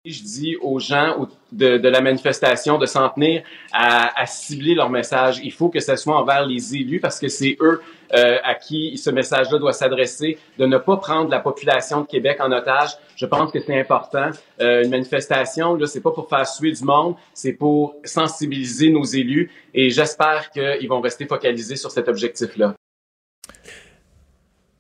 [0.09, 3.43] Je dis aux gens de, la manifestation de s'en tenir
[3.73, 5.41] à, cibler leur message.
[5.43, 7.81] Il faut que ce soit envers les élus parce que c'est eux
[8.15, 12.39] euh, à qui ce message-là doit s'adresser, de ne pas prendre la population de Québec
[12.41, 12.91] en otage.
[13.17, 14.31] Je pense que c'est important.
[14.61, 19.05] Euh, une manifestation, là, c'est pas pour faire suer du monde, c'est pour sensibiliser nos
[19.05, 22.75] élus et j'espère qu'ils vont rester focalisés sur cet objectif-là.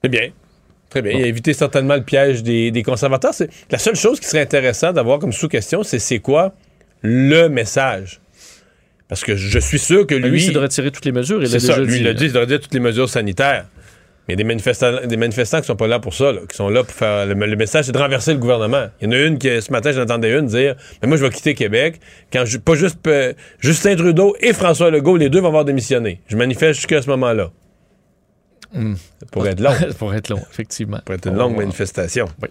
[0.02, 0.30] C'est bien.
[0.90, 1.12] Très bien.
[1.12, 3.34] Il a évité certainement le piège des, des conservateurs.
[3.34, 6.52] C'est la seule chose qui serait intéressant d'avoir comme sous-question, c'est c'est quoi
[7.02, 8.20] le message?
[9.08, 11.42] Parce que je suis sûr que Ben, lui, lui, c'est de retirer toutes les mesures.
[11.42, 11.74] Il l'a ça.
[11.74, 12.14] déjà Lui, dit, il là.
[12.14, 13.66] dit, retirer toutes les mesures sanitaires.
[14.26, 16.40] Mais il y a des manifestants, des manifestants qui sont pas là pour ça, là,
[16.50, 17.26] qui sont là pour faire.
[17.26, 18.86] Le, le message, c'est de renverser le gouvernement.
[19.00, 21.30] Il y en a une qui, ce matin, j'entendais une dire Mais moi, je vais
[21.30, 22.00] quitter Québec.
[22.32, 26.20] Quand je, pas juste euh, Justin Trudeau et François Legault, les deux vont avoir démissionné.
[26.26, 27.52] Je manifeste jusqu'à ce moment-là.
[28.72, 29.72] Ça pourrait être long.
[29.78, 30.96] Ça pourrait être long, effectivement.
[30.98, 32.26] Ça pourrait être une longue manifestation.
[32.42, 32.48] Oui.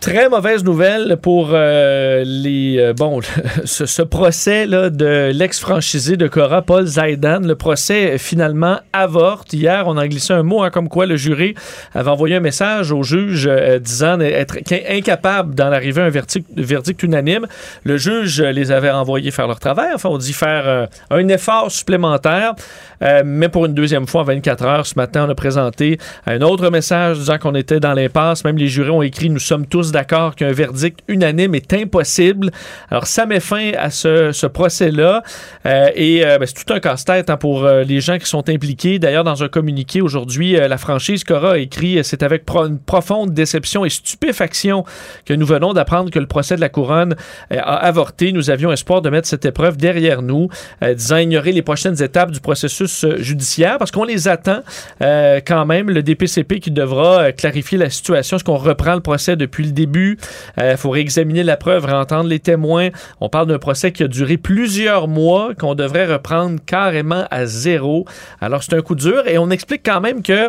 [0.00, 3.20] Très mauvaise nouvelle pour euh, les euh, bon
[3.64, 7.40] ce, ce procès là, de l'ex-franchisé de Cora, Paul Zaidan.
[7.40, 9.52] Le procès finalement avorte.
[9.52, 11.56] Hier, on a glissé un mot hein, comme quoi le jury
[11.94, 14.58] avait envoyé un message au juge euh, disant être
[14.88, 17.46] incapable d'en arriver à un verdict, verdict unanime.
[17.82, 19.90] Le juge les avait envoyés faire leur travail.
[19.94, 22.54] Enfin, on dit faire un effort supplémentaire.
[23.02, 26.40] Euh, mais pour une deuxième fois en 24 heures, ce matin, on a présenté un
[26.42, 28.44] autre message disant qu'on était dans l'impasse.
[28.44, 32.50] Même les jurés ont écrit Nous sommes tous d'accord qu'un verdict unanime est impossible.
[32.90, 35.22] Alors, ça met fin à ce, ce procès-là.
[35.66, 38.48] Euh, et euh, ben, c'est tout un casse-tête hein, pour euh, les gens qui sont
[38.48, 38.98] impliqués.
[38.98, 43.84] D'ailleurs, dans un communiqué aujourd'hui, la franchise Cora a écrit C'est avec une profonde déception
[43.84, 44.84] et stupéfaction
[45.24, 47.16] que nous venons d'apprendre que le procès de la couronne
[47.50, 48.32] a avorté.
[48.32, 50.48] Nous avions espoir de mettre cette épreuve derrière nous,
[50.82, 54.60] disant ignorer les prochaines étapes du processus euh, judiciaire parce qu'on les attend
[55.02, 55.90] euh, quand même.
[55.90, 58.36] Le DPCP qui devra euh, clarifier la situation.
[58.36, 60.18] Est-ce qu'on reprend le procès depuis le début?
[60.58, 62.88] Il faut réexaminer la preuve, réentendre les témoins.
[63.20, 68.04] On parle d'un procès qui a duré plusieurs mois, qu'on devrait reprendre carrément à zéro.
[68.40, 70.48] Alors, c'est un coup dur et on explique quand même que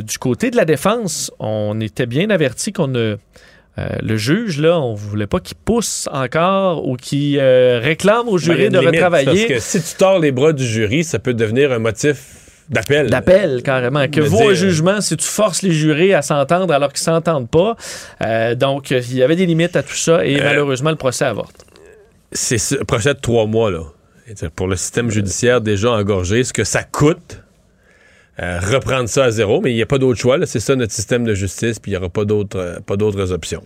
[0.00, 3.16] du côté de la défense, on était bien averti qu'on ne.
[3.78, 8.32] Euh, le juge, là, on voulait pas qu'il pousse encore ou qu'il euh, réclame au
[8.32, 9.26] Ben, jury une de limite, retravailler.
[9.26, 12.16] Parce que si tu tords les bras du jury, ça peut devenir un motif
[12.70, 13.10] d'appel.
[13.10, 14.08] D'appel, carrément.
[14.08, 17.50] Que vaut dire- un jugement si tu forces les jurés à s'entendre alors qu'ils s'entendent
[17.50, 17.76] pas?
[18.22, 21.64] Euh, donc, il y avait des limites à tout ça et malheureusement, le procès avorte.
[22.32, 23.80] C'est ce projet de trois mois, là.
[24.56, 27.40] Pour le système judiciaire déjà engorgé, ce que ça coûte,
[28.40, 30.38] euh, reprendre ça à zéro, mais il n'y a pas d'autre choix.
[30.44, 33.32] C'est ça notre système de justice, puis il n'y aura pas d'autres euh, pas d'autres
[33.32, 33.64] options.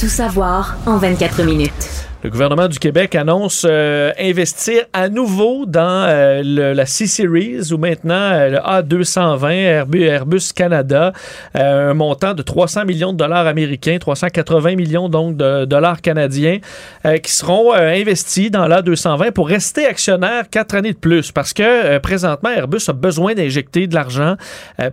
[0.00, 2.11] Tout savoir en 24 minutes.
[2.22, 8.14] Le gouvernement du Québec annonce euh, investir à nouveau dans euh, la C-Series ou maintenant
[8.14, 11.12] euh, le A220 Airbus, Canada,
[11.54, 16.60] un montant de 300 millions de dollars américains, 380 millions donc de dollars canadiens,
[17.22, 22.50] qui seront investis dans l'A220 pour rester actionnaire quatre années de plus parce que présentement
[22.50, 24.36] Airbus a besoin d'injecter de l'argent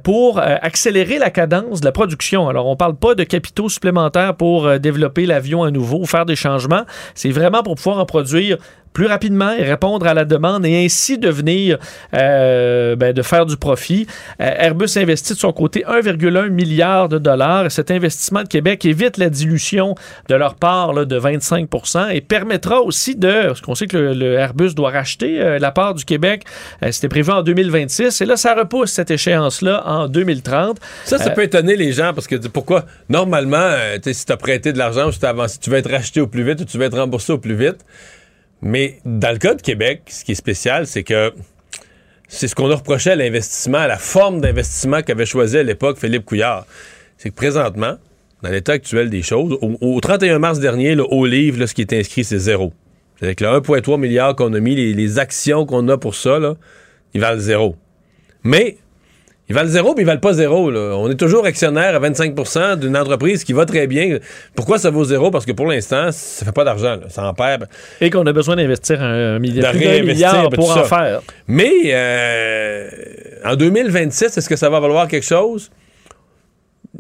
[0.04, 2.50] pour accélérer la cadence de la production.
[2.50, 6.36] Alors on parle pas de capitaux supplémentaires pour développer l'avion à nouveau ou faire des
[6.36, 6.86] changements.
[7.20, 8.60] C'est vraiment pour pouvoir en produire
[8.94, 11.78] plus rapidement et répondre à la demande et ainsi devenir
[12.14, 14.08] euh, ben, de faire du profit.
[14.42, 17.66] Euh, Airbus investit de son côté 1,1 milliard de dollars.
[17.66, 19.96] Et cet investissement de Québec évite la dilution
[20.28, 24.14] de leur part là, de 25% et permettra aussi de, parce qu'on sait que le,
[24.14, 26.44] le Airbus doit racheter euh, la part du Québec,
[26.92, 30.78] c'était prévu en 2026 et là ça repousse cette échéance-là en 2030.
[31.06, 32.86] Ça, ça peut étonner les gens parce que pourquoi?
[33.10, 36.44] Normalement, si tu as prêté de l'argent si, avancé, tu vas être racheté au plus
[36.44, 37.86] vite ou tu vas être remboursé au plus vite.
[38.62, 41.34] Mais dans le cas de Québec, ce qui est spécial, c'est que
[42.28, 45.98] c'est ce qu'on a reproché à l'investissement, à la forme d'investissement qu'avait choisi à l'époque
[45.98, 46.66] Philippe Couillard.
[47.18, 47.98] C'est que présentement,
[48.44, 51.74] dans l'état actuel des choses, au, au 31 mars dernier, le haut livre, là, ce
[51.74, 52.74] qui est inscrit, c'est zéro.
[53.22, 56.56] Avec le 1,3 milliard qu'on a mis, les, les actions qu'on a pour ça, là,
[57.14, 57.76] ils valent zéro.
[58.44, 58.78] Mais
[59.50, 60.70] ils valent zéro, puis ils valent pas zéro.
[60.70, 60.96] là.
[60.96, 64.20] On est toujours actionnaire à 25% d'une entreprise qui va très bien.
[64.56, 65.32] Pourquoi ça vaut zéro?
[65.32, 66.96] Parce que pour l'instant, ça fait pas d'argent.
[66.98, 67.10] là.
[67.10, 67.68] Ça en perd.
[68.00, 70.84] Et qu'on a besoin d'investir un, un milliard, De milliard pour en ça.
[70.84, 71.22] faire.
[71.48, 72.90] Mais euh,
[73.46, 75.70] en 2026, est-ce que ça va valoir quelque chose?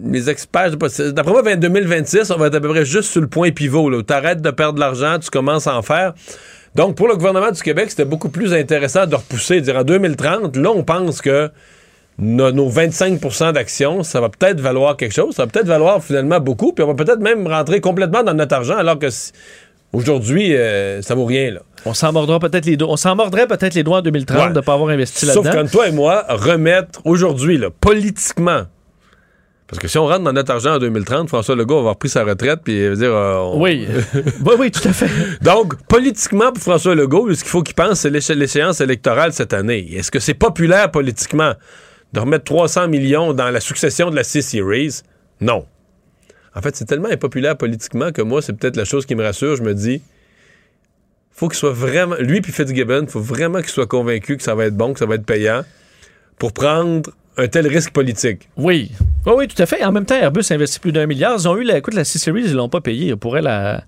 [0.01, 3.27] Les experts, d'après moi, en 2026, on va être à peu près juste sur le
[3.27, 4.01] point pivot.
[4.03, 6.13] Tu arrêtes de perdre de l'argent, tu commences à en faire.
[6.75, 9.83] Donc, pour le gouvernement du Québec, c'était beaucoup plus intéressant de repousser, de dire en
[9.83, 11.49] 2030, là, on pense que
[12.19, 16.39] nos, nos 25% d'actions, ça va peut-être valoir quelque chose, ça va peut-être valoir finalement
[16.39, 19.07] beaucoup, puis on va peut-être même rentrer complètement dans notre argent, alors que
[19.93, 21.51] aujourd'hui, euh, ça vaut rien.
[21.51, 21.61] Là.
[21.85, 22.89] On s'en mordra peut-être les doigts.
[22.91, 24.49] On s'en mordrait peut-être les doigts en 2030 Ouais.
[24.49, 25.63] de ne pas avoir investi Sauf là-dedans.
[25.63, 28.63] quand toi et moi, remettre aujourd'hui, politiquement,
[29.67, 32.09] Parce que si on rentre dans notre argent en 2030, François Legault va avoir pris
[32.09, 33.13] sa retraite, puis il va dire...
[33.13, 33.87] euh, on- Oui.
[34.15, 35.09] oui, oui, tout à fait.
[35.43, 39.87] Donc, politiquement, pour François Legault, ce qu'il faut qu'il pense, c'est l'échéance électorale cette année.
[39.95, 41.53] Est-ce que c'est populaire politiquement?
[42.13, 45.01] De remettre 300 millions dans la succession de la C-Series?
[45.41, 45.65] Non.
[46.55, 49.55] En fait, c'est tellement impopulaire politiquement que moi, c'est peut-être la chose qui me rassure.
[49.55, 50.01] Je me dis,
[51.31, 52.15] faut qu'il soit vraiment...
[52.19, 55.05] Lui puis Fitzgibbon, faut vraiment qu'il soit convaincu que ça va être bon, que ça
[55.05, 55.63] va être payant
[56.37, 58.49] pour prendre un tel risque politique.
[58.57, 58.91] Oui.
[59.25, 59.83] Oui, oui, tout à fait.
[59.83, 61.35] En même temps, Airbus a investi plus d'un milliard.
[61.37, 63.07] Ils ont eu la, écoute, la C-Series, ils l'ont pas payé.
[63.07, 63.83] Ils pourraient la.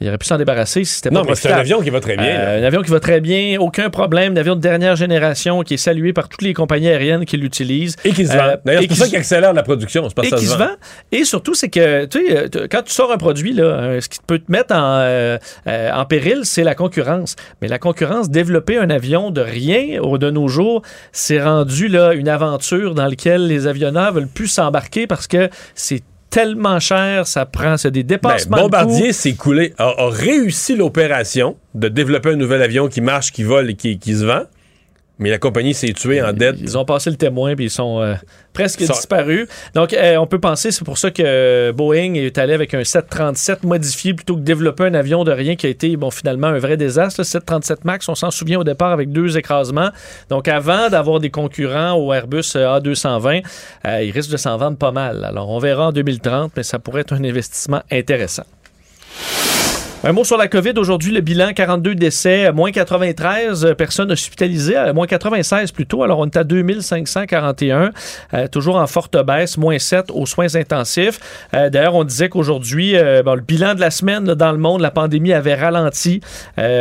[0.00, 2.00] Il aurait pu s'en débarrasser si c'était pas Non, mais c'est un avion qui va
[2.00, 2.26] très bien.
[2.26, 4.34] Euh, un avion qui va très bien, aucun problème.
[4.34, 7.96] Un avion de dernière génération qui est salué par toutes les compagnies aériennes qui l'utilisent.
[8.04, 8.54] Et qui se Euh, vend.
[8.64, 10.06] D'ailleurs, c'est pour ça qu'il accélère la production.
[10.14, 10.68] Parce et qui se vend.
[11.12, 14.18] Et surtout, c'est que tu sais, euh, quand tu sors un produit, là, ce qui
[14.26, 17.34] peut te mettre en, euh, euh, en péril, c'est la concurrence.
[17.62, 20.82] Mais la concurrence, développer un avion de rien au- de nos jours,
[21.12, 26.02] c'est rendu là, une aventure dans laquelle les avionneurs veulent plus s'embarquer parce que c'est
[26.30, 28.56] tellement cher, ça prend c'est des Ben, dépassements.
[28.56, 33.32] de Bombardier s'est coulé, a, a réussi l'opération de développer un nouvel avion qui marche,
[33.32, 34.42] qui vole et qui, qui se vend.
[35.18, 36.56] Mais la compagnie s'est tuée en dette.
[36.60, 38.14] Ils ont passé le témoin puis ils sont euh,
[38.56, 39.46] presque disparus.
[39.74, 43.64] Donc, euh, on peut penser, c'est pour ça que Boeing est allé avec un 737
[43.64, 46.76] modifié plutôt que développer un avion de rien qui a été, bon, finalement, un vrai
[46.76, 47.20] désastre.
[47.20, 49.90] Le 737 MAX, on s'en souvient au départ avec deux écrasements.
[50.30, 53.42] Donc, avant d'avoir des concurrents au Airbus euh, A220,
[53.86, 55.24] euh, ils risquent de s'en vendre pas mal.
[55.24, 58.44] Alors, on verra en 2030, mais ça pourrait être un investissement intéressant.
[60.04, 60.74] Un mot sur la COVID.
[60.76, 66.02] Aujourd'hui, le bilan 42 décès, moins 93 personnes hospitalisées, euh, moins 96 plutôt.
[66.02, 67.90] Alors, on est à 2541,
[68.34, 71.18] euh, toujours en forte baisse, moins 7 aux soins intensifs.
[71.54, 75.32] Euh, D'ailleurs, on disait qu'aujourd'hui, le bilan de la semaine dans le monde, la pandémie
[75.32, 76.20] avait ralenti,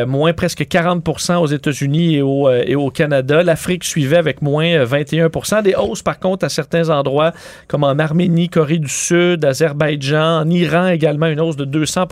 [0.08, 3.44] moins presque 40% aux États-Unis et au, Canada.
[3.44, 7.32] L'Afrique suivait avec moins euh, 21% Des hausses, par contre, à certains endroits,
[7.68, 12.08] comme en Arménie, Corée du Sud, Azerbaïdjan, en Iran également, une hausse de 200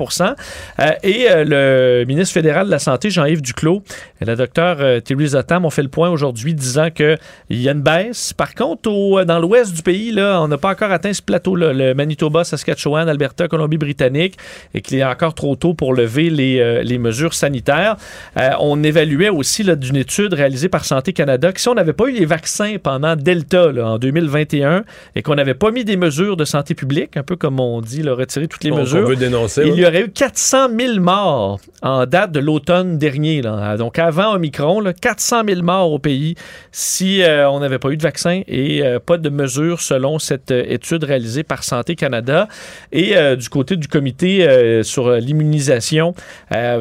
[0.80, 3.82] Euh, et euh, le ministre fédéral de la Santé, Jean-Yves Duclos,
[4.22, 7.18] et le docteur euh, Theresa Tam ont fait le point aujourd'hui disant qu'il
[7.50, 8.34] y a une baisse.
[8.34, 11.22] Par contre, au- euh, dans l'ouest du pays, là, on n'a pas encore atteint ce
[11.22, 14.38] plateau-là, le Manitoba, Saskatchewan, Alberta, Colombie-Britannique,
[14.74, 17.96] et qu'il est encore trop tôt pour lever les, euh, les mesures sanitaires.
[18.38, 22.06] Euh, on évaluait aussi d'une étude réalisée par Santé Canada que si on n'avait pas
[22.08, 24.84] eu les vaccins pendant Delta là, en 2021
[25.16, 28.02] et qu'on n'avait pas mis des mesures de santé publique, un peu comme on dit,
[28.02, 32.06] là, retirer toutes les mesures, veut dénoncer, il y aurait eu 400 000 morts en
[32.06, 33.42] date de l'automne dernier.
[33.78, 36.36] Donc avant Omicron, là, 400 000 morts au pays
[36.72, 40.52] si euh, on n'avait pas eu de vaccin et euh, pas de mesures selon cette
[40.52, 42.48] euh, étude réalisée par Santé Canada.
[42.92, 46.14] Et du côté du comité sur l'immunisation,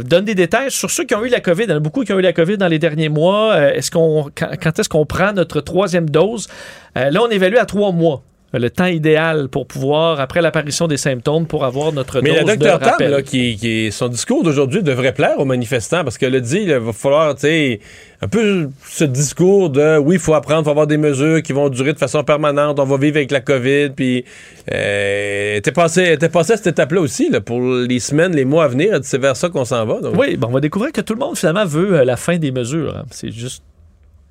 [0.05, 1.65] donne des détails sur ceux qui ont eu la COVID.
[1.65, 3.57] Il y en a beaucoup qui ont eu la COVID dans les derniers mois.
[3.91, 6.49] Quand, est-ce qu'on prend notre troisième dose?
[6.95, 8.23] Là, on évalue à trois mois.
[8.55, 12.45] Le temps idéal pour pouvoir, après l'apparition des symptômes, pour avoir notre Mais dose le
[12.45, 13.11] docteur de Tam, rappel.
[13.11, 16.74] là, qui, qui- son discours d'aujourd'hui devrait plaire aux manifestants parce qu'elle a dit il
[16.74, 17.81] va falloir, tu sais,
[18.20, 21.55] un peu ce discours de oui, il faut apprendre, il faut avoir des mesures qui
[21.55, 24.24] vont durer de façon permanente, on va vivre avec la COVID, puis
[24.73, 28.65] euh, était passé, était passé à cette étape-là aussi, là, pour les semaines, les mois
[28.65, 30.01] à venir, c'est vers ça qu'on s'en va.
[30.01, 30.15] donc.
[30.19, 32.53] Oui, bon, on va découvrir que tout le monde, finalement, veut euh, la fin des
[32.53, 32.97] mesures.
[32.99, 33.05] hein.
[33.11, 33.62] C'est juste.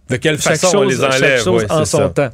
[0.09, 2.09] De quelle façon on les enlève, Chaque chose ouais, en son ça.
[2.09, 2.29] temps.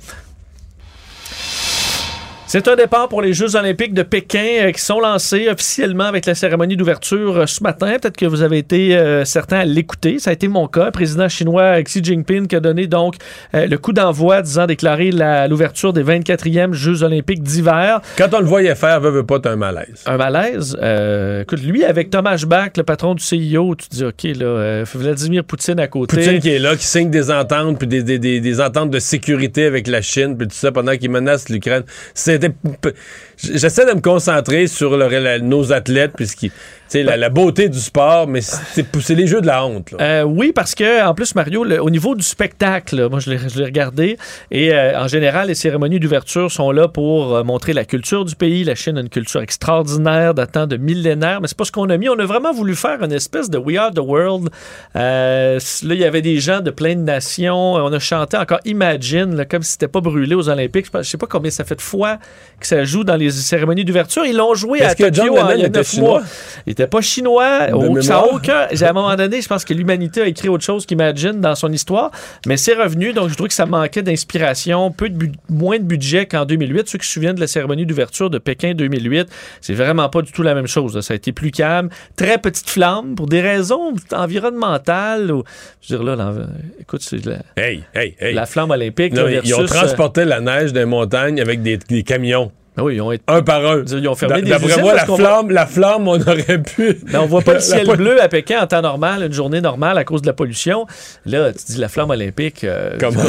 [2.49, 6.25] C'est un départ pour les Jeux olympiques de Pékin euh, qui sont lancés officiellement avec
[6.25, 7.97] la cérémonie d'ouverture euh, ce matin.
[8.01, 10.17] Peut-être que vous avez été euh, certains à l'écouter.
[10.19, 10.85] Ça a été mon cas.
[10.85, 13.15] Le président chinois Xi Jinping qui a donné donc
[13.53, 17.99] euh, le coup d'envoi disant déclarer la- l'ouverture des 24e Jeux olympiques d'hiver.
[18.17, 20.03] Quand on le voyait faire, veut, veut pas, t'as un malaise.
[20.05, 20.77] Un malaise?
[20.81, 24.83] Euh, écoute, lui, avec Thomas Bach, le patron du CIO, tu te dis, OK, là,
[24.95, 26.15] Vladimir Poutine à côté.
[26.15, 28.99] Poutine qui est là, qui signe des ententes, puis des, des- des- des ententes de
[28.99, 31.83] sécurité avec la Chine, puis tout ça, pendant qu'il menace l'Ukraine.
[32.13, 32.36] C'était...
[32.39, 32.95] de, de,
[33.37, 36.51] J'essaie de me concentrer sur le- la- nos athlètes, puisqu'ils...
[36.93, 39.91] La, la beauté du sport, mais c'est les jeux de la honte.
[39.91, 39.97] là.
[39.99, 43.65] Euh, oui, parce que en plus, Mario, le- au niveau du spectacle, moi je l'ai
[43.65, 44.17] regardé,
[44.51, 48.35] et euh, en général, les cérémonies d'ouverture sont là pour euh, montrer la culture du
[48.37, 48.63] pays.
[48.63, 51.97] La Chine a une culture extraordinaire, datant de millénaires, mais c'est pas ce qu'on a
[51.97, 52.07] mis.
[52.07, 54.47] On a vraiment voulu faire une espèce de We Are the World.
[54.95, 57.73] Là, il y avait des gens de plein de nations.
[57.73, 60.87] On a chanté encore Imagine, là, comme si c'était pas brûlé aux Olympiques.
[60.93, 62.17] Je sais pas combien ça fait de fois
[62.61, 64.25] que ça joue dans les cérémonies d'ouverture.
[64.25, 66.09] Ils l'ont joué à que John Tokyo en- Lennon il y a était neuf chinois?
[66.19, 66.21] mois.
[66.65, 67.67] Il était pas chinois.
[67.73, 68.67] Au- ça aucun.
[68.81, 71.71] À un moment donné, je pense que l'humanité a écrit autre chose qu'Imagine dans son
[71.71, 72.11] histoire,
[72.45, 73.13] mais c'est revenu.
[73.13, 76.87] Donc, je trouve que ça manquait d'inspiration, peu de moins de budget qu'en 2008.
[76.89, 79.27] Ceux qui se souviennent de la cérémonie d'ouverture de Pékin 2008,
[79.61, 80.95] c'est vraiment pas du tout la même chose.
[80.95, 81.01] là.
[81.01, 85.31] Ça a été plus calme, très petite flamme pour des raisons environnementales.
[85.31, 85.43] ou-
[85.81, 86.33] je veux dire là,
[86.79, 88.33] écoute, c'est la, Hey, hey, hey.
[88.33, 89.13] la flamme olympique.
[89.13, 92.51] Non, là, mais ils ont euh, transporté la neige des montagnes avec des, des camions.
[92.77, 93.23] Ben oui, ils ont été...
[93.27, 93.83] Un par un.
[93.91, 96.99] Ils ont fermé des D'après moi, la flamme, la flamme, on aurait pu.
[97.11, 99.97] Ben, on voit pas le ciel bleu à Pékin en temps normal, une journée normale
[99.97, 100.85] à cause de la pollution.
[101.25, 102.63] Là, tu dis la flamme olympique.
[102.63, 103.19] euh, Comment?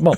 [0.00, 0.12] bon.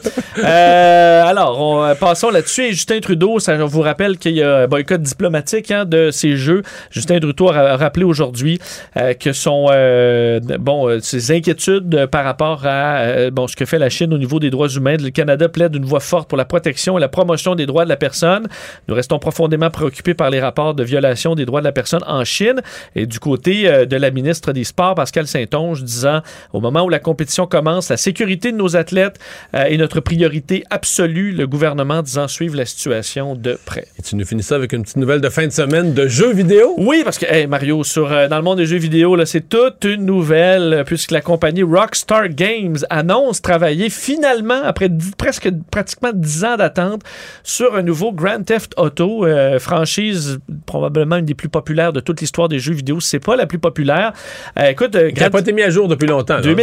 [0.45, 2.63] Euh, alors, on, euh, passons là-dessus.
[2.65, 6.11] Et Justin Trudeau, ça, je vous rappelle qu'il y a un boycott diplomatique hein, de
[6.11, 6.63] ces Jeux.
[6.91, 8.59] Justin Trudeau a rappelé aujourd'hui
[8.99, 13.89] euh, que son euh, bon ses inquiétudes par rapport à bon ce que fait la
[13.89, 14.97] Chine au niveau des droits humains.
[14.99, 17.89] Le Canada plaide d'une voix forte pour la protection et la promotion des droits de
[17.89, 18.42] la personne.
[18.89, 22.25] Nous restons profondément préoccupés par les rapports de violation des droits de la personne en
[22.25, 22.61] Chine.
[22.97, 26.21] Et du côté euh, de la ministre des Sports, Pascal Saint-Onge, disant
[26.53, 29.19] au moment où la compétition commence, la sécurité de nos athlètes
[29.55, 31.33] euh, est notre priorité absolue.
[31.33, 33.87] Le gouvernement disant suivre la situation de près.
[33.99, 36.33] Et tu nous finis ça avec une petite nouvelle de fin de semaine de jeux
[36.33, 36.75] vidéo?
[36.79, 39.49] Oui, parce que, hey, Mario, sur, euh, dans le monde des jeux vidéo, là, c'est
[39.49, 46.11] toute une nouvelle, puisque la compagnie Rockstar Games annonce travailler finalement, après dix- presque pratiquement
[46.15, 47.03] 10 ans d'attente,
[47.43, 52.21] sur un nouveau Grand Theft Auto, euh, franchise probablement une des plus populaires de toute
[52.21, 54.13] l'histoire des jeux vidéo, si c'est pas la plus populaire.
[54.59, 56.37] Euh, écoute, euh, Grand- pas été mis à jour depuis longtemps.
[56.51, 56.55] là.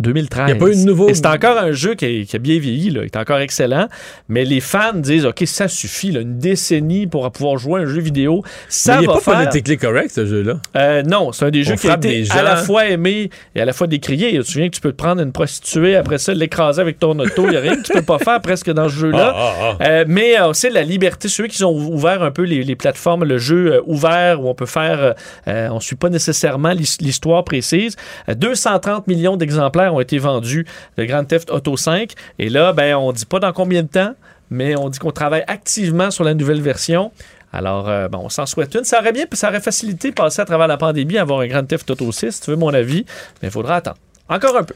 [0.00, 0.46] 2013.
[0.46, 0.48] 2013.
[0.48, 2.58] Il y a pas eu de nouveau- Et c'est encore un jeu qui, a bien
[2.58, 3.00] vieilli, là.
[3.02, 3.88] il est encore excellent,
[4.28, 7.86] mais les fans disent OK, ça suffit, là, une décennie pour pouvoir jouer à un
[7.86, 8.42] jeu vidéo.
[8.68, 9.48] Ça Mais il n'est pas faire.
[9.48, 10.54] politically correct, ce jeu-là.
[10.76, 13.60] Euh, non, c'est un des On jeux qui a été à la fois aimé et
[13.60, 14.32] à la fois décrié.
[14.32, 17.18] Tu te souviens que tu peux te prendre une prostituée, après ça, l'écraser avec ton
[17.18, 17.44] auto.
[17.46, 19.32] Il n'y a rien que tu peux pas faire presque dans ce jeu-là.
[19.34, 19.84] Ah, ah, ah.
[19.86, 23.24] Euh, mais euh, aussi la liberté, ceux qui ont ouvert un peu les, les plateformes,
[23.24, 25.14] le jeu euh, ouvert où on peut faire,
[25.48, 27.96] euh, on suit pas nécessairement l'his- l'histoire précise.
[28.28, 32.12] Euh, 230 millions d'exemplaires ont été vendus de Grand Theft Auto 5.
[32.38, 34.14] Et là, ben, on dit pas dans combien de temps,
[34.50, 37.12] mais on dit qu'on travaille activement sur la nouvelle version.
[37.52, 38.84] Alors, euh, bon, on s'en souhaite une.
[38.84, 41.90] Ça aurait bien, ça aurait facilité passer à travers la pandémie, avoir un Grand Theft
[41.90, 43.04] Auto 6, si tu veux mon avis,
[43.40, 43.98] mais il faudra attendre.
[44.28, 44.74] Encore un peu.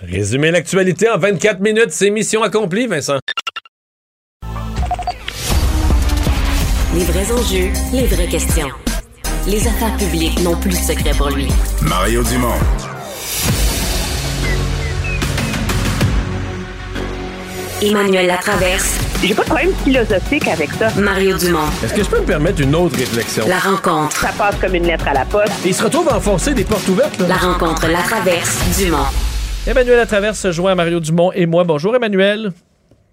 [0.00, 3.18] Résumer l'actualité en 24 minutes, c'est mission accomplie, Vincent.
[6.94, 8.68] Les vrais enjeux, les vraies questions.
[9.46, 11.48] Les affaires publiques n'ont plus de secret pour lui.
[11.82, 12.91] Mario Dumont.
[17.82, 18.96] Emmanuel Latraverse.
[19.24, 20.88] J'ai pas de problème philosophique avec ça.
[21.00, 21.58] Mario Dumont.
[21.84, 23.44] Est-ce que je peux me permettre une autre réflexion?
[23.48, 24.16] La rencontre.
[24.16, 25.52] Ça passe comme une lettre à la poste.
[25.64, 27.18] Il se retrouve à enfoncer des portes ouvertes.
[27.18, 27.26] là.
[27.28, 28.56] La rencontre Latraverse.
[28.78, 28.98] Dumont.
[29.66, 31.64] Emmanuel Latraverse se joint à Mario Dumont et moi.
[31.64, 32.52] Bonjour, Emmanuel.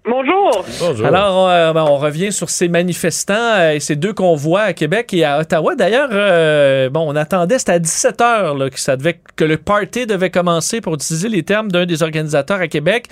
[0.08, 0.64] Bonjour.
[0.80, 1.06] Bonjour.
[1.06, 5.12] Alors, euh, ben, on revient sur ces manifestants euh, et ces deux convois à Québec
[5.12, 5.74] et à Ottawa.
[5.76, 9.58] D'ailleurs, euh, bon, on attendait, c'était à 17 h là, que, ça devait, que le
[9.58, 13.06] party devait commencer pour utiliser les termes d'un des organisateurs à Québec.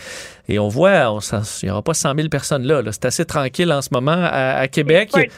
[0.49, 2.81] Et on voit, on s'en- il n'y aura pas 100 000 personnes là.
[2.81, 2.91] là.
[2.91, 5.11] C'est assez tranquille en ce moment à, à Québec.
[5.13, 5.31] C'est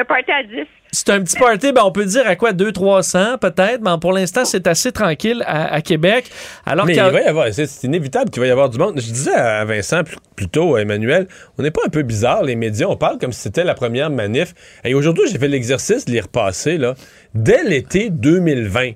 [0.00, 0.66] un party à 10.
[0.92, 4.44] C'est un petit party, ben, on peut dire à quoi 200-300 peut-être, mais pour l'instant,
[4.44, 6.30] c'est assez tranquille à, à Québec.
[6.64, 8.94] Alors Mais il va y avoir, c'est c'est inévitable qu'il va y avoir du monde.
[8.96, 11.28] Je disais à Vincent plus, plus tôt, à Emmanuel,
[11.58, 14.10] on n'est pas un peu bizarre, les médias, on parle comme si c'était la première
[14.10, 14.54] manif.
[14.84, 16.94] Et aujourd'hui, j'ai fait l'exercice de les repasser, là.
[17.34, 18.92] Dès l'été 2020,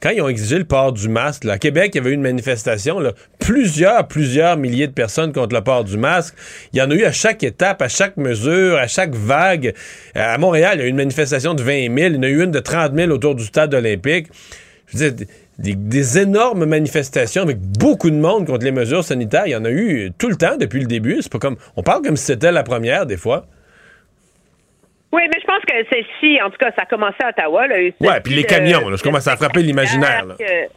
[0.00, 2.14] quand ils ont exigé le port du masque, là, à Québec, il y avait eu
[2.14, 3.00] une manifestation,
[3.40, 6.34] plusieurs, plusieurs milliers de personnes contre le port du masque.
[6.72, 9.74] Il y en a eu à chaque étape, à chaque mesure, à chaque vague.
[10.16, 12.22] Euh, À Montréal, il y a eu une manifestation de 20 000, il y en
[12.22, 14.28] a eu une de 30 000 autour du stade olympique.
[14.86, 15.26] Je veux dire,
[15.58, 19.46] des, des énormes manifestations avec beaucoup de monde contre les mesures sanitaires.
[19.46, 21.18] Il y en a eu tout le temps depuis le début.
[21.20, 21.56] C'est pas comme.
[21.76, 23.46] On parle comme si c'était la première, des fois.
[25.12, 27.66] Oui, mais je pense que celle-ci, en tout cas, ça a commencé à Ottawa.
[27.66, 30.26] Là, Ouais, puis les camions, là, je commence à frapper l'imaginaire.
[30.38, 30.68] Que-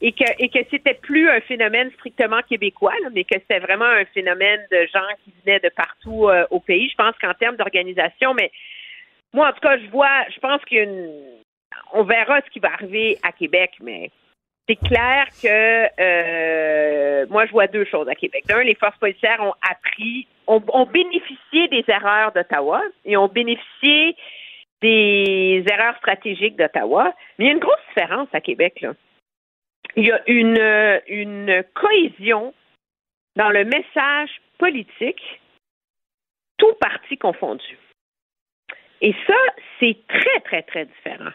[0.00, 3.86] Et que, et que c'était plus un phénomène strictement québécois, là, mais que c'était vraiment
[3.86, 6.88] un phénomène de gens qui venaient de partout euh, au pays.
[6.90, 8.50] Je pense qu'en termes d'organisation, mais
[9.32, 11.10] moi, en tout cas, je vois, je pense qu'il y a une.
[11.94, 14.10] On verra ce qui va arriver à Québec, mais
[14.68, 18.44] c'est clair que euh, moi, je vois deux choses à Québec.
[18.46, 24.16] D'un, les forces policières ont appris, ont, bénéficié des erreurs d'Ottawa et ont bénéficié
[24.80, 27.14] des erreurs stratégiques d'Ottawa.
[27.38, 28.94] Mais il y a une grosse différence à Québec, là.
[29.96, 32.52] Il y a une, une cohésion
[33.36, 35.40] dans le message politique,
[36.56, 37.78] tout parti confondu.
[39.04, 39.36] Et ça,
[39.78, 41.30] c'est très, très, très différent.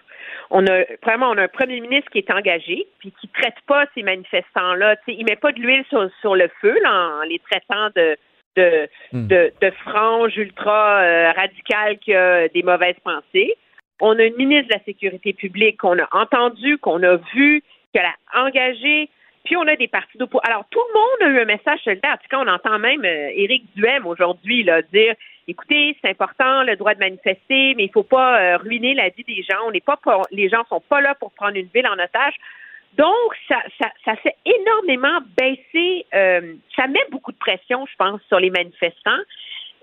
[0.50, 3.60] On a, vraiment, on a un premier ministre qui est engagé, puis qui ne traite
[3.68, 4.96] pas ces manifestants-là.
[5.06, 8.18] Il ne met pas de l'huile sur, sur le feu là, en les traitant de,
[8.56, 13.54] de, de, de franges ultra euh, radicales qui a des mauvaises pensées.
[14.02, 17.62] On a une ministre de la Sécurité publique qu'on a entendu, qu'on a vu,
[17.94, 19.10] qu'elle a engagé.
[19.46, 20.52] Puis on a des partis d'opposition.
[20.52, 22.14] Alors, tout le monde a eu un message solidaire.
[22.14, 25.14] En tout cas, on entend même euh, Éric Duhem aujourd'hui dire
[25.50, 29.10] écoutez, c'est important le droit de manifester, mais il ne faut pas euh, ruiner la
[29.10, 29.58] vie des gens.
[29.68, 32.34] On n'est pas pour- les gens sont pas là pour prendre une ville en otage.
[32.98, 33.14] Donc,
[33.48, 38.40] ça, ça, ça fait énormément baisser, euh, ça met beaucoup de pression, je pense, sur
[38.40, 39.22] les manifestants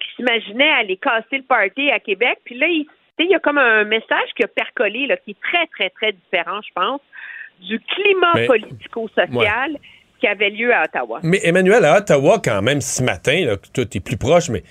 [0.00, 2.38] qui s'imaginait aller casser le party à Québec.
[2.44, 2.86] Puis là, il,
[3.20, 6.12] il y a comme un message qui a percolé, là, qui est très, très, très
[6.12, 7.00] différent, je pense,
[7.60, 9.76] du climat politico-social
[10.20, 11.20] qui avait lieu à Ottawa.
[11.22, 14.62] Mais Emmanuel, à Ottawa, quand même, ce matin, là, toi, t'es plus proche, mais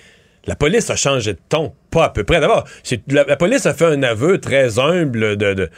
[0.47, 2.39] la police a changé de ton, pas à peu près.
[2.39, 2.65] D'abord,
[3.07, 5.69] la, police a fait un aveu très humble de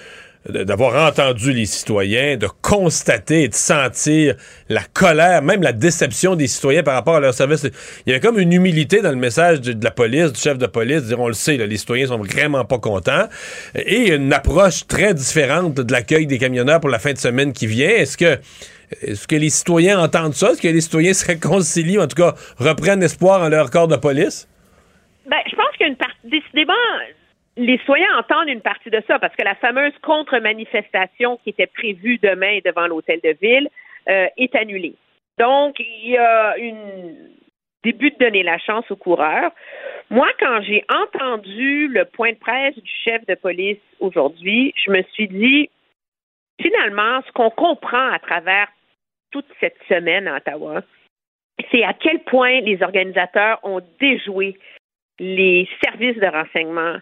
[0.49, 4.35] d'avoir entendu les citoyens, de constater de sentir
[4.69, 7.63] la colère, même la déception des citoyens par rapport à leur service.
[8.05, 10.67] Il y avait comme une humilité dans le message de, la police, du chef de
[10.67, 13.27] police, dire on le sait, les citoyens sont vraiment pas contents,
[13.75, 17.67] et une approche très différente de l'accueil des camionneurs pour la fin de semaine qui
[17.67, 17.89] vient.
[17.89, 18.37] Est-ce que
[19.01, 20.51] est-ce que les citoyens entendent ça?
[20.51, 23.97] Est-ce que les citoyens se réconcilient, en tout cas reprennent espoir en leur corps de
[23.97, 24.47] police?
[25.27, 26.73] Ben, je pense qu'il y a une partie, décidément,
[27.57, 32.17] les citoyens entendent une partie de ça parce que la fameuse contre-manifestation qui était prévue
[32.17, 33.69] demain devant l'hôtel de ville
[34.07, 34.95] euh, est annulée.
[35.37, 37.31] Donc, il y a une
[37.83, 39.51] début de donner la chance aux coureurs.
[40.09, 45.03] Moi, quand j'ai entendu le point de presse du chef de police aujourd'hui, je me
[45.13, 45.69] suis dit,
[46.61, 48.67] finalement, ce qu'on comprend à travers
[49.31, 50.81] toute cette semaine à Ottawa,
[51.71, 54.57] c'est à quel point les organisateurs ont déjoué
[55.19, 56.97] les services de renseignement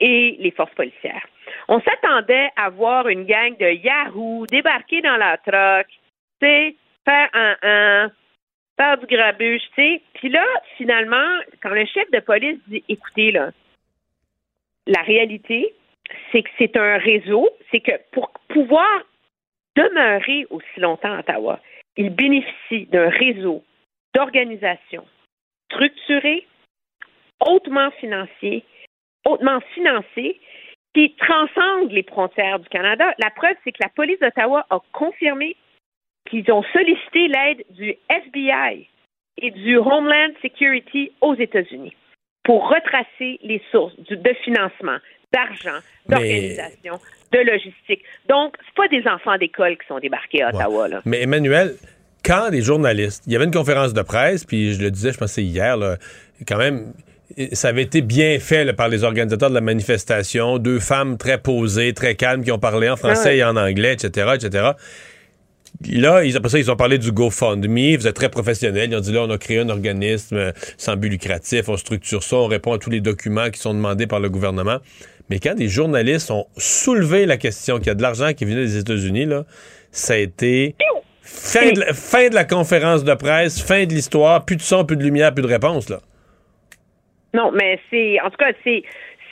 [0.00, 1.26] et les forces policières.
[1.68, 5.86] On s'attendait à voir une gang de Yahoo débarquer dans la troc,
[6.40, 8.10] faire un, un
[8.76, 10.02] faire du grabuge, tu sais.
[10.14, 10.44] Puis là,
[10.76, 13.50] finalement, quand le chef de police dit, écoutez, là,
[14.86, 15.74] la réalité,
[16.30, 19.02] c'est que c'est un réseau, c'est que pour pouvoir
[19.76, 21.60] demeurer aussi longtemps à Ottawa,
[21.96, 23.62] il bénéficie d'un réseau
[24.14, 25.06] d'organisation
[25.70, 26.46] structuré,
[27.46, 28.64] hautement financier
[29.24, 30.38] hautement financé
[30.94, 33.04] qui transcende les frontières du Canada.
[33.18, 35.56] La preuve, c'est que la police d'Ottawa a confirmé
[36.28, 38.88] qu'ils ont sollicité l'aide du FBI
[39.38, 41.96] et du Homeland Security aux États-Unis
[42.44, 44.98] pour retracer les sources de financement,
[45.32, 45.78] d'argent,
[46.08, 46.98] d'organisation,
[47.32, 48.02] de logistique.
[48.28, 50.88] Donc, c'est pas des enfants d'école qui sont débarqués à Ottawa.
[50.88, 51.00] Là.
[51.06, 51.76] Mais Emmanuel,
[52.24, 55.18] quand des journalistes, il y avait une conférence de presse, puis je le disais, je
[55.18, 55.96] pensais hier, là,
[56.46, 56.92] quand même,
[57.52, 60.58] ça avait été bien fait par les organisateurs de la manifestation.
[60.58, 64.32] Deux femmes très posées, très calmes, qui ont parlé en français et en anglais, etc.,
[64.34, 64.70] etc.
[65.90, 67.78] Là, ils, après ça, ils ont parlé du GoFundMe.
[67.78, 68.90] Ils faisaient très professionnels.
[68.90, 71.68] Ils ont dit là, on a créé un organisme euh, sans but lucratif.
[71.68, 72.36] On structure ça.
[72.36, 74.78] On répond à tous les documents qui sont demandés par le gouvernement.
[75.30, 78.64] Mais quand des journalistes ont soulevé la question qu'il y a de l'argent qui venait
[78.64, 79.44] des États-Unis, là,
[79.90, 80.76] ça a été
[81.22, 84.44] fin de, la, fin de la conférence de presse, fin de l'histoire.
[84.44, 86.00] Plus de son, plus de lumière, plus de réponse, là.
[87.34, 88.84] Non, mais c'est en tout cas c'est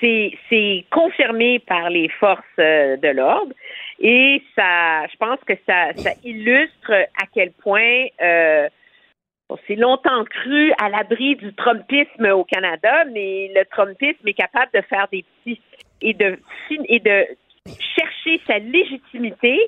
[0.03, 3.53] c'est confirmé par les forces euh, de l'ordre.
[3.99, 8.69] Et ça, je pense que ça, ça illustre à quel point euh,
[9.51, 14.71] on s'est longtemps cru à l'abri du Trumpisme au Canada, mais le Trumpisme est capable
[14.73, 15.61] de faire des petits
[16.01, 16.39] et de
[16.87, 17.27] et de
[17.67, 19.59] chercher sa légitimité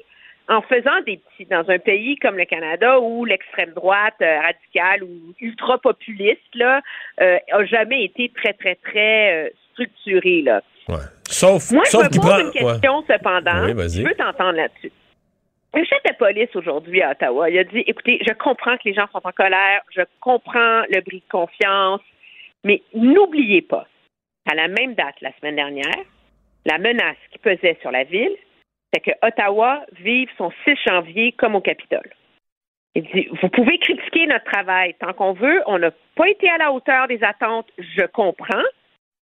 [0.48, 5.04] en faisant des petits dans un pays comme le Canada où l'extrême droite euh, radicale
[5.04, 6.80] ou ultra populiste là
[7.20, 10.62] euh, a jamais été très très très euh, structurée là.
[10.88, 10.96] Ouais.
[11.24, 13.64] Sauf, Moi, sauf je me pose une question cependant.
[13.64, 14.92] Oui, je veux t'entendre là-dessus.
[15.74, 18.94] Le chef de police aujourd'hui à Ottawa, il a dit écoutez, je comprends que les
[18.94, 22.02] gens sont en colère, je comprends le bris de confiance,
[22.64, 23.86] mais n'oubliez pas,
[24.50, 26.04] à la même date la semaine dernière,
[26.66, 28.36] la menace qui pesait sur la ville,
[28.92, 32.10] c'est que Ottawa vive son 6 janvier comme au Capitole.
[32.94, 36.58] Il dit, vous pouvez critiquer notre travail tant qu'on veut, on n'a pas été à
[36.58, 38.68] la hauteur des attentes, je comprends,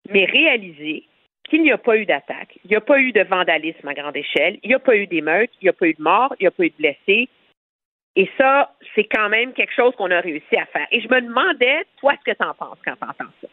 [0.09, 1.07] mais réalisez
[1.49, 4.17] qu'il n'y a pas eu d'attaque, il n'y a pas eu de vandalisme à grande
[4.17, 6.43] échelle, il n'y a pas eu d'émeute, il n'y a pas eu de mort, il
[6.43, 7.29] n'y a pas eu de blessés.
[8.15, 10.87] Et ça, c'est quand même quelque chose qu'on a réussi à faire.
[10.91, 13.47] Et je me demandais, toi, ce que tu en penses quand tu entends ça.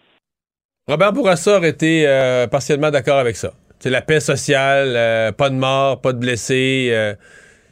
[0.88, 3.52] Robert Bourassa aurait été euh, partiellement d'accord avec ça.
[3.81, 6.90] C'est la paix sociale, euh, pas de mort, pas de blessés.
[6.93, 7.15] Euh.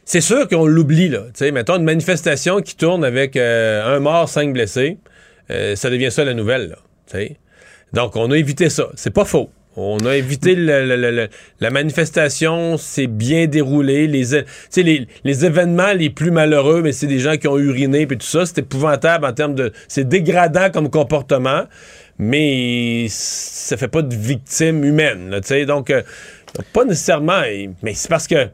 [0.05, 1.25] c'est sûr qu'on l'oublie, là.
[1.35, 4.97] sais, mettons une manifestation qui tourne avec euh, un mort, cinq blessés.
[5.47, 7.19] ça devient ça la nouvelle, là.
[7.93, 8.89] Donc, on a évité ça.
[8.95, 9.51] C'est pas faux.
[9.75, 14.07] On a évité la manifestation, c'est bien déroulé.
[14.07, 14.43] Les,
[14.77, 18.17] les, les événements les plus malheureux, mais c'est des gens qui ont uriné et tout
[18.21, 18.45] ça.
[18.45, 19.71] C'est épouvantable en termes de.
[19.87, 21.63] C'est dégradant comme comportement
[22.19, 25.29] mais ça fait pas de victime humaine.
[25.29, 26.03] Là, donc, euh,
[26.73, 27.41] pas nécessairement,
[27.81, 28.49] mais c'est parce que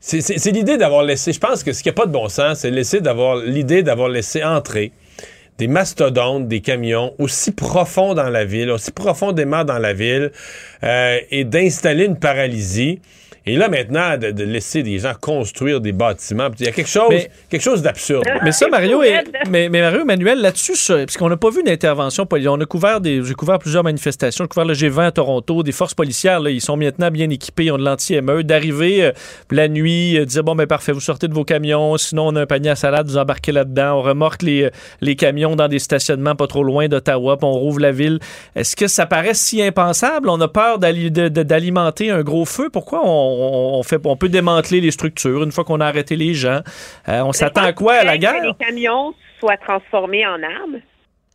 [0.00, 2.70] c'est l'idée d'avoir laissé, je pense que ce qui n'a pas de bon sens, c'est
[2.70, 4.92] l'idée d'avoir laissé entrer
[5.58, 10.30] des mastodontes, des camions aussi profonds dans la ville, aussi profondément dans la ville,
[10.84, 13.00] euh, et d'installer une paralysie
[13.48, 16.88] Et là, maintenant, de, de laisser des gens construire des bâtiments, il y a quelque
[16.88, 18.24] chose, Mais- quelque chose d'absurde.
[18.44, 21.62] Mais ça, Mario, est- mais, mais Mario Emmanuel, là-dessus, ça- parce qu'on n'a pas vu
[21.62, 22.50] d'intervention politique.
[22.50, 24.44] On a couvert des, j'ai couvert plusieurs manifestations.
[24.44, 26.40] J'ai couvert le G20 à Toronto, des forces policières.
[26.40, 28.46] Là, ils sont maintenant bien équipés, ils ont de l'anti-émeute.
[28.46, 29.12] D'arriver euh,
[29.50, 31.96] la nuit, euh, dire bon, ben parfait, vous sortez de vos camions.
[31.96, 33.98] Sinon, on a un panier à salade, vous embarquez là-dedans.
[33.98, 34.70] On remorque les, euh,
[35.00, 38.18] les camions dans des stationnements pas trop loin d'Ottawa, puis on rouvre la ville.
[38.54, 40.28] Est-ce que ça paraît si impensable?
[40.28, 42.68] On a peur d'ali- de- de- d'alimenter un gros feu?
[42.72, 46.34] Pourquoi on, on- fait, on peut démanteler les structures une fois qu'on a arrêté les
[46.34, 46.60] gens?
[47.08, 48.40] Euh, on s'attend à quoi à la guerre?
[48.40, 50.80] Que les camions soient transformés en armes,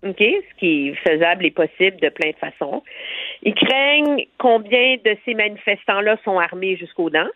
[0.06, 2.84] OK, ce qui est faisable et possible de plein de façons.
[3.44, 7.30] Ils craignent combien de ces manifestants-là sont armés jusqu'aux dents.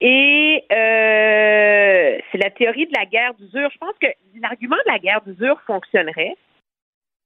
[0.00, 3.68] Et euh, c'est la théorie de la guerre d'usure.
[3.72, 4.06] Je pense que
[4.40, 6.36] l'argument de la guerre d'usure fonctionnerait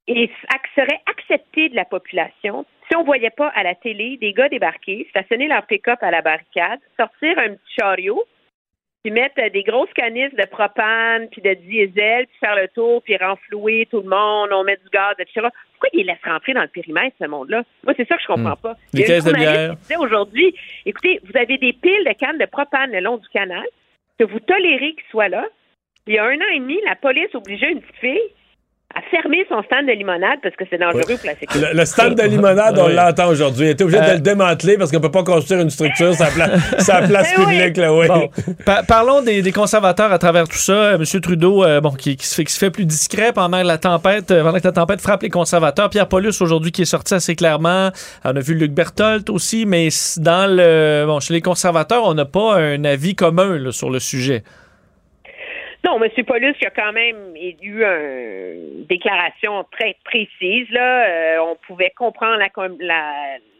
[0.07, 0.29] et
[0.75, 5.07] serait accepté de la population si on voyait pas à la télé des gars débarquer,
[5.09, 8.23] stationner leur pick-up à la barricade, sortir un petit chariot,
[9.03, 13.01] puis mettre euh, des grosses canisses de propane puis de diesel, puis faire le tour,
[13.03, 15.47] puis renflouer tout le monde, on met du gaz, etc.
[15.71, 17.63] Pourquoi ils les laissent rentrer dans le périmètre, ce monde-là?
[17.83, 18.61] Moi, c'est ça que je comprends Hmm.
[18.61, 18.71] pas.
[18.71, 19.75] A une caisses de bière.
[19.99, 20.55] aujourd'hui,
[20.85, 23.65] écoutez, vous avez des piles de cannes de propane le long du canal,
[24.19, 25.45] que vous tolérez qu'ils soient là.
[26.05, 28.29] Il y a un an et demi, la police obligeait une petite fille
[28.95, 31.67] à fermer son stand de limonade parce que c'est dangereux pour la sécurité.
[31.73, 33.65] Le, le stand de limonade, on l'entend aujourd'hui.
[33.65, 36.23] Il était obligé de Euh, le démanteler parce qu'on peut pas construire une structure sur
[36.25, 37.43] la, pla- sur la place oui.
[37.43, 37.77] publique.
[37.77, 38.07] Là, oui.
[38.07, 38.29] Bon,
[38.65, 40.73] pa- parlons des, des conservateurs à travers tout ça.
[40.73, 41.21] Euh, M.
[41.21, 44.29] Trudeau, euh, bon, qui, qui se fait, qui se fait plus discret pendant la tempête,
[44.29, 45.89] euh, pendant que la tempête frappe les conservateurs.
[45.89, 47.89] Pierre Paulus aujourd'hui qui est sorti assez clairement.
[48.23, 52.25] On a vu Luc Berthold aussi, mais dans le, bon, chez les conservateurs, on n'a
[52.25, 54.43] pas un avis commun là, sur le sujet.
[55.85, 56.09] Non, M.
[56.25, 60.69] Paulus qui a quand même eu une déclaration très précise.
[60.71, 63.11] Là, Euh, on pouvait comprendre la, com- la,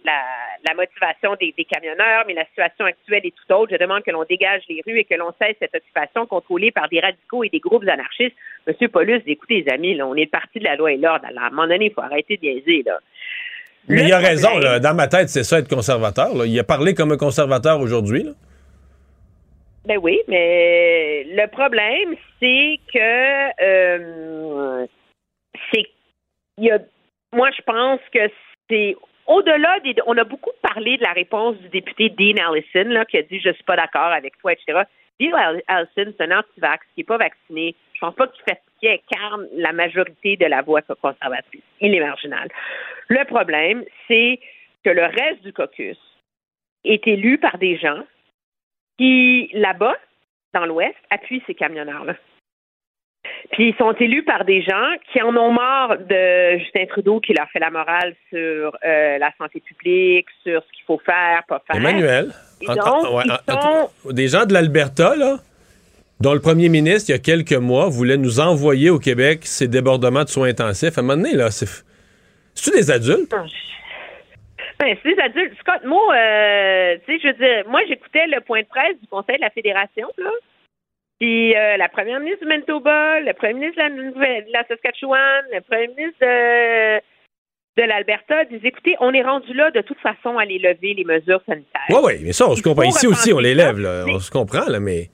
[0.05, 0.19] la,
[0.67, 3.73] la motivation des, des camionneurs, mais la situation actuelle est tout autre.
[3.73, 6.87] Je demande que l'on dégage les rues et que l'on cesse cette occupation contrôlée par
[6.87, 8.35] des radicaux et des groupes anarchistes.
[8.67, 8.87] M.
[8.89, 11.25] Paulus, écoutez, les amis, là, on est parti de la loi et l'ordre.
[11.25, 12.83] À un moment donné, il faut arrêter de niaiser.
[12.85, 12.99] Là.
[13.89, 14.57] Mais il a raison.
[14.59, 14.79] là.
[14.79, 16.33] Dans ma tête, c'est ça être conservateur.
[16.33, 16.45] là.
[16.45, 18.25] Il a parlé comme un conservateur aujourd'hui.
[19.85, 24.87] Ben oui, mais le problème, c'est que euh,
[25.71, 25.85] c'est
[26.57, 26.79] il y a
[27.33, 28.29] moi je pense que
[28.69, 28.95] c'est
[29.27, 33.17] au-delà des on a beaucoup parlé de la réponse du député Dean Allison là, qui
[33.17, 34.83] a dit je suis pas d'accord avec toi, etc.
[35.19, 35.35] Dean
[35.67, 37.75] Allison, c'est un anti-vax qui n'est pas vacciné.
[37.93, 41.61] Je pense pas qu'il fait qu'il incarne la majorité de la voix conservatrice.
[41.81, 42.47] Il est marginal.
[43.09, 44.39] Le problème, c'est
[44.83, 45.97] que le reste du caucus
[46.85, 48.03] est élu par des gens
[48.97, 49.95] qui, là-bas,
[50.53, 52.15] dans l'Ouest, appuient ces camionneurs-là.
[53.53, 57.33] Puis ils sont élus par des gens qui en ont marre de Justin Trudeau qui
[57.33, 61.61] leur fait la morale sur euh, la santé publique, sur ce qu'il faut faire, pas
[61.65, 61.77] faire.
[61.77, 62.31] Emmanuel.
[62.61, 63.61] Et donc, en- ouais, ils en-
[64.03, 65.37] sont- des gens de l'Alberta, là,
[66.19, 69.67] dont le premier ministre, il y a quelques mois, voulait nous envoyer au Québec ces
[69.67, 70.97] débordements de soins intensifs.
[70.97, 71.67] À un moment donné, là, c'est.
[72.55, 73.33] C'est-tu des adultes?
[74.83, 75.57] Ben, c'est des adultes.
[75.59, 79.07] Scott Moore, euh, tu sais, je veux dire, moi, j'écoutais le point de presse du
[79.07, 80.29] Conseil de la Fédération, là.
[81.19, 84.65] Puis euh, la première ministre du Manitoba, le premier ministre de la, Nouvelle- de la
[84.67, 86.97] Saskatchewan, le premier ministre de,
[87.81, 91.05] de l'Alberta disent écoutez, on est rendu là de toute façon à les lever, les
[91.05, 91.85] mesures sanitaires.
[91.89, 92.83] Oui, oui, mais ça, on se comprend.
[92.83, 94.03] Ici aussi, on les lève, là.
[94.09, 95.07] On se comprend, là, mais.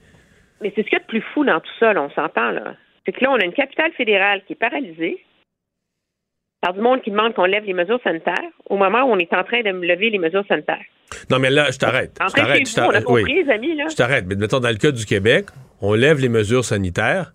[0.60, 2.50] Mais c'est ce qu'il y a de plus fou dans tout ça, là, on s'entend,
[2.50, 2.74] là.
[3.06, 5.24] C'est que là, on a une capitale fédérale qui est paralysée
[6.60, 8.34] par du monde qui demande qu'on lève les mesures sanitaires
[8.68, 10.84] au moment où on est en train de lever les mesures sanitaires.
[11.30, 12.14] Non, mais là, je t'arrête.
[12.14, 12.66] T'arrête.
[12.66, 13.04] chez je vous, on a t'arrête.
[13.04, 13.42] compris, Oui.
[13.44, 13.86] les amis, là.
[13.90, 14.26] Je t'arrête.
[14.28, 15.46] Mais mettons, dans le cas du Québec,
[15.80, 17.32] on lève les mesures sanitaires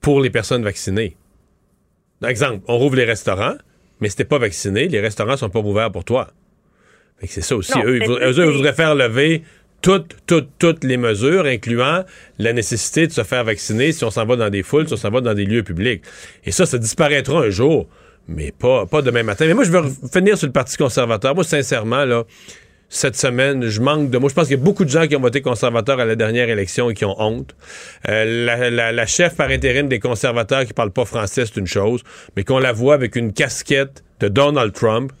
[0.00, 1.16] pour les personnes vaccinées.
[2.20, 3.54] Par exemple, on rouvre les restaurants,
[4.00, 6.28] mais si t'es pas vacciné, les restaurants sont pas ouverts pour toi.
[7.20, 7.72] Fait que c'est ça aussi.
[7.78, 9.42] Non, eux, ils eux, c'est- voudraient faire lever
[9.80, 12.04] toutes, toutes, toutes les mesures, incluant
[12.38, 14.96] la nécessité de se faire vacciner si on s'en va dans des foules, si on
[14.96, 16.02] s'en va dans des lieux publics.
[16.44, 17.88] Et ça, ça disparaîtra un jour,
[18.28, 19.46] mais pas, pas demain matin.
[19.46, 19.82] Mais moi, je veux
[20.12, 21.34] finir sur le Parti conservateur.
[21.34, 22.24] Moi, sincèrement, là,
[22.90, 24.28] cette semaine, je manque de mots.
[24.28, 26.48] Je pense qu'il y a beaucoup de gens qui ont voté conservateur à la dernière
[26.48, 27.54] élection et qui ont honte.
[28.08, 32.02] Euh, la, la- chef par intérim des conservateurs qui parle pas français, c'est une chose,
[32.36, 35.12] mais qu'on la voit avec une casquette de Donald Trump.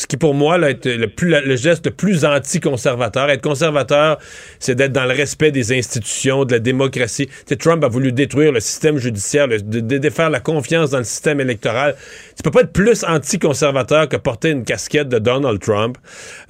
[0.00, 3.28] Ce qui, pour moi, est le, plus, le geste le plus anti-conservateur.
[3.28, 4.18] Être conservateur,
[4.58, 7.28] c'est d'être dans le respect des institutions, de la démocratie.
[7.58, 11.38] Trump a voulu détruire le système judiciaire, de, de défaire la confiance dans le système
[11.38, 11.96] électoral.
[12.34, 15.98] Tu peux pas être plus anti-conservateur que porter une casquette de Donald Trump.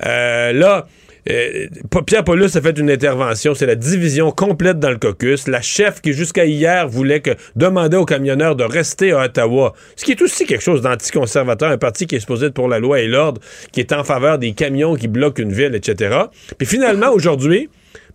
[0.06, 0.86] Euh, là,
[1.30, 1.66] euh,
[2.06, 5.46] Pierre Paulus a fait une intervention, c'est la division complète dans le caucus.
[5.48, 7.22] La chef qui jusqu'à hier voulait
[7.56, 11.78] demander aux camionneurs de rester à Ottawa, ce qui est aussi quelque chose d'anticonservateur, un
[11.78, 13.40] parti qui est supposé être pour la loi et l'ordre,
[13.72, 16.16] qui est en faveur des camions qui bloquent une ville, etc.
[16.58, 17.68] Puis finalement aujourd'hui,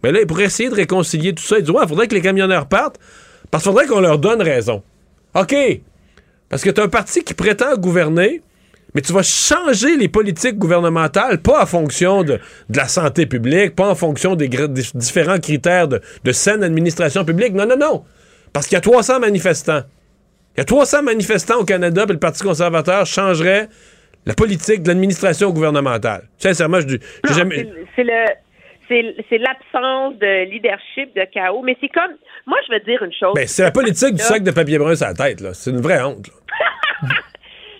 [0.03, 2.21] mais là, pour essayer de réconcilier tout ça, il dit ouais, il faudrait que les
[2.21, 2.99] camionneurs partent
[3.51, 4.83] parce qu'il faudrait qu'on leur donne raison.
[5.33, 5.55] OK.
[6.49, 8.41] Parce que tu as un parti qui prétend gouverner,
[8.95, 12.39] mais tu vas changer les politiques gouvernementales, pas en fonction de,
[12.69, 17.25] de la santé publique, pas en fonction des, des différents critères de, de, saine administration
[17.25, 17.53] publique.
[17.53, 18.05] Non, non, non.
[18.53, 19.81] Parce qu'il y a 300 manifestants.
[20.55, 23.67] Il y a 300 manifestants au Canada, puis le Parti conservateur changerait
[24.25, 26.29] la politique de l'administration gouvernementale.
[26.37, 26.99] Sincèrement, je dis.
[27.29, 27.67] Jamais...
[27.95, 28.25] C'est le
[28.87, 31.63] c'est l'absence de leadership, de chaos.
[31.63, 32.11] Mais c'est comme.
[32.45, 33.33] Moi, je vais te dire une chose.
[33.35, 35.53] Ben, c'est la politique du sac de papier brun sur la tête, là.
[35.53, 36.29] C'est une vraie honte,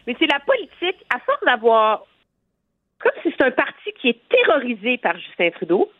[0.07, 2.06] Mais c'est la politique, à force d'avoir.
[2.99, 5.91] Comme si c'est un parti qui est terrorisé par Justin Trudeau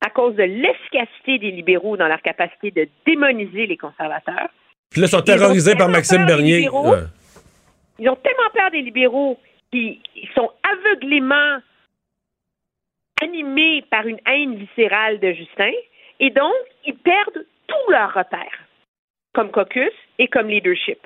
[0.00, 4.48] à cause de l'efficacité des libéraux dans leur capacité de démoniser les conservateurs.
[4.90, 6.68] Puis là, ils sont terrorisés par Maxime Bernier.
[7.98, 9.38] Ils ont tellement peur des libéraux
[9.70, 10.00] qui
[10.34, 11.58] sont aveuglément
[13.22, 15.72] animés par une haine viscérale de Justin,
[16.18, 16.54] et donc
[16.86, 18.64] ils perdent tous leurs repères,
[19.34, 20.98] comme caucus et comme leadership.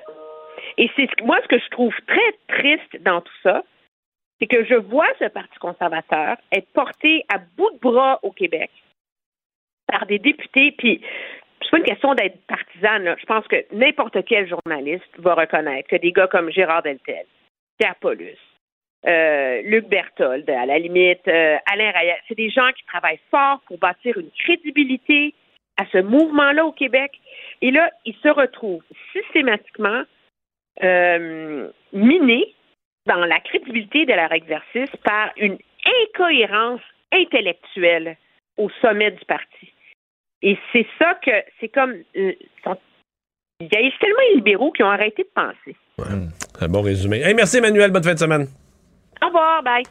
[0.77, 3.63] Et c'est moi ce que je trouve très triste dans tout ça,
[4.39, 8.71] c'est que je vois ce Parti conservateur être porté à bout de bras au Québec
[9.87, 11.01] par des députés, puis
[11.61, 13.15] c'est pas une question d'être partisane.
[13.19, 17.25] Je pense que n'importe quel journaliste va reconnaître que des gars comme Gérard Deltel,
[17.79, 18.37] Pierre Paulus,
[19.07, 22.17] euh, Luc Berthold, à la limite, euh, Alain Rayet.
[22.27, 25.33] C'est des gens qui travaillent fort pour bâtir une crédibilité
[25.77, 27.11] à ce mouvement-là au Québec.
[27.61, 30.03] Et là, ils se retrouvent systématiquement
[30.83, 32.53] euh, minés
[33.05, 36.81] dans la crédibilité de leur exercice par une incohérence
[37.11, 38.17] intellectuelle
[38.57, 39.71] au sommet du parti.
[40.41, 42.35] Et c'est ça que c'est comme il
[43.61, 45.75] y a tellement les libéraux qui ont arrêté de penser.
[46.59, 47.21] un bon résumé.
[47.33, 48.47] merci Emmanuel, bonne fin de semaine.
[49.23, 49.83] Au revoir, bye.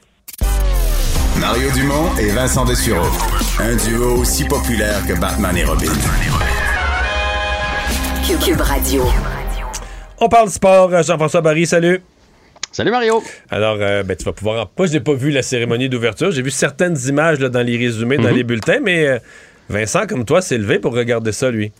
[1.40, 3.10] Mario Dumont et Vincent Dessureau.
[3.58, 5.92] Un duo aussi populaire que Batman et Robin.
[8.26, 9.33] Cube Radio.
[10.24, 11.02] On parle sport.
[11.02, 12.00] Jean-François Barry, salut.
[12.72, 13.22] Salut Mario.
[13.50, 14.70] Alors, euh, ben, tu vas pouvoir.
[14.78, 16.30] Moi, je n'ai pas vu la cérémonie d'ouverture.
[16.30, 18.34] J'ai vu certaines images là, dans les résumés, dans Mhm.
[18.36, 19.18] les bulletins, mais euh,
[19.68, 21.72] Vincent, comme toi, s'est levé pour regarder ça, lui.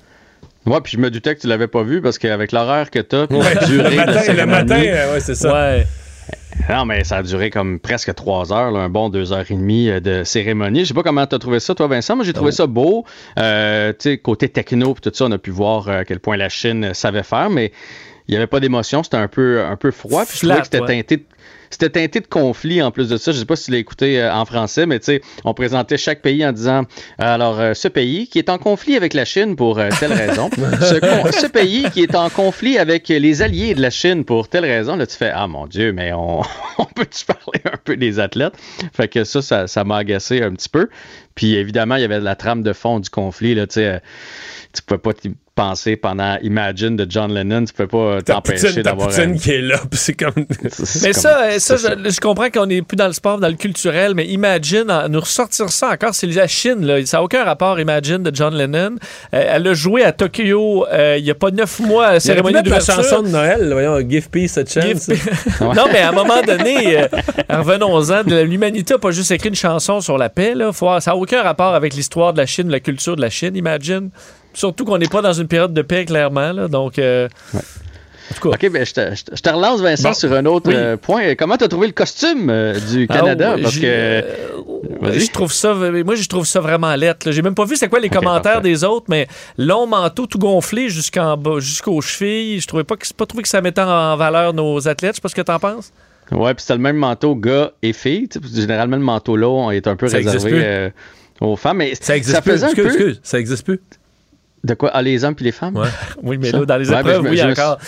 [0.67, 3.25] Moi, puis je me doutais que tu l'avais pas vu parce qu'avec l'horaire que t'as,
[3.31, 5.51] Ouais, la durée le de la matin, le matin, euh, ouais, c'est ça.
[5.55, 5.87] Ouais.
[6.69, 9.55] Non, mais ça a duré comme presque trois heures, là, un bon deux heures et
[9.55, 10.81] demie euh, de cérémonie.
[10.81, 12.15] Je sais pas comment tu as trouvé ça, toi, Vincent.
[12.15, 13.07] Moi, j'ai trouvé ça beau.
[13.39, 16.21] Euh, tu sais, côté techno, puis tout ça, on a pu voir euh, à quel
[16.21, 17.73] point la Chine euh, savait faire, mais
[18.29, 19.03] il n'y avait pas d'émotion.
[19.03, 20.25] C'était un peu, un peu froid.
[20.25, 20.87] Puis je trouvais que c'était ouais.
[20.87, 21.25] teinté de-
[21.75, 23.33] c'était teinté de conflit en plus de ça.
[23.33, 25.97] Je sais pas si tu l'as écouté euh, en français, mais tu sais, on présentait
[25.97, 26.83] chaque pays en disant
[27.19, 30.51] alors euh, ce pays qui est en conflit avec la Chine pour euh, telle raison,
[30.57, 34.95] ce, pays qui est en conflit avec les alliés de la Chine pour telle raison.
[34.95, 36.43] Là, tu fais ah mon Dieu, mais on,
[36.79, 38.55] on peut-tu parler un peu des athlètes?
[38.93, 40.89] Fait que ça, ça, ça m'a agacé un petit peu.
[41.35, 43.57] Puis évidemment, il y avait la trame de fond du conflit.
[43.57, 43.99] Là, tu sais, euh,
[44.73, 45.13] tu pouvais pas
[45.55, 49.61] penser pendant Imagine de John Lennon, tu pouvais pas t'empêcher d'avoir poutine un- qui est
[49.61, 50.33] là, c'est comme...
[51.03, 54.15] Mais ça, ça, je, je comprends qu'on n'est plus dans le sport, dans le culturel,
[54.15, 57.05] mais imagine en- nous ressortir ça encore, c'est la Chine, là.
[57.07, 58.97] Ça n'a aucun rapport, Imagine, de John Lennon.
[59.33, 62.21] Euh, elle a joué à Tokyo euh, il n'y a pas neuf mois, à la
[62.21, 65.09] cérémonie mettre la chanson de Noël, voyons, Give Peace a Chance.
[65.61, 67.07] non, mais à un moment donné, euh,
[67.49, 70.55] revenons-en, de- l'humanité n'a pas juste écrit une chanson sur la paix.
[70.55, 70.73] Là.
[70.73, 73.55] Faut- ça n'a aucun rapport avec l'histoire de la Chine, la culture de la Chine,
[73.55, 74.11] imagine.
[74.55, 76.53] Surtout qu'on n'est pas dans une période de paix, clairement.
[76.53, 77.29] Là, donc, euh,
[78.43, 80.15] OK, ben, je, te, je te- je te relance, Vincent, Bon.
[80.15, 80.75] sur un autre Oui.
[80.77, 81.35] euh, point.
[81.35, 83.55] Comment tu as trouvé le costume euh, du Canada?
[83.57, 84.25] Ah, Parce j'ai- que.
[85.19, 87.27] je trouve ça, moi, je trouve ça vraiment lettre.
[87.27, 87.33] là.
[87.33, 88.69] J'ai même pas vu c'est quoi les Ok, commentaires parfait.
[88.69, 89.27] des autres, mais
[89.59, 92.61] long manteau tout gonflé jusqu'en bas, jusqu'aux chevilles.
[92.61, 95.13] Je trouvais pas que pas trouvé que ça mettait en valeur nos athlètes.
[95.13, 95.93] Je sais pas ce que t'en penses.
[96.33, 98.29] Ouais, puis c'était le même manteau gars et filles.
[98.29, 100.65] tu parce Généralement, le manteau long est un peu Ça existe réservé plus.
[100.67, 100.91] euh,
[101.43, 101.77] aux femmes.
[101.77, 102.53] Mais Ça existe plus.
[102.53, 103.81] faisait un Excuse, peu- excuse, ça existe plus.
[104.65, 104.91] De quoi?
[104.95, 105.79] Ah, les hommes puis les femmes?
[106.23, 106.59] Oui, mais Ça?
[106.59, 107.79] là, dans les épreuves, je me- oui, je me encore.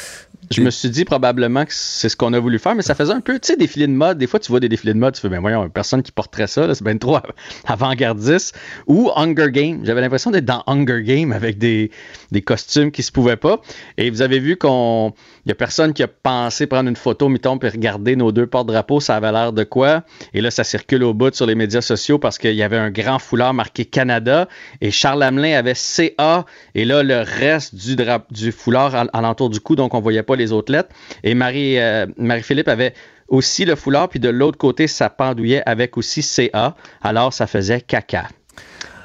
[0.52, 3.12] Je me suis dit probablement que c'est ce qu'on a voulu faire, mais ça faisait
[3.12, 4.16] un peu, tu sais, défilé de mode.
[4.18, 6.46] Des fois, tu vois des défilés de mode, tu fais, ben voyons, personne qui porterait
[6.46, 7.18] ça, c'est bien trop
[7.66, 8.56] avant-gardiste.
[8.86, 9.80] Ou Hunger Game.
[9.84, 11.90] J'avais l'impression d'être dans Hunger Game avec des,
[12.30, 13.60] des costumes qui se pouvaient pas.
[13.98, 15.14] Et vous avez vu qu'on,
[15.46, 18.48] il y a personne qui a pensé prendre une photo, mettons, puis regarder nos deux
[18.48, 20.02] porte-drapeaux, ça avait l'air de quoi?
[20.34, 22.90] Et là, ça circule au bout sur les médias sociaux parce qu'il y avait un
[22.90, 24.48] grand foulard marqué Canada
[24.80, 26.44] et Charles Hamelin avait CA
[26.74, 27.96] et là, le reste du,
[28.32, 30.88] du foulard à, alentour du cou, donc on voyait pas les autres lettres.
[31.22, 32.94] Et Marie, euh, Marie-Philippe avait
[33.28, 36.74] aussi le foulard, puis de l'autre côté, ça pendouillait avec aussi CA.
[37.02, 38.26] Alors, ça faisait caca.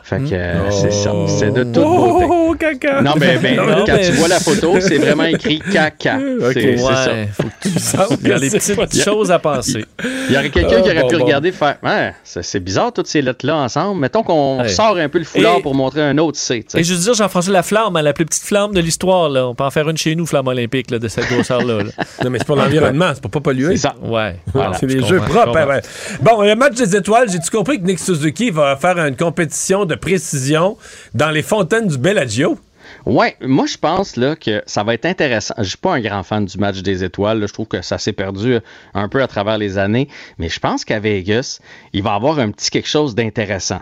[0.04, 1.14] Fait que euh, c'est ça.
[1.28, 2.41] C'est de toute beauté.
[2.52, 3.02] Oh, caca!
[3.02, 6.18] Non, mais, Non, quand mais- tu vois la photo, c'est vraiment écrit caca.
[6.18, 6.52] Ok.
[6.54, 7.12] C'est Ouais, ça.
[7.34, 9.86] faut que tu sentes Il y a des petites choses à penser.
[10.30, 11.26] Il y aurait quelqu'un Ah, qui aurait bon, pu bon.
[11.26, 14.00] regarder et faire Ouais, c'est c'est bizarre toutes ces lettres-là ensemble.
[14.02, 14.70] Mettons qu'on Ouais.
[14.70, 16.66] sort un peu le foulard Et- pour montrer un autre C.
[16.76, 19.48] Et je veux dire, Jean-François, la flamme, hein, la plus petite flamme de l'histoire, là.
[19.48, 21.84] On peut en faire une chez nous, flamme olympique, là, de cette grosseur-là.
[21.84, 21.92] là.
[22.24, 23.76] Non, mais c'est pour l'environnement, c'est pour pas polluer.
[23.78, 23.96] C'est ça.
[24.02, 24.36] Ouais.
[24.54, 25.54] Voilà, c'est des jeux propres.
[25.54, 25.82] je hein, ouais.
[26.22, 29.96] Bon, le match des étoiles, j'ai-tu compris que Nick Suzuki va faire une compétition de
[29.96, 30.78] précision
[31.14, 32.41] dans les fontaines du Bellagio?
[32.42, 32.71] you.
[33.06, 35.56] Ouais, moi je pense là que ça va être intéressant.
[35.58, 37.46] Je suis pas un grand fan du match des étoiles.
[37.48, 38.58] Je trouve que ça s'est perdu
[38.94, 40.08] un peu à travers les années,
[40.38, 41.60] mais je pense qu'à Vegas,
[41.94, 43.82] il va y avoir un petit quelque chose d'intéressant.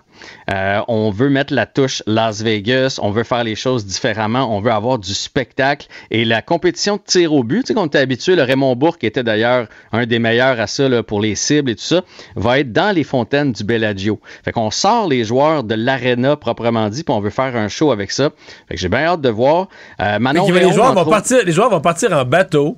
[0.50, 4.62] Euh, on veut mettre la touche Las Vegas, on veut faire les choses différemment, on
[4.62, 8.00] veut avoir du spectacle et la compétition de tir au but, tu sais qu'on était
[8.00, 11.76] habitué, le Raymond Bourque était d'ailleurs un des meilleurs à ça pour les cibles et
[11.76, 12.04] tout ça,
[12.36, 14.20] va être dans les fontaines du Bellagio.
[14.44, 17.92] Fait qu'on sort les joueurs de l'aréna proprement dit, puis on veut faire un show
[17.92, 18.32] avec ça.
[18.68, 19.68] Fait que j'ai bien hâte de voir.
[20.02, 22.78] Euh, Manon les, joueurs vont autres- partir, les joueurs vont partir en bateau,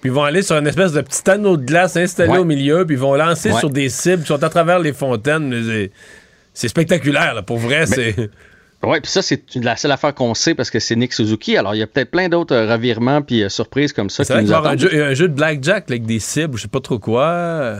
[0.00, 2.38] puis ils vont aller sur une espèce de petit anneau de glace installé Ouais.
[2.38, 3.58] au milieu, puis ils vont lancer Ouais.
[3.58, 5.90] sur des cibles qui sont à travers les fontaines.
[6.54, 7.86] c'est- spectaculaire, là, pour vrai.
[7.86, 8.14] c'est...
[8.84, 11.56] Oui, puis ça, c'est la seule affaire qu'on sait parce que c'est Nick Suzuki.
[11.56, 14.32] Alors, il y a peut-être plein d'autres euh, revirements puis euh, surprises comme ça C'est
[14.32, 16.68] vrai qu'il y un jeu, un jeu de blackjack là, avec des cibles, je sais
[16.68, 17.76] pas trop quoi.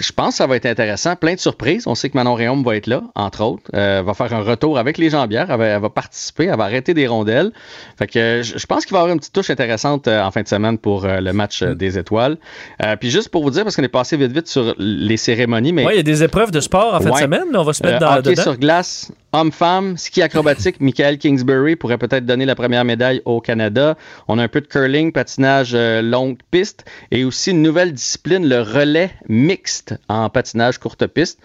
[0.00, 1.16] Je pense que ça va être intéressant.
[1.16, 1.86] Plein de surprises.
[1.86, 3.62] On sait que Manon Réaume va être là, entre autres.
[3.74, 5.50] Euh, va faire un retour avec les jambières.
[5.50, 6.44] Elle va, elle va participer.
[6.46, 7.52] Elle va arrêter des rondelles.
[7.98, 10.30] Fait que euh, je pense qu'il va y avoir une petite touche intéressante euh, en
[10.30, 12.36] fin de semaine pour euh, le match euh, des étoiles.
[12.82, 15.72] Euh, puis juste pour vous dire, parce qu'on est passé vite vite sur les cérémonies,
[15.72, 17.44] mais Ouais, il y a des épreuves de sport en fin de semaine.
[17.52, 18.42] là, on va se mettre Euh, dans, hockey dedans.
[18.42, 23.96] sur glace, homme-femme, ski acrobatique, Michael Kingsbury pourrait peut-être donner la première médaille au Canada.
[24.28, 28.48] On a un peu de curling, patinage euh, longue piste et aussi une nouvelle discipline,
[28.48, 31.40] le relais mixte en patinage courte piste.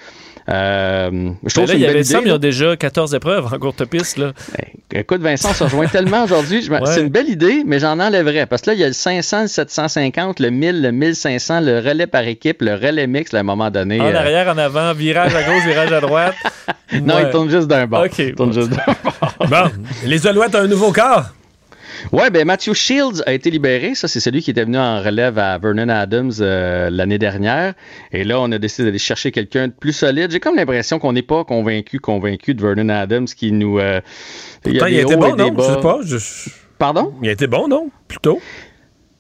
[0.48, 2.26] Euh, je Ben trouve que là, c'est il une y belle avait ça, idée, mais
[2.26, 2.36] ils là.
[2.36, 4.18] ont déjà 14 épreuves en courte piste.
[4.18, 4.32] Là.
[4.94, 6.68] Écoute, Vincent, on se rejoint tellement aujourd'hui.
[6.70, 6.80] Ouais.
[6.86, 8.46] C'est une belle idée, mais j'en enlèverais.
[8.46, 11.80] Parce que là, il y a le 500, le 750, le 1000, le 1500, le
[11.80, 14.00] relais par équipe, le relais mixte, là, à un moment donné.
[14.00, 16.36] En euh, arrière, en avant, virage à gauche, virage à droite.
[17.04, 17.24] Non, Ouais.
[17.26, 18.04] il tourne juste d'un bord.
[18.06, 18.18] OK.
[18.18, 19.34] Il tourne juste d'un bord.
[19.48, 19.72] Bon,
[20.06, 21.26] les Alouettes ont un nouveau corps.
[22.12, 23.96] Ouais, ben Matthew Shields a été libéré.
[23.96, 27.74] Ça, c'est celui qui était venu en relève à Vernon Adams euh, l'année dernière.
[28.12, 30.32] Et là, on a décidé d'aller chercher quelqu'un de plus solide.
[30.32, 33.80] J'ai comme l'impression qu'on n'est pas convaincu, convaincu de Vernon Adams qui nous.
[33.80, 34.02] euh,
[34.64, 35.48] Pourtant, il a été bon, non?
[35.48, 35.76] Je bas.
[35.76, 36.00] sais pas.
[36.04, 37.14] je- Pardon?
[37.22, 37.90] Il a été bon, non?
[38.08, 38.40] Plutôt?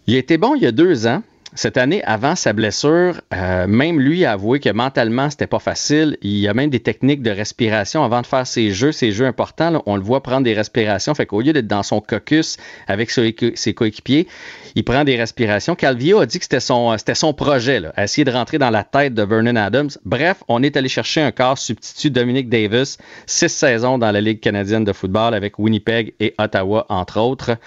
[0.07, 1.21] Il a été bon il y a deux ans.
[1.55, 6.15] Cette année, avant sa blessure, euh, même lui a avoué que mentalement, c'était pas facile.
[6.21, 9.25] Il y a même des techniques de respiration avant de faire ses jeux, ses jeux
[9.25, 9.81] importants.
[9.87, 11.15] on le voit prendre des respirations.
[11.15, 12.57] Fait qu'au lieu d'être dans son caucus
[12.87, 14.27] avec ses, coéquipiers,
[14.75, 15.73] il prend des respirations.
[15.73, 19.23] Calvio a dit que c'était son, projet, là, essayer de rentrer dans la tête de
[19.23, 19.89] Vernon Adams.
[20.05, 24.39] Bref, on est allé chercher un corps substitut, Dominic Davis, six saisons dans la Ligue
[24.39, 27.57] canadienne de football avec Winnipeg et Ottawa, entre autres.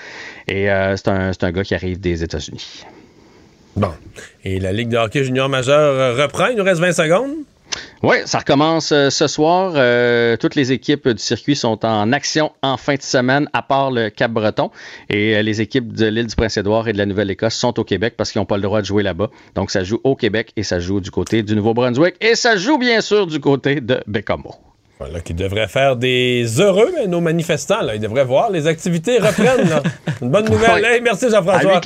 [0.46, 2.84] Et euh, c'est un, c'est un gars qui arrive des États-Unis.
[3.76, 3.92] Bon.
[4.44, 6.48] Et la Ligue de hockey junior majeur euh, reprend.
[6.48, 7.30] Il nous reste 20 secondes.
[8.02, 9.72] Oui, ça recommence euh, ce soir.
[9.76, 13.90] Euh, toutes les équipes du circuit sont en action en fin de semaine, à part
[13.90, 14.70] le Cap-Breton.
[15.08, 18.14] Et euh, les équipes de l'île du Prince-Édouard et de la Nouvelle-Écosse sont au Québec
[18.16, 19.30] parce qu'ils n'ont pas le droit de jouer là-bas.
[19.54, 22.16] Donc, ça joue au Québec et ça joue du côté du Nouveau-Brunswick.
[22.20, 24.54] Et ça joue bien sûr du côté de Bécomo.
[24.98, 28.50] Voilà, qui devrait faire des heureux, mais nos manifestants, là, ils devraient voir.
[28.50, 29.68] Les activités reprennent.
[29.68, 29.82] là.
[30.22, 30.82] Une bonne nouvelle.
[30.82, 30.84] Oui.
[30.84, 31.80] Hey, merci Jean-François.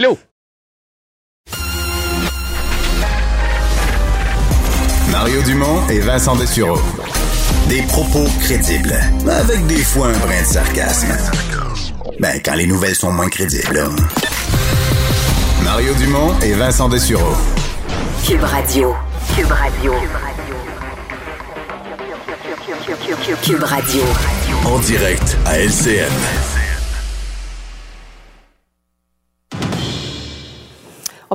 [5.18, 6.78] Mario Dumont et Vincent Dessureau.
[7.70, 8.94] Des propos crédibles,
[9.26, 11.08] avec des fois un brin de sarcasme.
[12.20, 13.88] Ben, quand les nouvelles sont moins crédibles, là.
[15.64, 17.34] Mario Dumont et Vincent Dessureau.
[18.26, 18.94] Cube Radio.
[19.34, 19.94] Cube Radio.
[23.42, 24.02] Cube Radio.
[24.66, 26.12] En direct à LCN.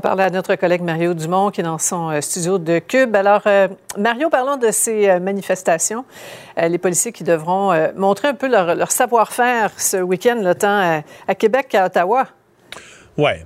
[0.02, 3.16] On parle à notre collègue Mario Dumont qui est dans son euh, studio de Cube.
[3.16, 3.68] Alors, euh,
[4.00, 6.06] Mario, parlons de ces euh, manifestations.
[6.58, 11.36] Les policiers qui devront montrer un peu leur, leur savoir-faire ce week-end, le temps à,
[11.36, 12.26] Québec qu'à Ottawa.
[13.16, 13.46] Ouais.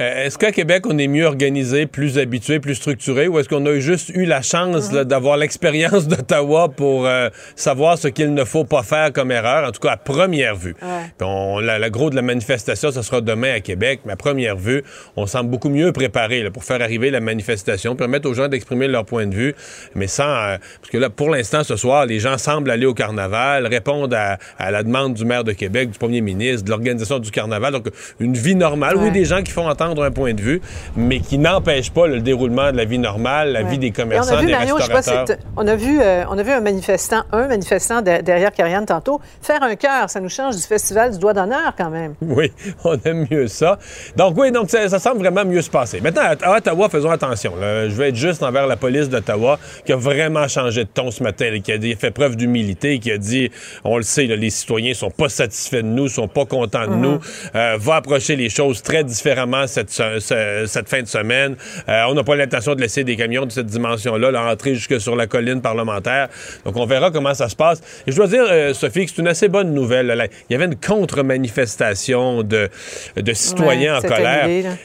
[0.00, 3.64] Euh, est-ce qu'à Québec, on est mieux organisé, plus habitué, plus structuré, ou est-ce qu'on
[3.66, 8.64] a juste eu la chance d'avoir l'expérience d'Ottawa pour euh, savoir ce qu'il ne faut
[8.64, 10.74] pas faire comme erreur, en tout cas à première vue?
[10.74, 14.16] Puis on, la, la gros de la manifestation, ce sera demain à Québec, mais à
[14.16, 14.82] première vue,
[15.16, 18.88] on semble beaucoup mieux préparé là, pour faire arriver la manifestation, permettre aux gens d'exprimer
[18.88, 19.54] leur point de vue,
[19.94, 20.24] mais sans...
[20.24, 24.14] euh, parce que là, pour l'instant, ce soir, les gens semblent aller au carnaval, répondre
[24.14, 27.72] à, à la demande du maire de Québec, du premier ministre, de l'organisation du carnaval.
[27.72, 27.86] Donc,
[28.20, 28.96] une vie normale.
[28.96, 29.10] Oui, Ouais.
[29.12, 30.60] des gens qui font entendre un point de vue,
[30.96, 33.70] mais qui n'empêche pas le déroulement de la vie normale, la Ouais.
[33.70, 35.36] vie des commerçants, on a vu, des Marion, je sais pas si restaurateurs.
[35.56, 39.20] on a vu, euh, on a vu un manifestant, un manifestant de- derrière Karianne tantôt,
[39.42, 40.10] faire un cœur.
[40.10, 42.14] Ça nous change du festival du doigt d'honneur quand même.
[42.22, 42.52] Oui,
[42.84, 43.78] on aime mieux ça.
[44.16, 46.00] Donc oui, donc ça, ça semble vraiment mieux se passer.
[46.00, 47.54] Maintenant, à, Ottawa, faisons attention.
[47.56, 47.88] là.
[47.88, 51.22] Je vais être juste envers la police d'Ottawa qui a vraiment changé de ton ce
[51.22, 53.50] matin, là, qui a dit- fait preuve d'humilité, qui a dit,
[53.84, 56.92] on le sait, là, les citoyens sont pas satisfaits de nous, sont pas contents de
[56.94, 57.00] Mhm.
[57.00, 57.18] nous,
[57.54, 61.56] euh, va approcher les choses très différemment cette, se- ce- cette fin de semaine.
[61.88, 65.00] Euh, on n'a pas l'intention de laisser des camions de cette dimension-là là, entrer jusque
[65.00, 66.28] sur la colline parlementaire.
[66.64, 67.80] Donc on verra comment ça se passe.
[68.06, 70.06] Et je dois dire, euh, Sophie, que c'est une assez bonne nouvelle.
[70.06, 70.26] là.
[70.48, 72.68] Il y avait une contre-manifestation de,
[73.16, 74.76] de citoyens Ouais, en colère.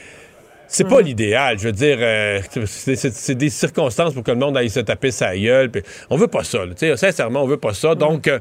[0.68, 1.58] C'est pas l'idéal.
[1.58, 4.80] Je veux dire, euh, c'est- c'est c'est des circonstances pour que le monde aille se
[4.80, 5.70] taper sa gueule.
[5.70, 6.60] puis on veut pas ça.
[6.64, 6.96] là.
[6.96, 7.94] Sincèrement, on veut pas ça.
[7.94, 8.38] Donc, euh,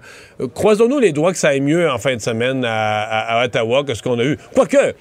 [0.54, 3.84] croisons-nous les doigts que ça aille mieux en fin de semaine à, à- à Ottawa
[3.84, 4.38] que ce qu'on a eu.
[4.56, 4.94] Quoique,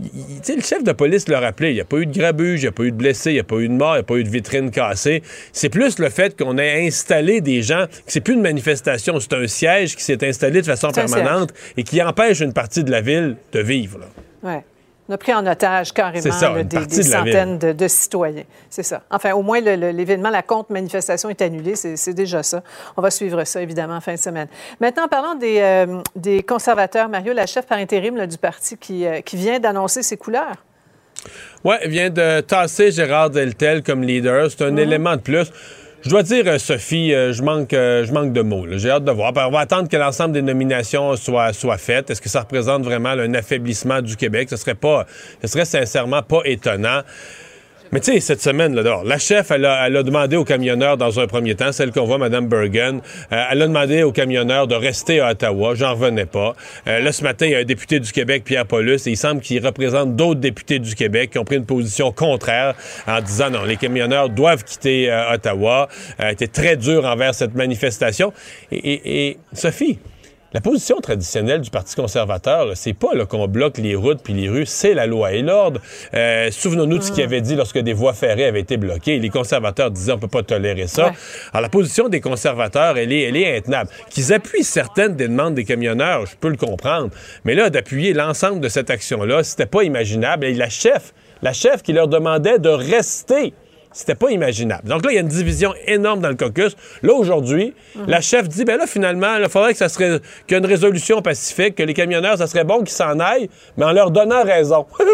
[0.00, 2.68] le chef de police l'a rappelé, il n'y a pas eu de grabuge, il n'y
[2.68, 4.04] a pas eu de blessés, il n'y a pas eu de mort, il n'y a
[4.04, 5.22] pas eu de vitrine cassée.
[5.52, 9.32] C'est plus le fait qu'on ait installé des gens, que c'est plus une manifestation, c'est
[9.32, 13.00] un siège qui s'est installé de façon permanente et qui empêche une partie de la
[13.00, 13.98] ville de vivre.
[13.98, 14.06] là.
[14.42, 14.64] Ouais.
[15.08, 18.42] On a pris en otage carrément ça, là, des, de centaines de, de citoyens.
[18.68, 19.02] C'est ça.
[19.10, 21.76] Enfin, au moins, l'événement, la contre-manifestation est annulée.
[21.76, 22.62] C'est déjà ça.
[22.96, 24.48] On va suivre ça, évidemment, en fin de semaine.
[24.80, 27.08] Maintenant, parlons des, euh, des conservateurs.
[27.08, 30.56] Mario, la chef par intérim là, du parti qui, euh, qui vient d'annoncer ses couleurs.
[31.64, 34.50] Il vient de tasser Gérard Deltel comme leader.
[34.50, 34.78] C'est un Mhm.
[34.78, 35.50] élément de plus.
[36.06, 38.64] Je dois dire, euh, Sophie, euh, je manque, euh, je manque de mots.
[38.70, 39.32] J'ai hâte de voir.
[39.34, 42.10] On va attendre que l'ensemble des nominations soient, soient faites.
[42.10, 44.46] Est-ce que ça représente vraiment un affaiblissement du Québec?
[44.48, 45.04] Ce serait pas,
[45.42, 47.00] ce serait sincèrement pas étonnant.
[47.92, 50.96] Mais tu sais, cette semaine, là, la chef, elle a, elle a demandé aux camionneurs
[50.96, 53.00] dans un premier temps, celle qu'on voit, Mme Bergen,
[53.32, 55.74] euh, elle a demandé aux camionneurs de rester à Ottawa.
[55.74, 56.54] J'en revenais pas.
[56.88, 59.16] Euh, là, ce matin, il y a un député du Québec, Pierre Paulus, et il
[59.16, 62.74] semble qu'il représente d'autres députés du Québec qui ont pris une position contraire
[63.06, 65.88] en disant non, les camionneurs doivent quitter euh, Ottawa.
[66.20, 68.32] Euh, était très dur envers cette manifestation.
[68.72, 69.98] Et, et- et Sophie,
[70.56, 74.48] la position traditionnelle du Parti conservateur, c'est pas là, qu'on bloque les routes puis les
[74.48, 75.82] rues, c'est la loi et l'ordre.
[76.14, 79.18] Euh, Souvenons-nous de ce qu'il avait dit lorsque des voies ferrées avaient été bloquées.
[79.18, 81.08] Les conservateurs disaient on peut pas tolérer ça.
[81.08, 81.12] Ouais.
[81.52, 83.90] Alors la position des conservateurs, elle est, elle est intenable.
[84.08, 87.10] Qu'ils appuient certaines des demandes des camionneurs, je peux le comprendre.
[87.44, 90.46] Mais là, d'appuyer l'ensemble de cette action-là, c'était pas imaginable.
[90.46, 91.12] Et la chef,
[91.42, 93.52] la chef qui leur demandait de rester.
[93.98, 94.86] C'était pas imaginable.
[94.88, 96.76] Donc là, il y a une division énorme dans le caucus.
[97.02, 97.72] Là, aujourd'hui,
[98.06, 100.66] la chef dit, ben là, finalement, il faudrait que ça serait, qu'il y ait une
[100.66, 103.48] résolution pacifique, que les camionneurs, ça serait bon qu'ils s'en aillent,
[103.78, 104.84] mais en leur donnant raison.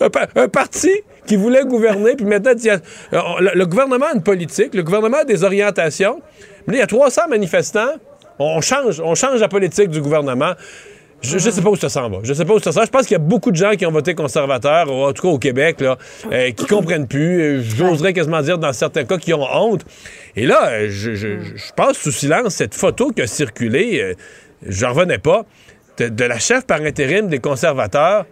[0.00, 0.90] un, pa- un parti
[1.26, 2.78] qui voulait gouverner, puis maintenant, euh,
[3.40, 6.20] le, le gouvernement a une politique, le gouvernement a des orientations.
[6.68, 7.94] Mais là, il y a 300 manifestants.
[8.38, 10.52] On change, on change la politique du gouvernement.
[11.26, 12.18] Je, je sais pas où ça s'en va.
[12.22, 12.86] Je sais pas où ça s'en va.
[12.86, 15.28] Je pense qu'il y a beaucoup de gens qui ont voté conservateur, en tout cas
[15.28, 15.96] au Québec, là,
[16.32, 17.40] euh, qui comprennent plus.
[17.40, 19.84] Euh, J'oserais quasiment dire dans certains cas qui ont honte.
[20.36, 24.00] Et là, euh, je, je- je passe sous silence cette photo qui a circulé.
[24.00, 24.14] euh,
[24.66, 25.44] J'en revenais pas.
[25.98, 28.26] De, de la chef par intérim des conservateurs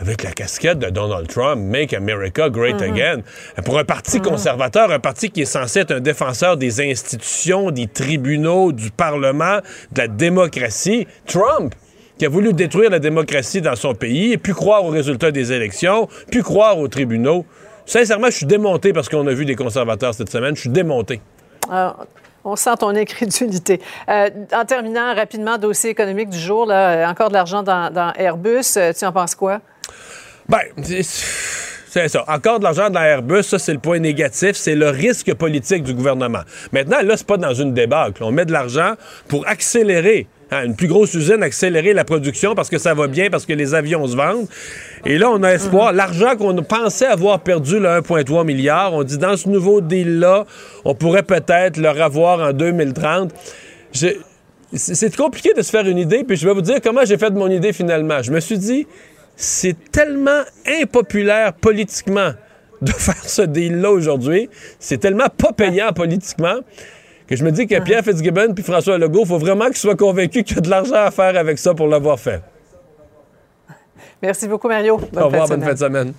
[0.00, 2.92] avec la casquette de Donald Trump, Make America Great Mhm.
[2.92, 3.20] Again.
[3.64, 7.88] Pour un parti conservateur, un parti qui est censé être un défenseur des institutions, des
[7.88, 9.58] tribunaux, du Parlement,
[9.90, 11.74] de la démocratie, Trump,
[12.18, 15.52] qui a voulu détruire la démocratie dans son pays, et puis croire aux résultats des
[15.52, 17.44] élections, puis croire aux tribunaux.
[17.86, 20.54] Sincèrement, je suis démonté parce qu'on a vu des conservateurs cette semaine.
[20.54, 21.20] Je suis démonté.
[21.70, 21.96] Ah,
[22.44, 23.80] on sent ton incrédulité.
[24.08, 28.76] Euh, en terminant rapidement, dossier économique du jour, là, encore de l'argent dans, dans Airbus.
[28.76, 29.60] Euh, tu en penses quoi?
[30.48, 31.02] Ben, c'est-
[31.90, 32.24] c'est ça.
[32.28, 34.52] Encore de l'argent dans Airbus, ça, c'est le point négatif.
[34.56, 36.42] C'est le risque politique du gouvernement.
[36.72, 38.22] Maintenant, là, c'est pas dans une débâcle.
[38.22, 38.94] On met de l'argent
[39.28, 40.26] pour accélérer.
[40.50, 43.74] Une plus grosse usine, accélérer la production parce que ça va bien, parce que les
[43.74, 44.46] avions se vendent.
[45.04, 45.92] Et là, on a espoir.
[45.92, 50.46] L'argent qu'on pensait avoir perdu, le 1,3 milliard, on dit dans ce nouveau deal-là,
[50.84, 53.32] on pourrait peut-être le revoir en 2030.
[53.92, 54.08] Je-
[54.72, 57.16] c'est c'est compliqué de se faire une idée, puis je vais vous dire comment j'ai
[57.18, 58.22] fait de mon idée finalement.
[58.22, 58.86] Je me suis dit,
[59.36, 60.42] c'est tellement
[60.82, 62.32] impopulaire politiquement
[62.82, 64.48] de faire ce deal-là aujourd'hui,
[64.78, 66.56] c'est tellement pas payant politiquement
[67.28, 69.96] que je me dis que Pierre Fitzgibbon puis François Legault, il faut vraiment qu'ils soient
[69.96, 72.40] convaincus qu'il y a de l'argent à faire avec ça pour l'avoir fait.
[74.22, 74.96] Merci beaucoup, Mario.
[75.12, 76.12] Bonne Au revoir, bonne fin de semaine.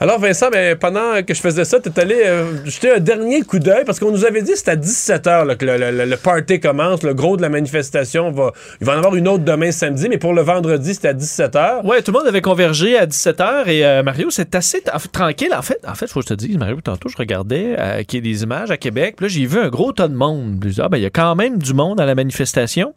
[0.00, 3.42] Alors, Vincent, ben, pendant que je faisais ça, tu es allé euh, jeter un dernier
[3.42, 6.04] coup d'œil parce qu'on nous avait dit que c'était à 17 h que le, le-
[6.04, 7.02] le party commence.
[7.02, 8.52] Le gros de la manifestation va.
[8.80, 11.54] Il va en avoir une autre demain samedi, mais pour le vendredi, c'était à 17
[11.54, 11.84] h.
[11.84, 15.52] Ouais, tout le monde avait convergé à 17h et euh, Mario, c'est assez tranquille.
[15.52, 18.24] En fait, en fait, faut que je te dise, Mario, tantôt, je regardais euh, qu'il
[18.24, 19.14] y a des images à Québec.
[19.16, 20.58] Puis là, j'ai vu un gros tas de monde.
[20.60, 22.94] Puis ah, ben, il y a quand même du monde à la manifestation.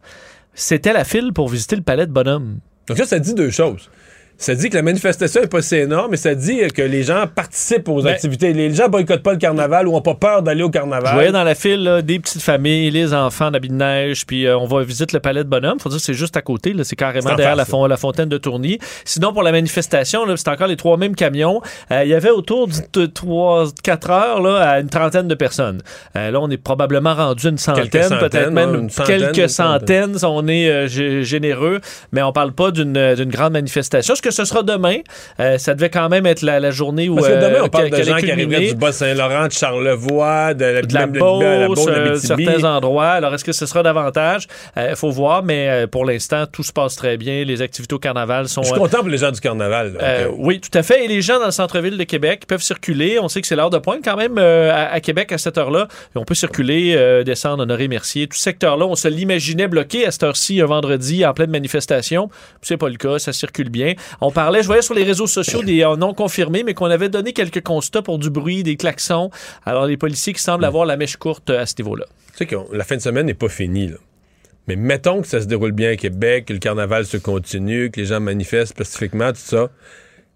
[0.53, 2.57] C'était la file pour visiter le palais de Bonhomme.
[2.87, 3.89] Donc ça, ça dit deux choses.
[4.41, 7.25] Ça dit que la manifestation n'est pas si énorme, mais ça dit que les gens
[7.27, 8.53] participent aux Ben- activités.
[8.53, 11.13] Les gens boycottent pas le carnaval ou ont pas peur d'aller au Je carnaval.
[11.13, 14.57] voyais dans la file là, des petites familles, les enfants d'habits de neige, puis euh,
[14.57, 15.79] on va visiter le palais de Bonhomme.
[15.79, 18.37] Faut dire que c'est juste à côté, là, c'est carrément derrière la, la fontaine de
[18.39, 18.79] Tourny.
[19.05, 21.61] Sinon, pour la manifestation, c'est encore les trois mêmes camions.
[21.91, 25.81] Euh, Il y avait autour de 3-4 heures là, à une trentaine de personnes.
[26.15, 30.17] Euh, là, on est probablement rendu une centaine, peut-être même une centaine, quelques centaines.
[30.23, 31.79] On est généreux,
[32.11, 34.15] mais on parle pas d'une d'une grande manifestation.
[34.21, 34.97] Que ce sera demain?
[35.39, 37.15] Euh, ça devait quand même être la, la journée où...
[37.15, 40.65] Parce que demain, euh, on parle de gens qui arriveraient du Bas-Saint-Laurent, de Charlevoix, de
[40.65, 43.09] la, de la Beauce, de euh, certains endroits.
[43.09, 44.47] Alors, est-ce que ce sera davantage?
[44.77, 47.43] Il faut voir, mais pour l'instant, tout se passe très bien.
[47.43, 48.61] Les activités au carnaval sont...
[48.63, 49.93] Je suis content pour les gens du carnaval.
[49.99, 50.27] là.
[50.35, 51.05] oui, tout à fait.
[51.05, 53.19] Et les gens dans le centre-ville de Québec peuvent circuler.
[53.19, 55.87] On sait que c'est l'heure de pointe quand même à, à Québec à cette heure-là.
[56.15, 58.27] On peut circuler, descendre, honorer Mercier.
[58.27, 62.29] Tout ce secteur-là, on se l'imaginait bloqué à cette heure-ci, un vendredi, en pleine manifestation.
[62.61, 63.93] C'est pas le cas, ça circule bien.
[64.19, 67.09] On parlait, je voyais sur les réseaux sociaux des euh, non confirmés, mais qu'on avait
[67.09, 69.29] donné quelques constats pour du bruit, des klaxons.
[69.65, 72.05] Alors, les policiers qui semblent avoir la mèche courte euh, à ce niveau-là.
[72.31, 73.87] Tu sais que la fin de semaine n'est pas finie.
[73.87, 73.97] Là.
[74.67, 77.99] Mais mettons que ça se déroule bien à Québec, que le carnaval se continue, que
[77.99, 79.69] les gens manifestent pacifiquement, tout ça.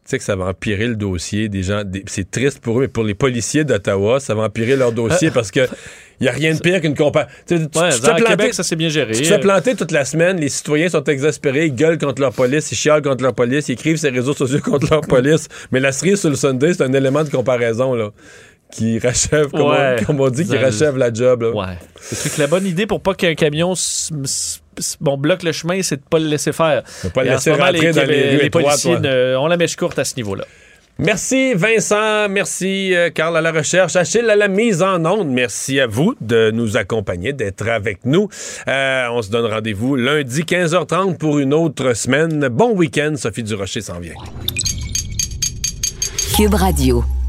[0.03, 1.83] Tu sais que ça va empirer le dossier des gens.
[1.83, 5.31] des- C'est triste pour eux, mais pour les policiers d'Ottawa, ça va empirer leur dossier
[5.31, 5.61] parce que
[6.19, 7.27] il n'y a rien de pire qu'une compagnie.
[7.47, 9.13] Tu, Ouais, tu te planter- ça s'est bien géré.
[9.13, 12.33] tu te fais planter toute la semaine, les citoyens sont exaspérés, ils gueulent contre leur
[12.33, 15.47] police, ils chialent contre leur police, ils écrivent sur les réseaux sociaux contre leur police.
[15.71, 18.09] Mais la cerise sur le Sunday, c'est un élément de comparaison là,
[18.71, 19.97] qui rachève, comme, Ouais.
[20.01, 21.43] on, comme on dit, qui rachève la job.
[21.43, 21.49] là.
[21.51, 21.77] Ouais.
[22.01, 23.73] C'est que la bonne idée pour pas qu'un camion
[25.01, 26.83] bon, bloque le chemin, c'est de pas le laisser faire.
[27.13, 29.99] pas le laisser moment, rentrer dans les rues étroites, policiers ne- ont la mèche courte
[29.99, 30.45] à ce niveau-là.
[30.97, 35.27] Merci Vincent, merci euh, Carl à la recherche, Achille à la mise en onde.
[35.27, 38.29] Merci à vous de nous accompagner, d'être avec nous.
[38.69, 42.47] Euh, on se donne rendez-vous lundi 15h30 pour une autre semaine.
[42.47, 44.13] Bon week-end, Sophie Durocher s'en vient.
[46.37, 47.03] Cube Radio.